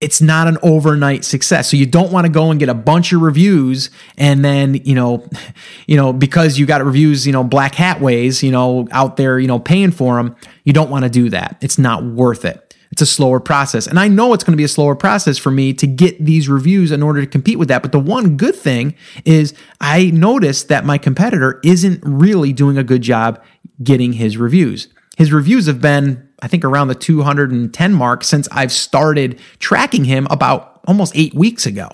it's 0.04 0.22
not 0.22 0.50
an 0.50 0.58
overnight 0.62 1.24
success. 1.24 1.72
So 1.72 1.78
you 1.78 1.86
don't 1.86 2.12
want 2.12 2.26
to 2.26 2.32
go 2.32 2.52
and 2.52 2.60
get 2.60 2.68
a 2.68 2.74
bunch 2.74 3.14
of 3.14 3.22
reviews 3.22 3.90
and 4.18 4.44
then, 4.44 4.76
you 4.76 4.96
know, 4.96 5.26
you 5.88 5.96
know, 5.96 6.12
because 6.12 6.60
you 6.60 6.66
got 6.66 6.84
reviews, 6.84 7.26
you 7.26 7.32
know, 7.32 7.44
black 7.44 7.74
hat 7.76 8.02
ways, 8.02 8.44
you 8.44 8.52
know, 8.52 8.86
out 8.92 9.16
there, 9.16 9.40
you 9.40 9.48
know, 9.48 9.60
paying 9.60 9.92
for 9.92 10.18
them, 10.18 10.36
you 10.66 10.74
don't 10.74 10.90
want 10.90 11.04
to 11.04 11.10
do 11.10 11.30
that. 11.30 11.58
It's 11.62 11.78
not 11.78 12.04
worth 12.04 12.44
it. 12.44 12.63
It's 12.94 13.02
a 13.02 13.08
slower 13.08 13.40
process. 13.40 13.88
And 13.88 14.00
I 14.00 14.08
know 14.08 14.34
it's 14.34 14.44
going 14.44 14.54
to 14.54 14.58
be 14.58 14.64
a 14.64 14.68
slower 14.68 14.96
process 14.96 15.40
for 15.40 15.50
me 15.50 15.74
to 15.74 15.88
get 15.88 16.24
these 16.24 16.48
reviews 16.48 16.92
in 16.92 17.02
order 17.02 17.22
to 17.22 17.26
compete 17.26 17.58
with 17.58 17.68
that. 17.70 17.82
But 17.82 17.92
the 17.92 17.98
one 17.98 18.38
good 18.38 18.56
thing 18.56 18.94
is 19.26 19.56
I 19.82 20.12
noticed 20.12 20.68
that 20.68 20.86
my 20.86 21.00
competitor 21.00 21.60
isn't 21.64 22.04
really 22.04 22.54
doing 22.54 22.78
a 22.78 22.84
good 22.84 23.02
job 23.02 23.44
getting 23.82 24.14
his 24.14 24.38
reviews. 24.38 24.90
His 25.18 25.34
reviews 25.34 25.66
have 25.66 25.82
been, 25.82 26.30
I 26.44 26.48
think, 26.48 26.64
around 26.64 26.90
the 26.90 26.94
210 26.94 27.94
mark 27.96 28.24
since 28.24 28.48
I've 28.52 28.72
started 28.72 29.40
tracking 29.58 30.06
him 30.06 30.28
about 30.30 30.80
almost 30.86 31.14
eight 31.16 31.34
weeks 31.34 31.66
ago. 31.66 31.90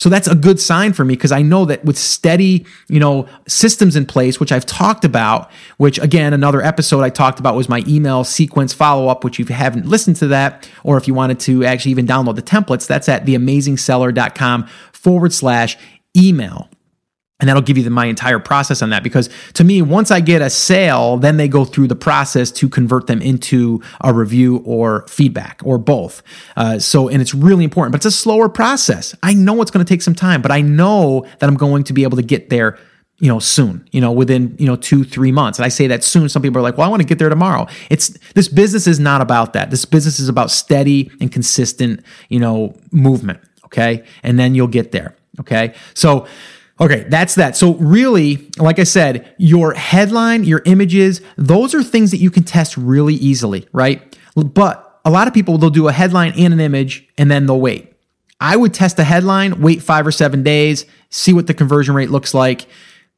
So 0.00 0.08
that's 0.08 0.26
a 0.26 0.34
good 0.34 0.60
sign 0.60 0.92
for 0.92 1.04
me 1.04 1.14
because 1.14 1.32
I 1.32 1.42
know 1.42 1.64
that 1.66 1.84
with 1.84 1.96
steady, 1.96 2.66
you 2.88 2.98
know, 2.98 3.28
systems 3.46 3.96
in 3.96 4.06
place, 4.06 4.40
which 4.40 4.52
I've 4.52 4.66
talked 4.66 5.04
about, 5.04 5.50
which 5.76 5.98
again, 5.98 6.34
another 6.34 6.60
episode 6.60 7.02
I 7.02 7.10
talked 7.10 7.38
about 7.38 7.54
was 7.54 7.68
my 7.68 7.82
email 7.86 8.24
sequence 8.24 8.74
follow 8.74 9.08
up, 9.08 9.24
which 9.24 9.38
if 9.38 9.48
you 9.48 9.54
haven't 9.54 9.86
listened 9.86 10.16
to 10.16 10.26
that, 10.28 10.68
or 10.82 10.98
if 10.98 11.06
you 11.06 11.14
wanted 11.14 11.40
to 11.40 11.64
actually 11.64 11.92
even 11.92 12.06
download 12.06 12.34
the 12.34 12.42
templates, 12.42 12.86
that's 12.86 13.08
at 13.08 13.24
theamazingseller.com 13.24 14.66
forward 14.92 15.32
slash 15.32 15.78
email. 16.16 16.68
And 17.44 17.48
that'll 17.50 17.60
give 17.60 17.76
you 17.76 17.84
the, 17.84 17.90
my 17.90 18.06
entire 18.06 18.38
process 18.38 18.80
on 18.80 18.88
that. 18.88 19.02
Because 19.02 19.28
to 19.52 19.64
me, 19.64 19.82
once 19.82 20.10
I 20.10 20.20
get 20.20 20.40
a 20.40 20.48
sale, 20.48 21.18
then 21.18 21.36
they 21.36 21.46
go 21.46 21.66
through 21.66 21.88
the 21.88 21.94
process 21.94 22.50
to 22.52 22.70
convert 22.70 23.06
them 23.06 23.20
into 23.20 23.82
a 24.00 24.14
review 24.14 24.62
or 24.64 25.06
feedback 25.08 25.60
or 25.62 25.76
both. 25.76 26.22
Uh, 26.56 26.78
so, 26.78 27.06
and 27.10 27.20
it's 27.20 27.34
really 27.34 27.64
important, 27.64 27.92
but 27.92 27.98
it's 27.98 28.06
a 28.06 28.10
slower 28.10 28.48
process. 28.48 29.14
I 29.22 29.34
know 29.34 29.60
it's 29.60 29.70
going 29.70 29.84
to 29.84 29.88
take 29.88 30.00
some 30.00 30.14
time, 30.14 30.40
but 30.40 30.50
I 30.52 30.62
know 30.62 31.26
that 31.38 31.50
I'm 31.50 31.56
going 31.56 31.84
to 31.84 31.92
be 31.92 32.02
able 32.02 32.16
to 32.16 32.22
get 32.22 32.48
there 32.48 32.78
you 33.18 33.28
know, 33.28 33.38
soon, 33.38 33.86
you 33.92 34.00
know, 34.00 34.10
within, 34.10 34.56
you 34.58 34.66
know, 34.66 34.74
two, 34.74 35.04
three 35.04 35.32
months. 35.32 35.58
And 35.58 35.66
I 35.66 35.68
say 35.68 35.86
that 35.88 36.02
soon. 36.02 36.30
Some 36.30 36.40
people 36.40 36.58
are 36.58 36.62
like, 36.62 36.78
well, 36.78 36.86
I 36.86 36.90
want 36.90 37.02
to 37.02 37.06
get 37.06 37.18
there 37.18 37.28
tomorrow. 37.28 37.66
It's 37.90 38.08
this 38.34 38.48
business 38.48 38.86
is 38.86 38.98
not 38.98 39.20
about 39.20 39.52
that. 39.52 39.70
This 39.70 39.84
business 39.84 40.18
is 40.18 40.30
about 40.30 40.50
steady 40.50 41.10
and 41.20 41.30
consistent, 41.30 42.02
you 42.30 42.40
know, 42.40 42.74
movement. 42.90 43.40
Okay. 43.66 44.02
And 44.22 44.38
then 44.38 44.54
you'll 44.54 44.66
get 44.66 44.92
there. 44.92 45.14
Okay. 45.40 45.74
So, 45.92 46.26
okay, 46.80 47.04
that's 47.08 47.34
that. 47.36 47.56
So, 47.56 47.74
really, 47.74 48.50
like 48.58 48.78
I 48.78 48.84
said, 48.84 49.34
your 49.38 49.74
headline, 49.74 50.44
your 50.44 50.62
images, 50.66 51.20
those 51.36 51.74
are 51.74 51.82
things 51.82 52.10
that 52.10 52.18
you 52.18 52.30
can 52.30 52.44
test 52.44 52.76
really 52.76 53.14
easily, 53.14 53.66
right? 53.72 54.16
But 54.34 55.00
a 55.04 55.10
lot 55.10 55.28
of 55.28 55.34
people, 55.34 55.58
they'll 55.58 55.70
do 55.70 55.88
a 55.88 55.92
headline 55.92 56.32
and 56.36 56.52
an 56.52 56.60
image 56.60 57.08
and 57.18 57.30
then 57.30 57.46
they'll 57.46 57.60
wait. 57.60 57.92
I 58.40 58.56
would 58.56 58.74
test 58.74 58.98
a 58.98 59.04
headline, 59.04 59.60
wait 59.60 59.82
five 59.82 60.06
or 60.06 60.12
seven 60.12 60.42
days, 60.42 60.86
see 61.10 61.32
what 61.32 61.46
the 61.46 61.54
conversion 61.54 61.94
rate 61.94 62.10
looks 62.10 62.34
like 62.34 62.66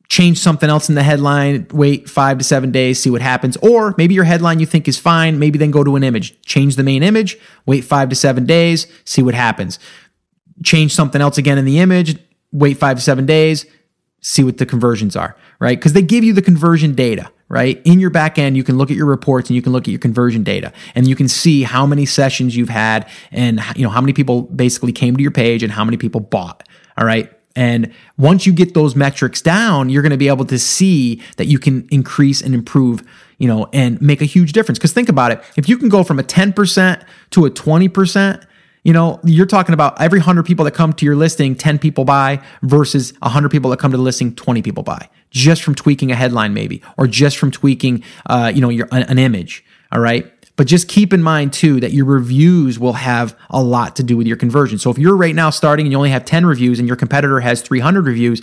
change 0.09 0.39
something 0.39 0.71
else 0.71 0.89
in 0.89 0.95
the 0.95 1.03
headline, 1.03 1.67
wait 1.73 2.09
five 2.09 2.39
to 2.39 2.45
seven 2.45 2.71
days, 2.71 3.01
see 3.01 3.11
what 3.11 3.21
happens. 3.21 3.57
Or 3.59 3.95
maybe 3.99 4.15
your 4.15 4.25
headline 4.25 4.61
you 4.61 4.67
think 4.67 4.87
is 4.89 4.99
fine, 4.99 5.39
maybe 5.39 5.59
then 5.59 5.71
go 5.71 5.83
to 5.83 5.97
an 5.97 6.05
image, 6.05 6.41
change 6.43 6.77
the 6.77 6.83
main 6.83 7.03
image, 7.03 7.37
wait 7.67 7.83
five 7.83 8.09
to 8.11 8.15
seven 8.15 8.47
days, 8.47 8.87
see 9.05 9.23
what 9.23 9.35
happens. 9.35 9.79
Change 10.65 10.95
something 10.95 11.21
else 11.21 11.39
again 11.39 11.59
in 11.59 11.65
the 11.65 11.81
image, 11.81 12.19
wait 12.57 12.79
five 12.79 12.97
to 12.97 13.03
seven 13.03 13.27
days, 13.27 13.67
see 14.21 14.43
what 14.43 14.59
the 14.59 14.67
conversions 14.67 15.15
are, 15.15 15.37
right? 15.61 15.79
Because 15.79 15.93
they 15.93 16.03
give 16.03 16.25
you 16.25 16.33
the 16.33 16.43
conversion 16.43 16.95
data, 16.95 17.31
right? 17.49 17.81
In 17.85 18.01
your 18.01 18.11
back 18.11 18.39
end, 18.39 18.57
you 18.57 18.65
can 18.65 18.77
look 18.77 18.91
at 18.91 18.97
your 18.97 19.07
reports 19.07 19.49
and 19.49 19.55
you 19.55 19.63
can 19.63 19.73
look 19.73 19.85
at 19.85 19.89
your 19.89 20.01
conversion 20.01 20.43
data 20.43 20.73
and 20.95 21.07
you 21.07 21.15
can 21.15 21.29
see 21.29 21.63
how 21.63 21.87
many 21.87 22.07
sessions 22.07 22.57
you've 22.57 22.69
had 22.69 23.09
and 23.31 23.61
you 23.77 23.83
know 23.83 23.91
how 23.91 24.01
many 24.01 24.13
people 24.13 24.43
basically 24.43 24.93
came 24.93 25.17
to 25.17 25.23
your 25.23 25.31
page 25.31 25.63
and 25.63 25.73
how 25.73 25.85
many 25.85 25.97
people 25.97 26.21
bought. 26.21 26.67
All 26.99 27.07
right. 27.07 27.31
And 27.55 27.93
once 28.19 28.47
you 28.47 28.53
get 28.53 28.75
those 28.75 28.95
metrics 28.95 29.41
down, 29.41 29.89
you're 29.89 30.03
going 30.03 30.11
to 30.11 30.19
be 30.19 30.29
able 30.29 30.45
to 30.47 30.59
see 30.59 31.23
that 31.37 31.47
you 31.47 31.59
can 31.59 31.89
increase 31.91 32.43
and 32.43 32.55
improve, 32.55 33.03
you 33.39 33.49
know, 33.49 33.69
and 33.73 34.01
make 34.03 34.21
a 34.21 34.27
huge 34.27 34.53
difference. 34.53 34.79
Because 34.79 34.93
think 34.93 35.09
about 35.09 35.33
it. 35.33 35.43
If 35.57 35.69
you 35.69 35.79
can 35.79 35.89
go 35.89 36.05
from 36.05 36.19
a 36.19 36.23
10% 36.23 37.03
to 37.31 37.47
a 37.47 37.51
20%, 37.51 38.47
you 38.87 38.93
know, 38.93 39.19
you're 39.25 39.47
talking 39.47 39.73
about 39.73 40.01
every 40.01 40.21
100 40.21 40.47
people 40.47 40.65
that 40.65 40.71
come 40.71 40.93
to 40.93 41.05
your 41.05 41.17
listing, 41.17 41.57
10 41.57 41.81
people 41.81 42.05
buy 42.05 42.41
versus 42.63 43.13
100 43.19 43.49
people 43.51 43.69
that 43.71 43.81
come 43.81 43.91
to 43.91 43.97
the 43.97 44.03
listing, 44.03 44.33
20 44.33 44.63
people 44.63 44.85
buy 44.85 45.09
just 45.31 45.65
from 45.65 45.75
tweaking 45.75 46.13
a 46.13 46.15
headline 46.15 46.55
maybe 46.55 46.81
or 46.97 47.09
just 47.09 47.37
from 47.37 47.51
tweaking 47.51 48.05
uh, 48.27 48.53
you 48.55 48.61
know, 48.61 48.69
your 48.69 48.87
an 48.93 49.19
image, 49.19 49.65
all 49.91 49.99
right? 49.99 50.33
But 50.55 50.69
just 50.69 50.87
keep 50.87 51.13
in 51.13 51.21
mind 51.21 51.53
too 51.53 51.81
that 51.81 51.91
your 51.91 52.05
reviews 52.05 52.79
will 52.79 52.93
have 52.93 53.37
a 53.51 53.61
lot 53.61 53.97
to 53.97 54.05
do 54.05 54.17
with 54.17 54.29
your 54.29 54.37
conversion. 54.37 54.79
So 54.79 54.89
if 54.93 54.99
you're 54.99 55.17
right 55.17 55.35
now 55.35 55.51
starting 55.51 55.87
and 55.87 55.91
you 55.91 55.99
only 55.99 56.11
have 56.11 56.25
10 56.25 56.47
reviews 56.47 56.79
and 56.79 56.87
your 56.87 56.97
competitor 56.97 57.41
has 57.41 57.63
300 57.63 58.07
reviews, 58.07 58.41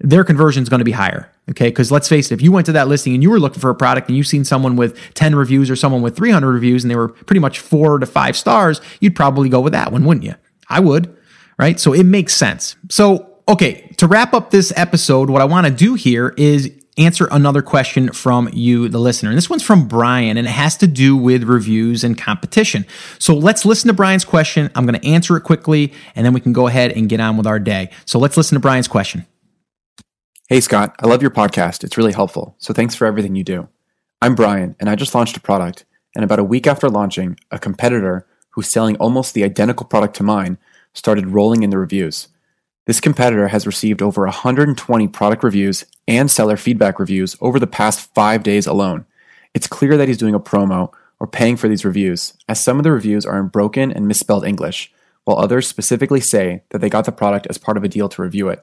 their 0.00 0.24
conversion 0.24 0.62
is 0.62 0.68
going 0.68 0.80
to 0.80 0.84
be 0.84 0.92
higher. 0.92 1.30
Okay. 1.50 1.68
Because 1.68 1.92
let's 1.92 2.08
face 2.08 2.30
it, 2.30 2.34
if 2.34 2.42
you 2.42 2.52
went 2.52 2.66
to 2.66 2.72
that 2.72 2.88
listing 2.88 3.14
and 3.14 3.22
you 3.22 3.30
were 3.30 3.40
looking 3.40 3.60
for 3.60 3.70
a 3.70 3.74
product 3.74 4.08
and 4.08 4.16
you've 4.16 4.26
seen 4.26 4.44
someone 4.44 4.76
with 4.76 4.98
10 5.14 5.34
reviews 5.34 5.70
or 5.70 5.76
someone 5.76 6.02
with 6.02 6.16
300 6.16 6.50
reviews 6.50 6.84
and 6.84 6.90
they 6.90 6.96
were 6.96 7.08
pretty 7.08 7.40
much 7.40 7.58
four 7.58 7.98
to 7.98 8.06
five 8.06 8.36
stars, 8.36 8.80
you'd 9.00 9.14
probably 9.16 9.48
go 9.48 9.60
with 9.60 9.72
that 9.72 9.92
one, 9.92 10.04
wouldn't 10.04 10.24
you? 10.24 10.34
I 10.68 10.80
would. 10.80 11.14
Right. 11.58 11.78
So 11.78 11.92
it 11.92 12.04
makes 12.04 12.34
sense. 12.34 12.76
So, 12.90 13.38
okay. 13.48 13.92
To 13.98 14.06
wrap 14.06 14.34
up 14.34 14.50
this 14.50 14.72
episode, 14.76 15.30
what 15.30 15.42
I 15.42 15.44
want 15.44 15.66
to 15.66 15.72
do 15.72 15.94
here 15.94 16.34
is 16.36 16.72
answer 16.96 17.28
another 17.30 17.62
question 17.62 18.12
from 18.12 18.48
you, 18.52 18.88
the 18.88 18.98
listener. 18.98 19.30
And 19.30 19.36
this 19.36 19.50
one's 19.50 19.62
from 19.62 19.88
Brian, 19.88 20.36
and 20.36 20.46
it 20.46 20.50
has 20.50 20.76
to 20.78 20.86
do 20.86 21.16
with 21.16 21.44
reviews 21.44 22.04
and 22.04 22.16
competition. 22.16 22.86
So 23.18 23.34
let's 23.34 23.64
listen 23.64 23.88
to 23.88 23.94
Brian's 23.94 24.24
question. 24.24 24.70
I'm 24.74 24.86
going 24.86 25.00
to 25.00 25.06
answer 25.06 25.36
it 25.36 25.42
quickly, 25.42 25.92
and 26.14 26.24
then 26.24 26.32
we 26.32 26.40
can 26.40 26.52
go 26.52 26.66
ahead 26.66 26.92
and 26.92 27.08
get 27.08 27.20
on 27.20 27.36
with 27.36 27.46
our 27.46 27.58
day. 27.58 27.90
So 28.04 28.18
let's 28.18 28.36
listen 28.36 28.56
to 28.56 28.60
Brian's 28.60 28.88
question. 28.88 29.26
Hey, 30.46 30.60
Scott, 30.60 30.94
I 31.00 31.06
love 31.06 31.22
your 31.22 31.30
podcast. 31.30 31.84
It's 31.84 31.96
really 31.96 32.12
helpful. 32.12 32.54
So 32.58 32.74
thanks 32.74 32.94
for 32.94 33.06
everything 33.06 33.34
you 33.34 33.42
do. 33.42 33.66
I'm 34.20 34.34
Brian, 34.34 34.76
and 34.78 34.90
I 34.90 34.94
just 34.94 35.14
launched 35.14 35.38
a 35.38 35.40
product. 35.40 35.86
And 36.14 36.22
about 36.22 36.38
a 36.38 36.44
week 36.44 36.66
after 36.66 36.90
launching, 36.90 37.38
a 37.50 37.58
competitor 37.58 38.26
who's 38.50 38.70
selling 38.70 38.96
almost 38.96 39.32
the 39.32 39.42
identical 39.42 39.86
product 39.86 40.16
to 40.16 40.22
mine 40.22 40.58
started 40.92 41.30
rolling 41.30 41.62
in 41.62 41.70
the 41.70 41.78
reviews. 41.78 42.28
This 42.84 43.00
competitor 43.00 43.48
has 43.48 43.66
received 43.66 44.02
over 44.02 44.24
120 44.24 45.08
product 45.08 45.42
reviews 45.42 45.86
and 46.06 46.30
seller 46.30 46.58
feedback 46.58 46.98
reviews 46.98 47.38
over 47.40 47.58
the 47.58 47.66
past 47.66 48.12
five 48.14 48.42
days 48.42 48.66
alone. 48.66 49.06
It's 49.54 49.66
clear 49.66 49.96
that 49.96 50.08
he's 50.08 50.18
doing 50.18 50.34
a 50.34 50.40
promo 50.40 50.92
or 51.18 51.26
paying 51.26 51.56
for 51.56 51.68
these 51.68 51.86
reviews, 51.86 52.34
as 52.50 52.62
some 52.62 52.76
of 52.76 52.84
the 52.84 52.92
reviews 52.92 53.24
are 53.24 53.40
in 53.40 53.48
broken 53.48 53.90
and 53.90 54.06
misspelled 54.06 54.44
English, 54.44 54.92
while 55.24 55.38
others 55.38 55.66
specifically 55.66 56.20
say 56.20 56.64
that 56.68 56.82
they 56.82 56.90
got 56.90 57.06
the 57.06 57.12
product 57.12 57.46
as 57.48 57.56
part 57.56 57.78
of 57.78 57.84
a 57.84 57.88
deal 57.88 58.10
to 58.10 58.20
review 58.20 58.50
it. 58.50 58.62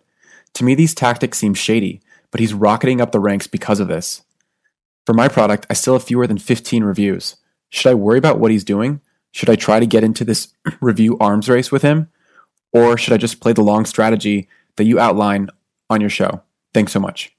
To 0.56 0.64
me, 0.64 0.76
these 0.76 0.94
tactics 0.94 1.38
seem 1.38 1.54
shady, 1.54 2.02
but 2.32 2.40
he's 2.40 2.54
rocketing 2.54 3.02
up 3.02 3.12
the 3.12 3.20
ranks 3.20 3.48
because 3.48 3.80
of 3.80 3.88
this. 3.88 4.24
For 5.06 5.14
my 5.14 5.28
product, 5.28 5.66
I 5.70 5.74
still 5.74 5.94
have 5.94 6.04
fewer 6.04 6.28
than 6.28 6.38
15 6.38 6.84
reviews. 6.84 7.38
Should 7.70 7.90
I 7.90 7.96
worry 7.96 8.18
about 8.18 8.40
what 8.40 8.52
he's 8.52 8.64
doing? 8.64 9.02
Should 9.32 9.50
I 9.50 9.56
try 9.56 9.80
to 9.80 9.86
get 9.86 10.04
into 10.04 10.26
this 10.26 10.54
review 10.82 11.18
arms 11.20 11.50
race 11.50 11.72
with 11.72 11.82
him? 11.82 12.10
Or 12.74 12.98
should 12.98 13.14
I 13.14 13.18
just 13.18 13.40
play 13.42 13.54
the 13.54 13.64
long 13.64 13.86
strategy 13.86 14.48
that 14.76 14.86
you 14.86 15.00
outline 15.00 15.50
on 15.90 16.02
your 16.02 16.10
show? 16.10 16.42
Thanks 16.74 16.92
so 16.92 17.00
much. 17.00 17.36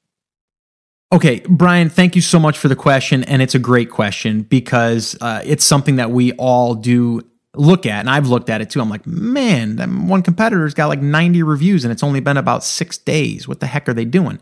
Okay, 1.13 1.43
Brian, 1.47 1.91
thank 1.91 2.17
you 2.17 2.23
so 2.23 2.39
much 2.39 2.57
for 2.57 2.69
the 2.69 2.77
question. 2.77 3.23
And 3.25 3.43
it's 3.43 3.55
a 3.55 3.59
great 3.59 3.91
question 3.91 4.43
because 4.43 5.17
uh, 5.21 5.43
it's 5.45 5.65
something 5.65 5.97
that 5.97 6.11
we 6.11 6.33
all 6.33 6.75
do 6.75 7.21
look 7.55 7.87
at. 7.87 8.01
And 8.01 8.11
I've 8.11 8.29
looked 8.29 8.51
at 8.51 8.61
it 8.61 8.71
too. 8.71 8.81
I'm 8.81 8.89
like, 8.89 9.07
man, 9.07 9.77
that 9.77 9.89
one 9.89 10.23
competitor's 10.23 10.75
got 10.75 10.87
like 10.87 11.03
90 11.03 11.43
reviews 11.43 11.85
and 11.85 11.93
it's 11.93 12.03
only 12.03 12.21
been 12.21 12.37
about 12.37 12.65
six 12.65 12.97
days. 12.99 13.47
What 13.47 13.61
the 13.61 13.67
heck 13.67 13.89
are 13.89 13.95
they 13.95 14.05
doing? 14.05 14.41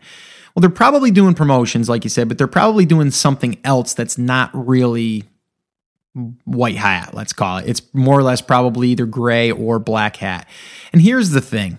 Well, 0.55 0.61
they're 0.61 0.71
probably 0.71 1.11
doing 1.11 1.35
promotions, 1.35 1.89
like 1.89 2.05
you 2.05 2.11
said, 2.11 2.29
but 2.29 2.39
they're 2.39 2.47
probably 2.47 2.85
doing 2.85 3.11
something 3.11 3.59
else 3.65 3.95
that's 3.95 4.19
not 4.19 4.51
really 4.53 5.25
white 6.45 6.77
hat, 6.77 7.15
let's 7.15 7.33
call 7.33 7.59
it. 7.59 7.69
It's 7.69 7.83
more 7.95 8.19
or 8.19 8.23
less 8.23 8.41
probably 8.41 8.89
either 8.89 9.07
gray 9.07 9.51
or 9.51 9.79
black 9.79 10.17
hat. 10.17 10.49
And 10.93 11.01
here's 11.01 11.31
the 11.31 11.41
thing 11.41 11.79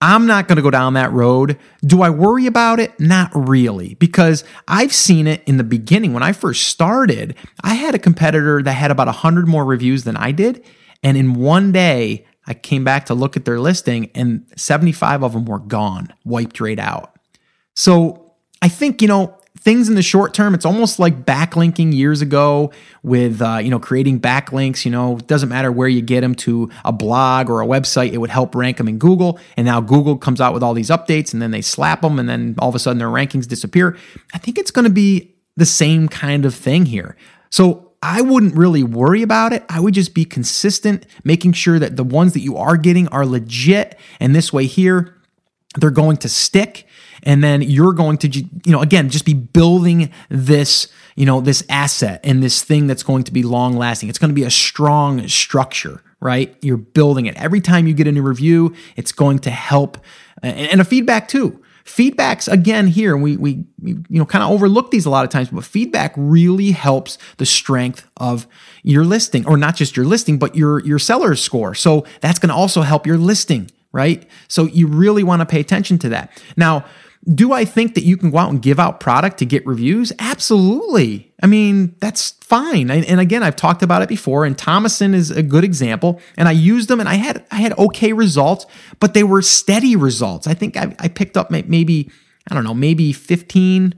I'm 0.00 0.26
not 0.26 0.46
going 0.46 0.56
to 0.56 0.62
go 0.62 0.70
down 0.70 0.94
that 0.94 1.12
road. 1.12 1.58
Do 1.82 2.02
I 2.02 2.10
worry 2.10 2.46
about 2.46 2.78
it? 2.78 2.98
Not 3.00 3.30
really, 3.34 3.94
because 3.94 4.44
I've 4.68 4.92
seen 4.92 5.26
it 5.26 5.42
in 5.44 5.56
the 5.56 5.64
beginning. 5.64 6.12
When 6.12 6.22
I 6.22 6.32
first 6.32 6.68
started, 6.68 7.34
I 7.62 7.74
had 7.74 7.94
a 7.96 7.98
competitor 7.98 8.62
that 8.62 8.72
had 8.72 8.92
about 8.92 9.08
100 9.08 9.48
more 9.48 9.64
reviews 9.64 10.04
than 10.04 10.16
I 10.16 10.30
did. 10.30 10.64
And 11.02 11.16
in 11.16 11.34
one 11.34 11.72
day, 11.72 12.26
I 12.46 12.54
came 12.54 12.84
back 12.84 13.06
to 13.06 13.14
look 13.14 13.36
at 13.36 13.44
their 13.44 13.58
listing, 13.58 14.10
and 14.14 14.46
75 14.56 15.24
of 15.24 15.32
them 15.32 15.44
were 15.44 15.58
gone, 15.58 16.14
wiped 16.24 16.60
right 16.60 16.78
out. 16.78 17.18
So 17.74 18.34
I 18.62 18.68
think, 18.68 19.02
you 19.02 19.08
know, 19.08 19.36
things 19.68 19.86
in 19.90 19.94
the 19.94 20.02
short 20.02 20.32
term 20.32 20.54
it's 20.54 20.64
almost 20.64 20.98
like 20.98 21.26
backlinking 21.26 21.92
years 21.92 22.22
ago 22.22 22.72
with 23.02 23.42
uh, 23.42 23.58
you 23.62 23.68
know 23.68 23.78
creating 23.78 24.18
backlinks 24.18 24.86
you 24.86 24.90
know 24.90 25.18
it 25.18 25.26
doesn't 25.26 25.50
matter 25.50 25.70
where 25.70 25.88
you 25.88 26.00
get 26.00 26.22
them 26.22 26.34
to 26.34 26.70
a 26.86 26.90
blog 26.90 27.50
or 27.50 27.60
a 27.60 27.66
website 27.66 28.10
it 28.10 28.16
would 28.16 28.30
help 28.30 28.54
rank 28.54 28.78
them 28.78 28.88
in 28.88 28.96
google 28.96 29.38
and 29.58 29.66
now 29.66 29.78
google 29.78 30.16
comes 30.16 30.40
out 30.40 30.54
with 30.54 30.62
all 30.62 30.72
these 30.72 30.88
updates 30.88 31.34
and 31.34 31.42
then 31.42 31.50
they 31.50 31.60
slap 31.60 32.00
them 32.00 32.18
and 32.18 32.30
then 32.30 32.54
all 32.60 32.70
of 32.70 32.74
a 32.74 32.78
sudden 32.78 32.96
their 32.96 33.08
rankings 33.08 33.46
disappear 33.46 33.94
i 34.32 34.38
think 34.38 34.56
it's 34.56 34.70
going 34.70 34.86
to 34.86 34.90
be 34.90 35.34
the 35.58 35.66
same 35.66 36.08
kind 36.08 36.46
of 36.46 36.54
thing 36.54 36.86
here 36.86 37.14
so 37.50 37.84
I 38.00 38.20
wouldn't 38.20 38.54
really 38.54 38.84
worry 38.84 39.22
about 39.22 39.52
it. 39.52 39.64
I 39.68 39.80
would 39.80 39.92
just 39.92 40.14
be 40.14 40.24
consistent, 40.24 41.04
making 41.24 41.54
sure 41.54 41.80
that 41.80 41.96
the 41.96 42.04
ones 42.04 42.32
that 42.34 42.42
you 42.42 42.56
are 42.56 42.76
getting 42.76 43.08
are 43.08 43.26
legit. 43.26 43.98
And 44.20 44.36
this 44.36 44.52
way, 44.52 44.66
here, 44.66 45.16
they're 45.76 45.90
going 45.90 46.16
to 46.18 46.28
stick 46.28 46.86
and 47.22 47.42
then 47.42 47.62
you're 47.62 47.92
going 47.92 48.18
to 48.18 48.28
you 48.28 48.72
know 48.72 48.80
again 48.80 49.10
just 49.10 49.24
be 49.24 49.34
building 49.34 50.10
this 50.28 50.88
you 51.16 51.26
know 51.26 51.40
this 51.40 51.64
asset 51.68 52.20
and 52.24 52.42
this 52.42 52.62
thing 52.62 52.86
that's 52.86 53.02
going 53.02 53.24
to 53.24 53.32
be 53.32 53.42
long 53.42 53.76
lasting 53.76 54.08
it's 54.08 54.18
going 54.18 54.30
to 54.30 54.34
be 54.34 54.44
a 54.44 54.50
strong 54.50 55.26
structure 55.28 56.02
right? 56.20 56.56
You're 56.62 56.76
building 56.76 57.26
it. 57.26 57.36
Every 57.36 57.60
time 57.60 57.86
you 57.86 57.94
get 57.94 58.06
a 58.06 58.12
new 58.12 58.22
review 58.22 58.74
it's 58.96 59.12
going 59.12 59.38
to 59.40 59.50
help 59.50 59.98
and 60.42 60.80
a 60.80 60.84
feedback 60.84 61.28
too. 61.28 61.62
Feedbacks 61.84 62.52
again 62.52 62.86
here 62.86 63.16
we 63.16 63.36
we 63.38 63.64
you 63.82 64.04
know 64.10 64.26
kind 64.26 64.44
of 64.44 64.50
overlook 64.50 64.90
these 64.90 65.06
a 65.06 65.10
lot 65.10 65.24
of 65.24 65.30
times 65.30 65.48
but 65.48 65.64
feedback 65.64 66.12
really 66.16 66.72
helps 66.72 67.16
the 67.38 67.46
strength 67.46 68.06
of 68.18 68.46
your 68.82 69.04
listing 69.04 69.46
or 69.46 69.56
not 69.56 69.74
just 69.74 69.96
your 69.96 70.04
listing 70.04 70.38
but 70.38 70.54
your 70.54 70.80
your 70.84 70.98
seller's 70.98 71.40
score. 71.40 71.74
So 71.74 72.04
that's 72.20 72.38
going 72.38 72.50
to 72.50 72.54
also 72.54 72.82
help 72.82 73.06
your 73.06 73.18
listing 73.18 73.70
right? 73.90 74.28
So 74.48 74.64
you 74.64 74.86
really 74.86 75.22
want 75.22 75.40
to 75.40 75.46
pay 75.46 75.60
attention 75.60 75.98
to 76.00 76.10
that. 76.10 76.42
Now 76.58 76.84
do 77.24 77.52
I 77.52 77.64
think 77.64 77.94
that 77.94 78.04
you 78.04 78.16
can 78.16 78.30
go 78.30 78.38
out 78.38 78.50
and 78.50 78.62
give 78.62 78.78
out 78.78 79.00
product 79.00 79.38
to 79.38 79.46
get 79.46 79.66
reviews? 79.66 80.12
Absolutely. 80.18 81.32
I 81.42 81.46
mean, 81.46 81.94
that's 82.00 82.30
fine. 82.40 82.90
And 82.90 83.20
again, 83.20 83.42
I've 83.42 83.56
talked 83.56 83.82
about 83.82 84.02
it 84.02 84.08
before, 84.08 84.44
and 84.44 84.56
Tomoson 84.56 85.14
is 85.14 85.30
a 85.30 85.42
good 85.42 85.64
example. 85.64 86.20
And 86.36 86.48
I 86.48 86.52
used 86.52 86.88
them, 86.88 87.00
and 87.00 87.08
I 87.08 87.14
had 87.14 87.44
I 87.50 87.56
had 87.56 87.76
okay 87.78 88.12
results, 88.12 88.66
but 89.00 89.14
they 89.14 89.24
were 89.24 89.42
steady 89.42 89.96
results. 89.96 90.46
I 90.46 90.54
think 90.54 90.76
I, 90.76 90.94
I 90.98 91.08
picked 91.08 91.36
up 91.36 91.50
maybe 91.50 92.10
I 92.50 92.54
don't 92.54 92.64
know, 92.64 92.74
maybe 92.74 93.12
fifteen 93.12 93.94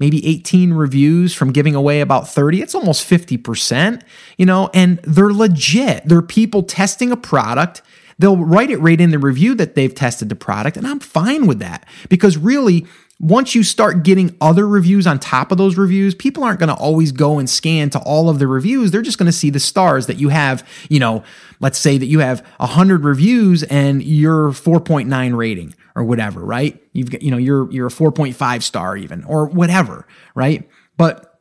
maybe 0.00 0.26
18 0.26 0.72
reviews 0.72 1.34
from 1.34 1.52
giving 1.52 1.76
away 1.76 2.00
about 2.00 2.28
30. 2.28 2.60
It's 2.60 2.74
almost 2.74 3.08
50%, 3.08 4.02
you 4.36 4.44
know, 4.44 4.68
and 4.74 4.98
they're 5.04 5.32
legit. 5.32 6.02
They're 6.04 6.20
people 6.20 6.64
testing 6.64 7.12
a 7.12 7.16
product 7.16 7.80
They'll 8.18 8.36
write 8.36 8.70
it 8.70 8.78
right 8.78 9.00
in 9.00 9.10
the 9.10 9.18
review 9.18 9.54
that 9.56 9.74
they've 9.74 9.94
tested 9.94 10.28
the 10.28 10.36
product, 10.36 10.76
and 10.76 10.86
I'm 10.86 11.00
fine 11.00 11.46
with 11.46 11.58
that 11.60 11.86
because 12.08 12.36
really, 12.36 12.86
once 13.20 13.54
you 13.54 13.62
start 13.62 14.02
getting 14.02 14.36
other 14.40 14.66
reviews 14.66 15.06
on 15.06 15.18
top 15.18 15.52
of 15.52 15.58
those 15.58 15.76
reviews, 15.76 16.14
people 16.14 16.42
aren't 16.42 16.58
going 16.58 16.68
to 16.68 16.74
always 16.74 17.12
go 17.12 17.38
and 17.38 17.48
scan 17.48 17.88
to 17.90 17.98
all 18.00 18.28
of 18.28 18.38
the 18.38 18.46
reviews. 18.46 18.90
They're 18.90 19.02
just 19.02 19.18
going 19.18 19.26
to 19.26 19.32
see 19.32 19.50
the 19.50 19.60
stars 19.60 20.06
that 20.08 20.16
you 20.16 20.30
have, 20.30 20.66
you 20.88 20.98
know, 20.98 21.22
let's 21.60 21.78
say 21.78 21.96
that 21.96 22.06
you 22.06 22.18
have 22.18 22.40
100 22.58 23.04
reviews 23.04 23.62
and 23.64 24.02
you're 24.02 24.50
4.9 24.50 25.36
rating 25.36 25.74
or 25.94 26.04
whatever, 26.04 26.40
right? 26.40 26.82
You've 26.92 27.10
got, 27.10 27.22
you 27.22 27.30
know, 27.30 27.36
you're 27.36 27.70
you're 27.70 27.86
a 27.86 27.90
4.5 27.90 28.62
star 28.62 28.96
even 28.96 29.22
or 29.24 29.46
whatever, 29.46 30.06
right? 30.34 30.68
But 30.96 31.33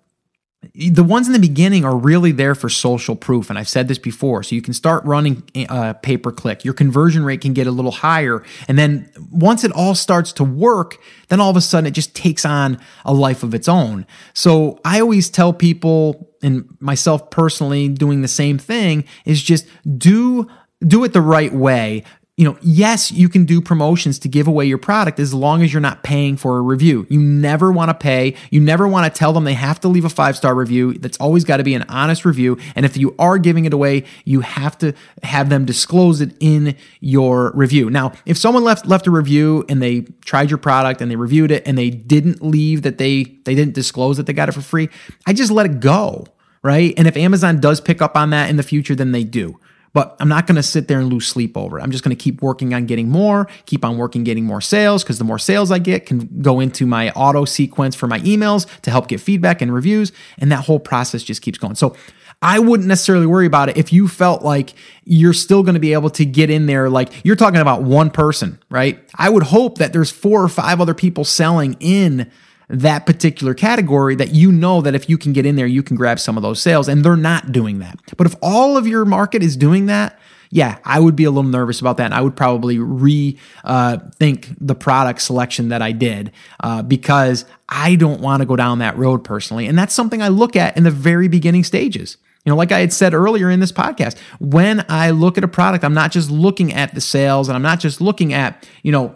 the 0.74 1.04
ones 1.04 1.28
in 1.28 1.34
the 1.34 1.40
beginning 1.40 1.86
are 1.86 1.96
really 1.96 2.32
there 2.32 2.56
for 2.56 2.70
social 2.70 3.16
proof 3.16 3.50
and 3.50 3.60
i've 3.60 3.70
said 3.70 3.88
this 3.88 3.98
before 3.98 4.44
so 4.44 4.56
you 4.56 4.62
can 4.62 4.74
start 4.74 5.04
running 5.06 5.44
uh, 5.70 5.94
pay 5.94 6.18
per 6.18 6.32
click 6.32 6.64
your 6.64 6.74
conversion 6.74 7.24
rate 7.24 7.42
can 7.42 7.54
get 7.54 7.68
a 7.68 7.72
little 7.72 7.92
higher 7.92 8.44
and 8.68 8.78
then 8.78 9.10
once 9.32 9.64
it 9.64 9.72
all 9.72 9.96
starts 9.96 10.32
to 10.32 10.44
work 10.44 10.98
then 11.34 11.40
all 11.40 11.50
of 11.50 11.58
a 11.58 11.62
sudden 11.62 11.88
it 11.88 11.92
just 11.92 12.16
takes 12.16 12.46
on 12.46 12.80
a 13.06 13.14
life 13.14 13.42
of 13.42 13.54
its 13.54 13.68
own. 13.68 14.06
So 14.34 14.80
i 14.86 15.00
always 15.00 15.30
tell 15.30 15.54
people 15.54 16.30
and 16.42 16.66
myself 16.80 17.30
personally 17.30 17.90
doing 17.90 18.22
the 18.22 18.28
same 18.28 18.58
thing 18.58 19.06
is 19.26 19.42
just 19.42 19.66
do 19.98 20.48
do 20.86 21.04
it 21.04 21.14
the 21.14 21.22
right 21.22 21.54
way 21.54 22.04
you 22.36 22.46
know, 22.46 22.58
yes, 22.62 23.12
you 23.12 23.30
can 23.30 23.46
do 23.46 23.62
promotions 23.62 24.18
to 24.20 24.28
give 24.28 24.48
away 24.48 24.66
your 24.66 24.80
product 24.80 25.20
as 25.20 25.36
long 25.36 25.62
as 25.62 25.72
you're 25.72 25.80
not 25.82 26.02
paying 26.02 26.36
for 26.36 26.58
a 26.58 26.62
review. 26.62 27.06
You 27.08 27.20
never 27.20 27.72
want 27.72 27.90
to 27.90 27.94
pay. 27.94 28.34
You 28.50 28.60
never 28.60 28.88
want 28.88 29.12
to 29.12 29.16
tell 29.16 29.34
them 29.34 29.44
they 29.44 29.54
have 29.54 29.80
to 29.82 29.88
leave 29.88 30.04
a 30.04 30.10
five 30.10 30.36
star 30.36 30.56
review. 30.56 30.96
That's 30.96 31.18
always 31.18 31.44
got 31.44 31.58
to 31.58 31.64
be 31.64 31.76
an 31.76 31.84
honest 31.90 32.26
review. 32.26 32.58
And 32.76 32.88
if 32.88 32.98
you 32.98 33.16
are 33.20 33.38
giving 33.38 33.66
it 33.66 33.74
away, 33.74 34.06
you 34.26 34.42
have 34.42 34.80
to 34.80 34.94
have 35.22 35.50
them 35.50 35.66
disclose 35.66 36.22
it 36.22 36.36
in 36.40 36.76
your 37.02 37.52
review. 37.54 37.92
Now, 37.92 38.14
if 38.26 38.40
someone 38.40 38.64
left 38.64 38.88
left 38.88 39.06
a 39.06 39.12
review 39.12 39.64
and 39.70 39.80
they 39.80 40.02
tried 40.26 40.50
your 40.50 40.58
product 40.58 41.02
and 41.02 41.12
they 41.12 41.16
reviewed 41.16 41.52
it 41.52 41.68
and 41.68 41.78
they 41.78 41.92
didn't 41.92 42.42
leave 42.42 42.82
that 42.82 42.98
they 42.98 43.26
they 43.46 43.54
didn't 43.54 43.76
disclose 43.76 44.18
that 44.18 44.26
they 44.26 44.34
got 44.34 44.50
it 44.50 44.54
for 44.54 44.62
free, 44.62 44.90
I 45.28 45.34
just 45.34 45.52
let 45.52 45.68
it 45.68 45.80
go 45.80 46.26
right? 46.66 46.94
And 46.96 47.10
if 47.10 47.18
Amazon 47.18 47.60
does 47.60 47.82
pick 47.82 48.02
up 48.02 48.16
on 48.16 48.30
that 48.30 48.50
in 48.50 48.56
the 48.56 48.64
future, 48.64 48.96
then 48.96 49.12
they 49.12 49.26
do. 49.26 49.60
But 49.94 50.16
I'm 50.20 50.28
not 50.28 50.48
going 50.48 50.56
to 50.56 50.64
sit 50.64 50.88
there 50.88 51.00
and 51.00 51.12
lose 51.12 51.28
sleep 51.28 51.56
over 51.56 51.80
it. 51.80 51.84
I'm 51.84 51.92
just 51.92 52.04
going 52.04 52.16
to 52.16 52.22
keep 52.22 52.42
working 52.42 52.74
on 52.74 52.86
getting 52.88 53.10
more, 53.10 53.48
keep 53.66 53.86
on 53.86 53.98
working 53.98 54.24
getting 54.24 54.44
more 54.44 54.60
sales 54.60 55.04
because 55.04 55.20
the 55.20 55.24
more 55.24 55.40
sales 55.40 55.72
I 55.72 55.80
get 55.80 56.06
can 56.08 56.42
go 56.42 56.60
into 56.60 56.86
my 56.88 57.12
auto 57.12 57.46
sequence 57.46 57.96
for 57.96 58.08
my 58.08 58.20
emails 58.22 58.68
to 58.82 58.92
help 58.92 59.08
get 59.08 59.22
feedback 59.22 59.62
and 59.62 59.74
reviews. 59.74 60.12
And 60.40 60.52
that 60.52 60.66
whole 60.66 60.80
process 60.80 61.24
just 61.24 61.44
keeps 61.44 61.60
going. 61.60 61.76
So 61.76 61.96
I 62.42 62.60
wouldn't 62.60 62.90
necessarily 62.90 63.26
worry 63.26 63.46
about 63.46 63.70
it 63.70 63.78
if 63.78 63.94
you 63.94 64.08
felt 64.08 64.44
like 64.44 64.74
you're 65.06 65.34
still 65.34 65.64
going 65.64 65.76
to 65.76 65.80
be 65.80 65.94
able 65.94 66.10
to 66.12 66.26
get 66.26 66.50
in 66.50 66.66
there. 66.66 66.90
Like 66.90 67.24
you're 67.24 67.38
talking 67.38 67.62
about 67.62 67.84
one 67.84 68.10
person, 68.10 68.60
right? 68.70 69.00
I 69.16 69.30
would 69.30 69.44
hope 69.44 69.78
that 69.78 69.94
there's 69.94 70.12
four 70.12 70.44
or 70.44 70.50
five 70.50 70.82
other 70.82 70.94
people 70.94 71.24
selling 71.24 71.78
in 71.80 72.30
that 72.70 73.06
particular 73.06 73.54
category 73.54 74.16
that 74.16 74.34
you 74.34 74.52
know 74.52 74.82
that 74.82 74.96
if 74.96 75.10
you 75.10 75.18
can 75.18 75.34
get 75.34 75.46
in 75.46 75.56
there, 75.56 75.68
you 75.68 75.84
can 75.84 75.96
grab 75.96 76.20
some 76.20 76.38
of 76.38 76.44
those 76.44 76.62
sales, 76.62 76.88
and 76.88 77.04
they're 77.04 77.16
not 77.16 77.52
doing 77.52 77.80
that. 77.80 78.00
But 78.18 78.28
if 78.28 78.36
all 78.42 78.78
of 78.78 78.88
your 78.88 79.06
market 79.06 79.44
is 79.44 79.58
doing 79.58 79.88
that, 79.88 80.20
yeah, 80.54 80.78
I 80.86 81.00
would 81.00 81.16
be 81.16 81.24
a 81.24 81.32
little 81.32 81.50
nervous 81.50 81.82
about 81.82 81.98
that. 81.98 82.06
And 82.06 82.14
I 82.14 82.22
would 82.22 82.36
probably 82.36 82.78
rethink 82.78 83.40
uh, 83.64 84.56
the 84.62 84.76
product 84.76 85.24
selection 85.24 85.70
that 85.70 85.82
I 85.82 85.94
did 85.94 86.32
uh, 86.60 86.84
because 86.84 87.46
I 87.68 87.96
don't 87.96 88.22
want 88.22 88.42
to 88.42 88.46
go 88.46 88.56
down 88.56 88.78
that 88.78 88.96
road 88.96 89.24
personally. 89.24 89.66
And 89.66 89.76
that's 89.76 89.96
something 89.96 90.22
I 90.22 90.28
look 90.28 90.56
at 90.56 90.78
in 90.78 90.84
the 90.84 90.92
very 90.92 91.28
beginning 91.28 91.64
stages. 91.64 92.18
You 92.46 92.52
know, 92.52 92.56
like 92.56 92.72
I 92.72 92.82
had 92.82 92.94
said 92.94 93.16
earlier 93.16 93.50
in 93.50 93.62
this 93.62 93.72
podcast, 93.72 94.16
when 94.40 94.86
I 94.90 95.10
look 95.10 95.40
at 95.40 95.44
a 95.44 95.48
product, 95.48 95.84
I'm 95.84 95.96
not 95.96 96.12
just 96.12 96.30
looking 96.30 96.72
at 96.72 96.94
the 96.94 97.02
sales 97.02 97.50
and 97.50 97.56
I'm 97.56 97.64
not 97.64 97.80
just 97.80 98.00
looking 98.00 98.32
at, 98.34 98.70
you 98.84 98.92
know, 98.92 99.16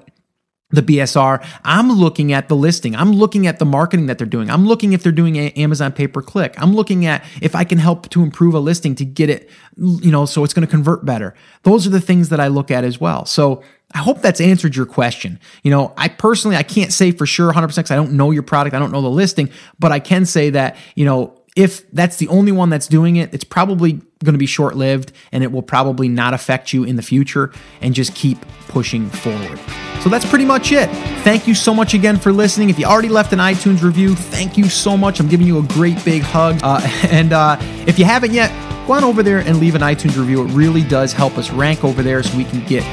the 0.70 0.82
BSR. 0.82 1.45
I'm 1.63 1.91
looking 1.91 2.34
at 2.34 2.49
the 2.49 2.55
listing. 2.55 2.95
I'm 2.95 3.13
looking 3.13 3.47
at 3.47 3.57
the 3.59 3.65
marketing 3.65 4.07
that 4.07 4.18
they're 4.18 4.28
doing. 4.28 4.49
I'm 4.49 4.68
looking 4.68 4.91
if 4.91 5.01
they're 5.01 5.13
doing 5.13 5.38
Amazon 5.38 5.93
pay 5.93 6.07
per 6.07 6.22
click. 6.22 6.55
I'm 6.57 6.76
looking 6.76 7.05
at 7.05 7.24
if 7.41 7.55
I 7.55 7.63
can 7.63 7.78
help 7.78 8.09
to 8.09 8.22
improve 8.22 8.53
a 8.53 8.59
listing 8.59 8.93
to 8.95 9.05
get 9.05 9.30
it, 9.30 9.49
you 9.78 10.11
know, 10.11 10.26
so 10.26 10.43
it's 10.43 10.53
going 10.53 10.68
to 10.68 10.72
convert 10.72 11.05
better. 11.05 11.34
Those 11.63 11.88
are 11.88 11.89
the 11.89 12.01
things 12.01 12.30
that 12.30 12.41
I 12.41 12.47
look 12.47 12.70
at 12.70 12.84
as 12.84 12.99
well. 12.99 13.26
So 13.26 13.63
I 13.93 13.99
hope 13.99 14.22
that's 14.22 14.41
answered 14.41 14.76
your 14.76 14.86
question. 14.86 15.39
You 15.63 15.72
know, 15.72 15.93
I 15.95 16.09
personally, 16.09 16.57
I 16.57 16.63
can't 16.63 16.91
say 16.91 17.11
for 17.11 17.26
sure 17.26 17.53
100% 17.53 17.70
because 17.70 17.91
I 17.91 17.95
don't 17.95 18.13
know 18.13 18.32
your 18.32 18.43
product. 18.43 18.76
I 18.76 18.80
don't 18.80 18.91
know 18.91 19.01
the 19.01 19.07
listing, 19.07 19.49
but 19.80 19.93
I 19.93 19.99
can 19.99 20.26
say 20.26 20.49
that, 20.49 20.76
you 20.95 21.05
know, 21.05 21.41
if 21.55 21.89
that's 21.91 22.18
the 22.18 22.28
only 22.28 22.51
one 22.51 22.70
that's 22.70 22.88
doing 22.88 23.15
it, 23.15 23.34
it's 23.34 23.45
probably 23.45 24.01
going 24.24 24.34
to 24.34 24.39
be 24.39 24.45
short 24.45 24.76
lived 24.76 25.11
and 25.32 25.43
it 25.43 25.51
will 25.51 25.61
probably 25.61 26.09
not 26.09 26.34
affect 26.34 26.74
you 26.74 26.84
in 26.84 26.95
the 26.95 27.01
future 27.01 27.51
and 27.82 27.93
just 27.93 28.15
keep 28.15 28.38
pushing 28.68 29.09
forward. 29.09 29.59
So 30.01 30.09
that's 30.09 30.26
pretty 30.26 30.45
much 30.45 30.72
it. 30.72 30.89
Thank 31.24 31.47
you 31.47 31.55
so 31.55 31.74
much 31.74 31.93
again 31.93 32.18
for 32.18 32.32
listening. 32.32 32.70
If 32.70 32.80
you 32.80 32.86
already 32.86 33.09
left 33.09 33.34
an 33.34 33.39
iTunes 33.39 33.82
review, 33.82 34.15
thank 34.15 34.57
you 34.57 34.70
so 34.70 34.95
much. 34.95 35.20
I'm 35.20 35.28
giving 35.28 35.47
you 35.47 35.59
a 35.59 35.63
great 35.63 36.03
big 36.05 36.22
hug. 36.22 36.59
Uh, 36.63 36.80
and 37.09 37.34
uh, 37.34 37.57
if 37.88 37.99
you 37.99 38.05
haven't 38.05 38.32
yet, 38.32 38.51
go 38.88 38.93
on 38.93 39.03
over 39.03 39.24
there 39.24 39.39
and 39.39 39.59
leave 39.59 39.76
an 39.76 39.82
iTunes 39.82 40.18
review. 40.18 40.45
It 40.45 40.51
really 40.51 40.84
does 40.84 41.13
help 41.13 41.38
us 41.38 41.49
rank 41.51 41.84
over 41.84 42.03
there 42.03 42.24
so 42.24 42.38
we 42.38 42.45
can 42.45 42.65
get 42.65 42.84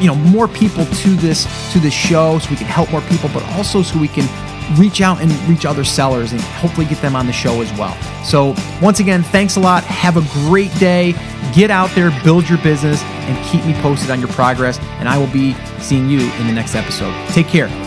you 0.00 0.06
know 0.06 0.14
more 0.14 0.48
people 0.48 0.84
to 0.86 1.10
this 1.16 1.44
to 1.72 1.78
this 1.78 1.94
show 1.94 2.38
so 2.38 2.50
we 2.50 2.56
can 2.56 2.66
help 2.66 2.90
more 2.90 3.00
people 3.02 3.30
but 3.32 3.42
also 3.54 3.82
so 3.82 3.98
we 3.98 4.08
can 4.08 4.26
reach 4.74 5.00
out 5.00 5.20
and 5.20 5.32
reach 5.48 5.64
other 5.64 5.84
sellers 5.84 6.32
and 6.32 6.40
hopefully 6.40 6.86
get 6.86 7.00
them 7.00 7.14
on 7.14 7.26
the 7.26 7.32
show 7.32 7.60
as 7.60 7.72
well. 7.78 7.96
So, 8.24 8.54
once 8.82 9.00
again, 9.00 9.22
thanks 9.22 9.56
a 9.56 9.60
lot. 9.60 9.84
Have 9.84 10.16
a 10.16 10.22
great 10.48 10.74
day. 10.78 11.12
Get 11.54 11.70
out 11.70 11.90
there, 11.90 12.10
build 12.24 12.48
your 12.48 12.58
business, 12.58 13.02
and 13.02 13.46
keep 13.46 13.64
me 13.64 13.74
posted 13.80 14.10
on 14.10 14.18
your 14.18 14.28
progress. 14.30 14.78
And 14.98 15.08
I 15.08 15.16
will 15.18 15.28
be 15.28 15.54
seeing 15.80 16.08
you 16.10 16.20
in 16.20 16.46
the 16.46 16.52
next 16.52 16.74
episode. 16.74 17.14
Take 17.28 17.46
care. 17.46 17.85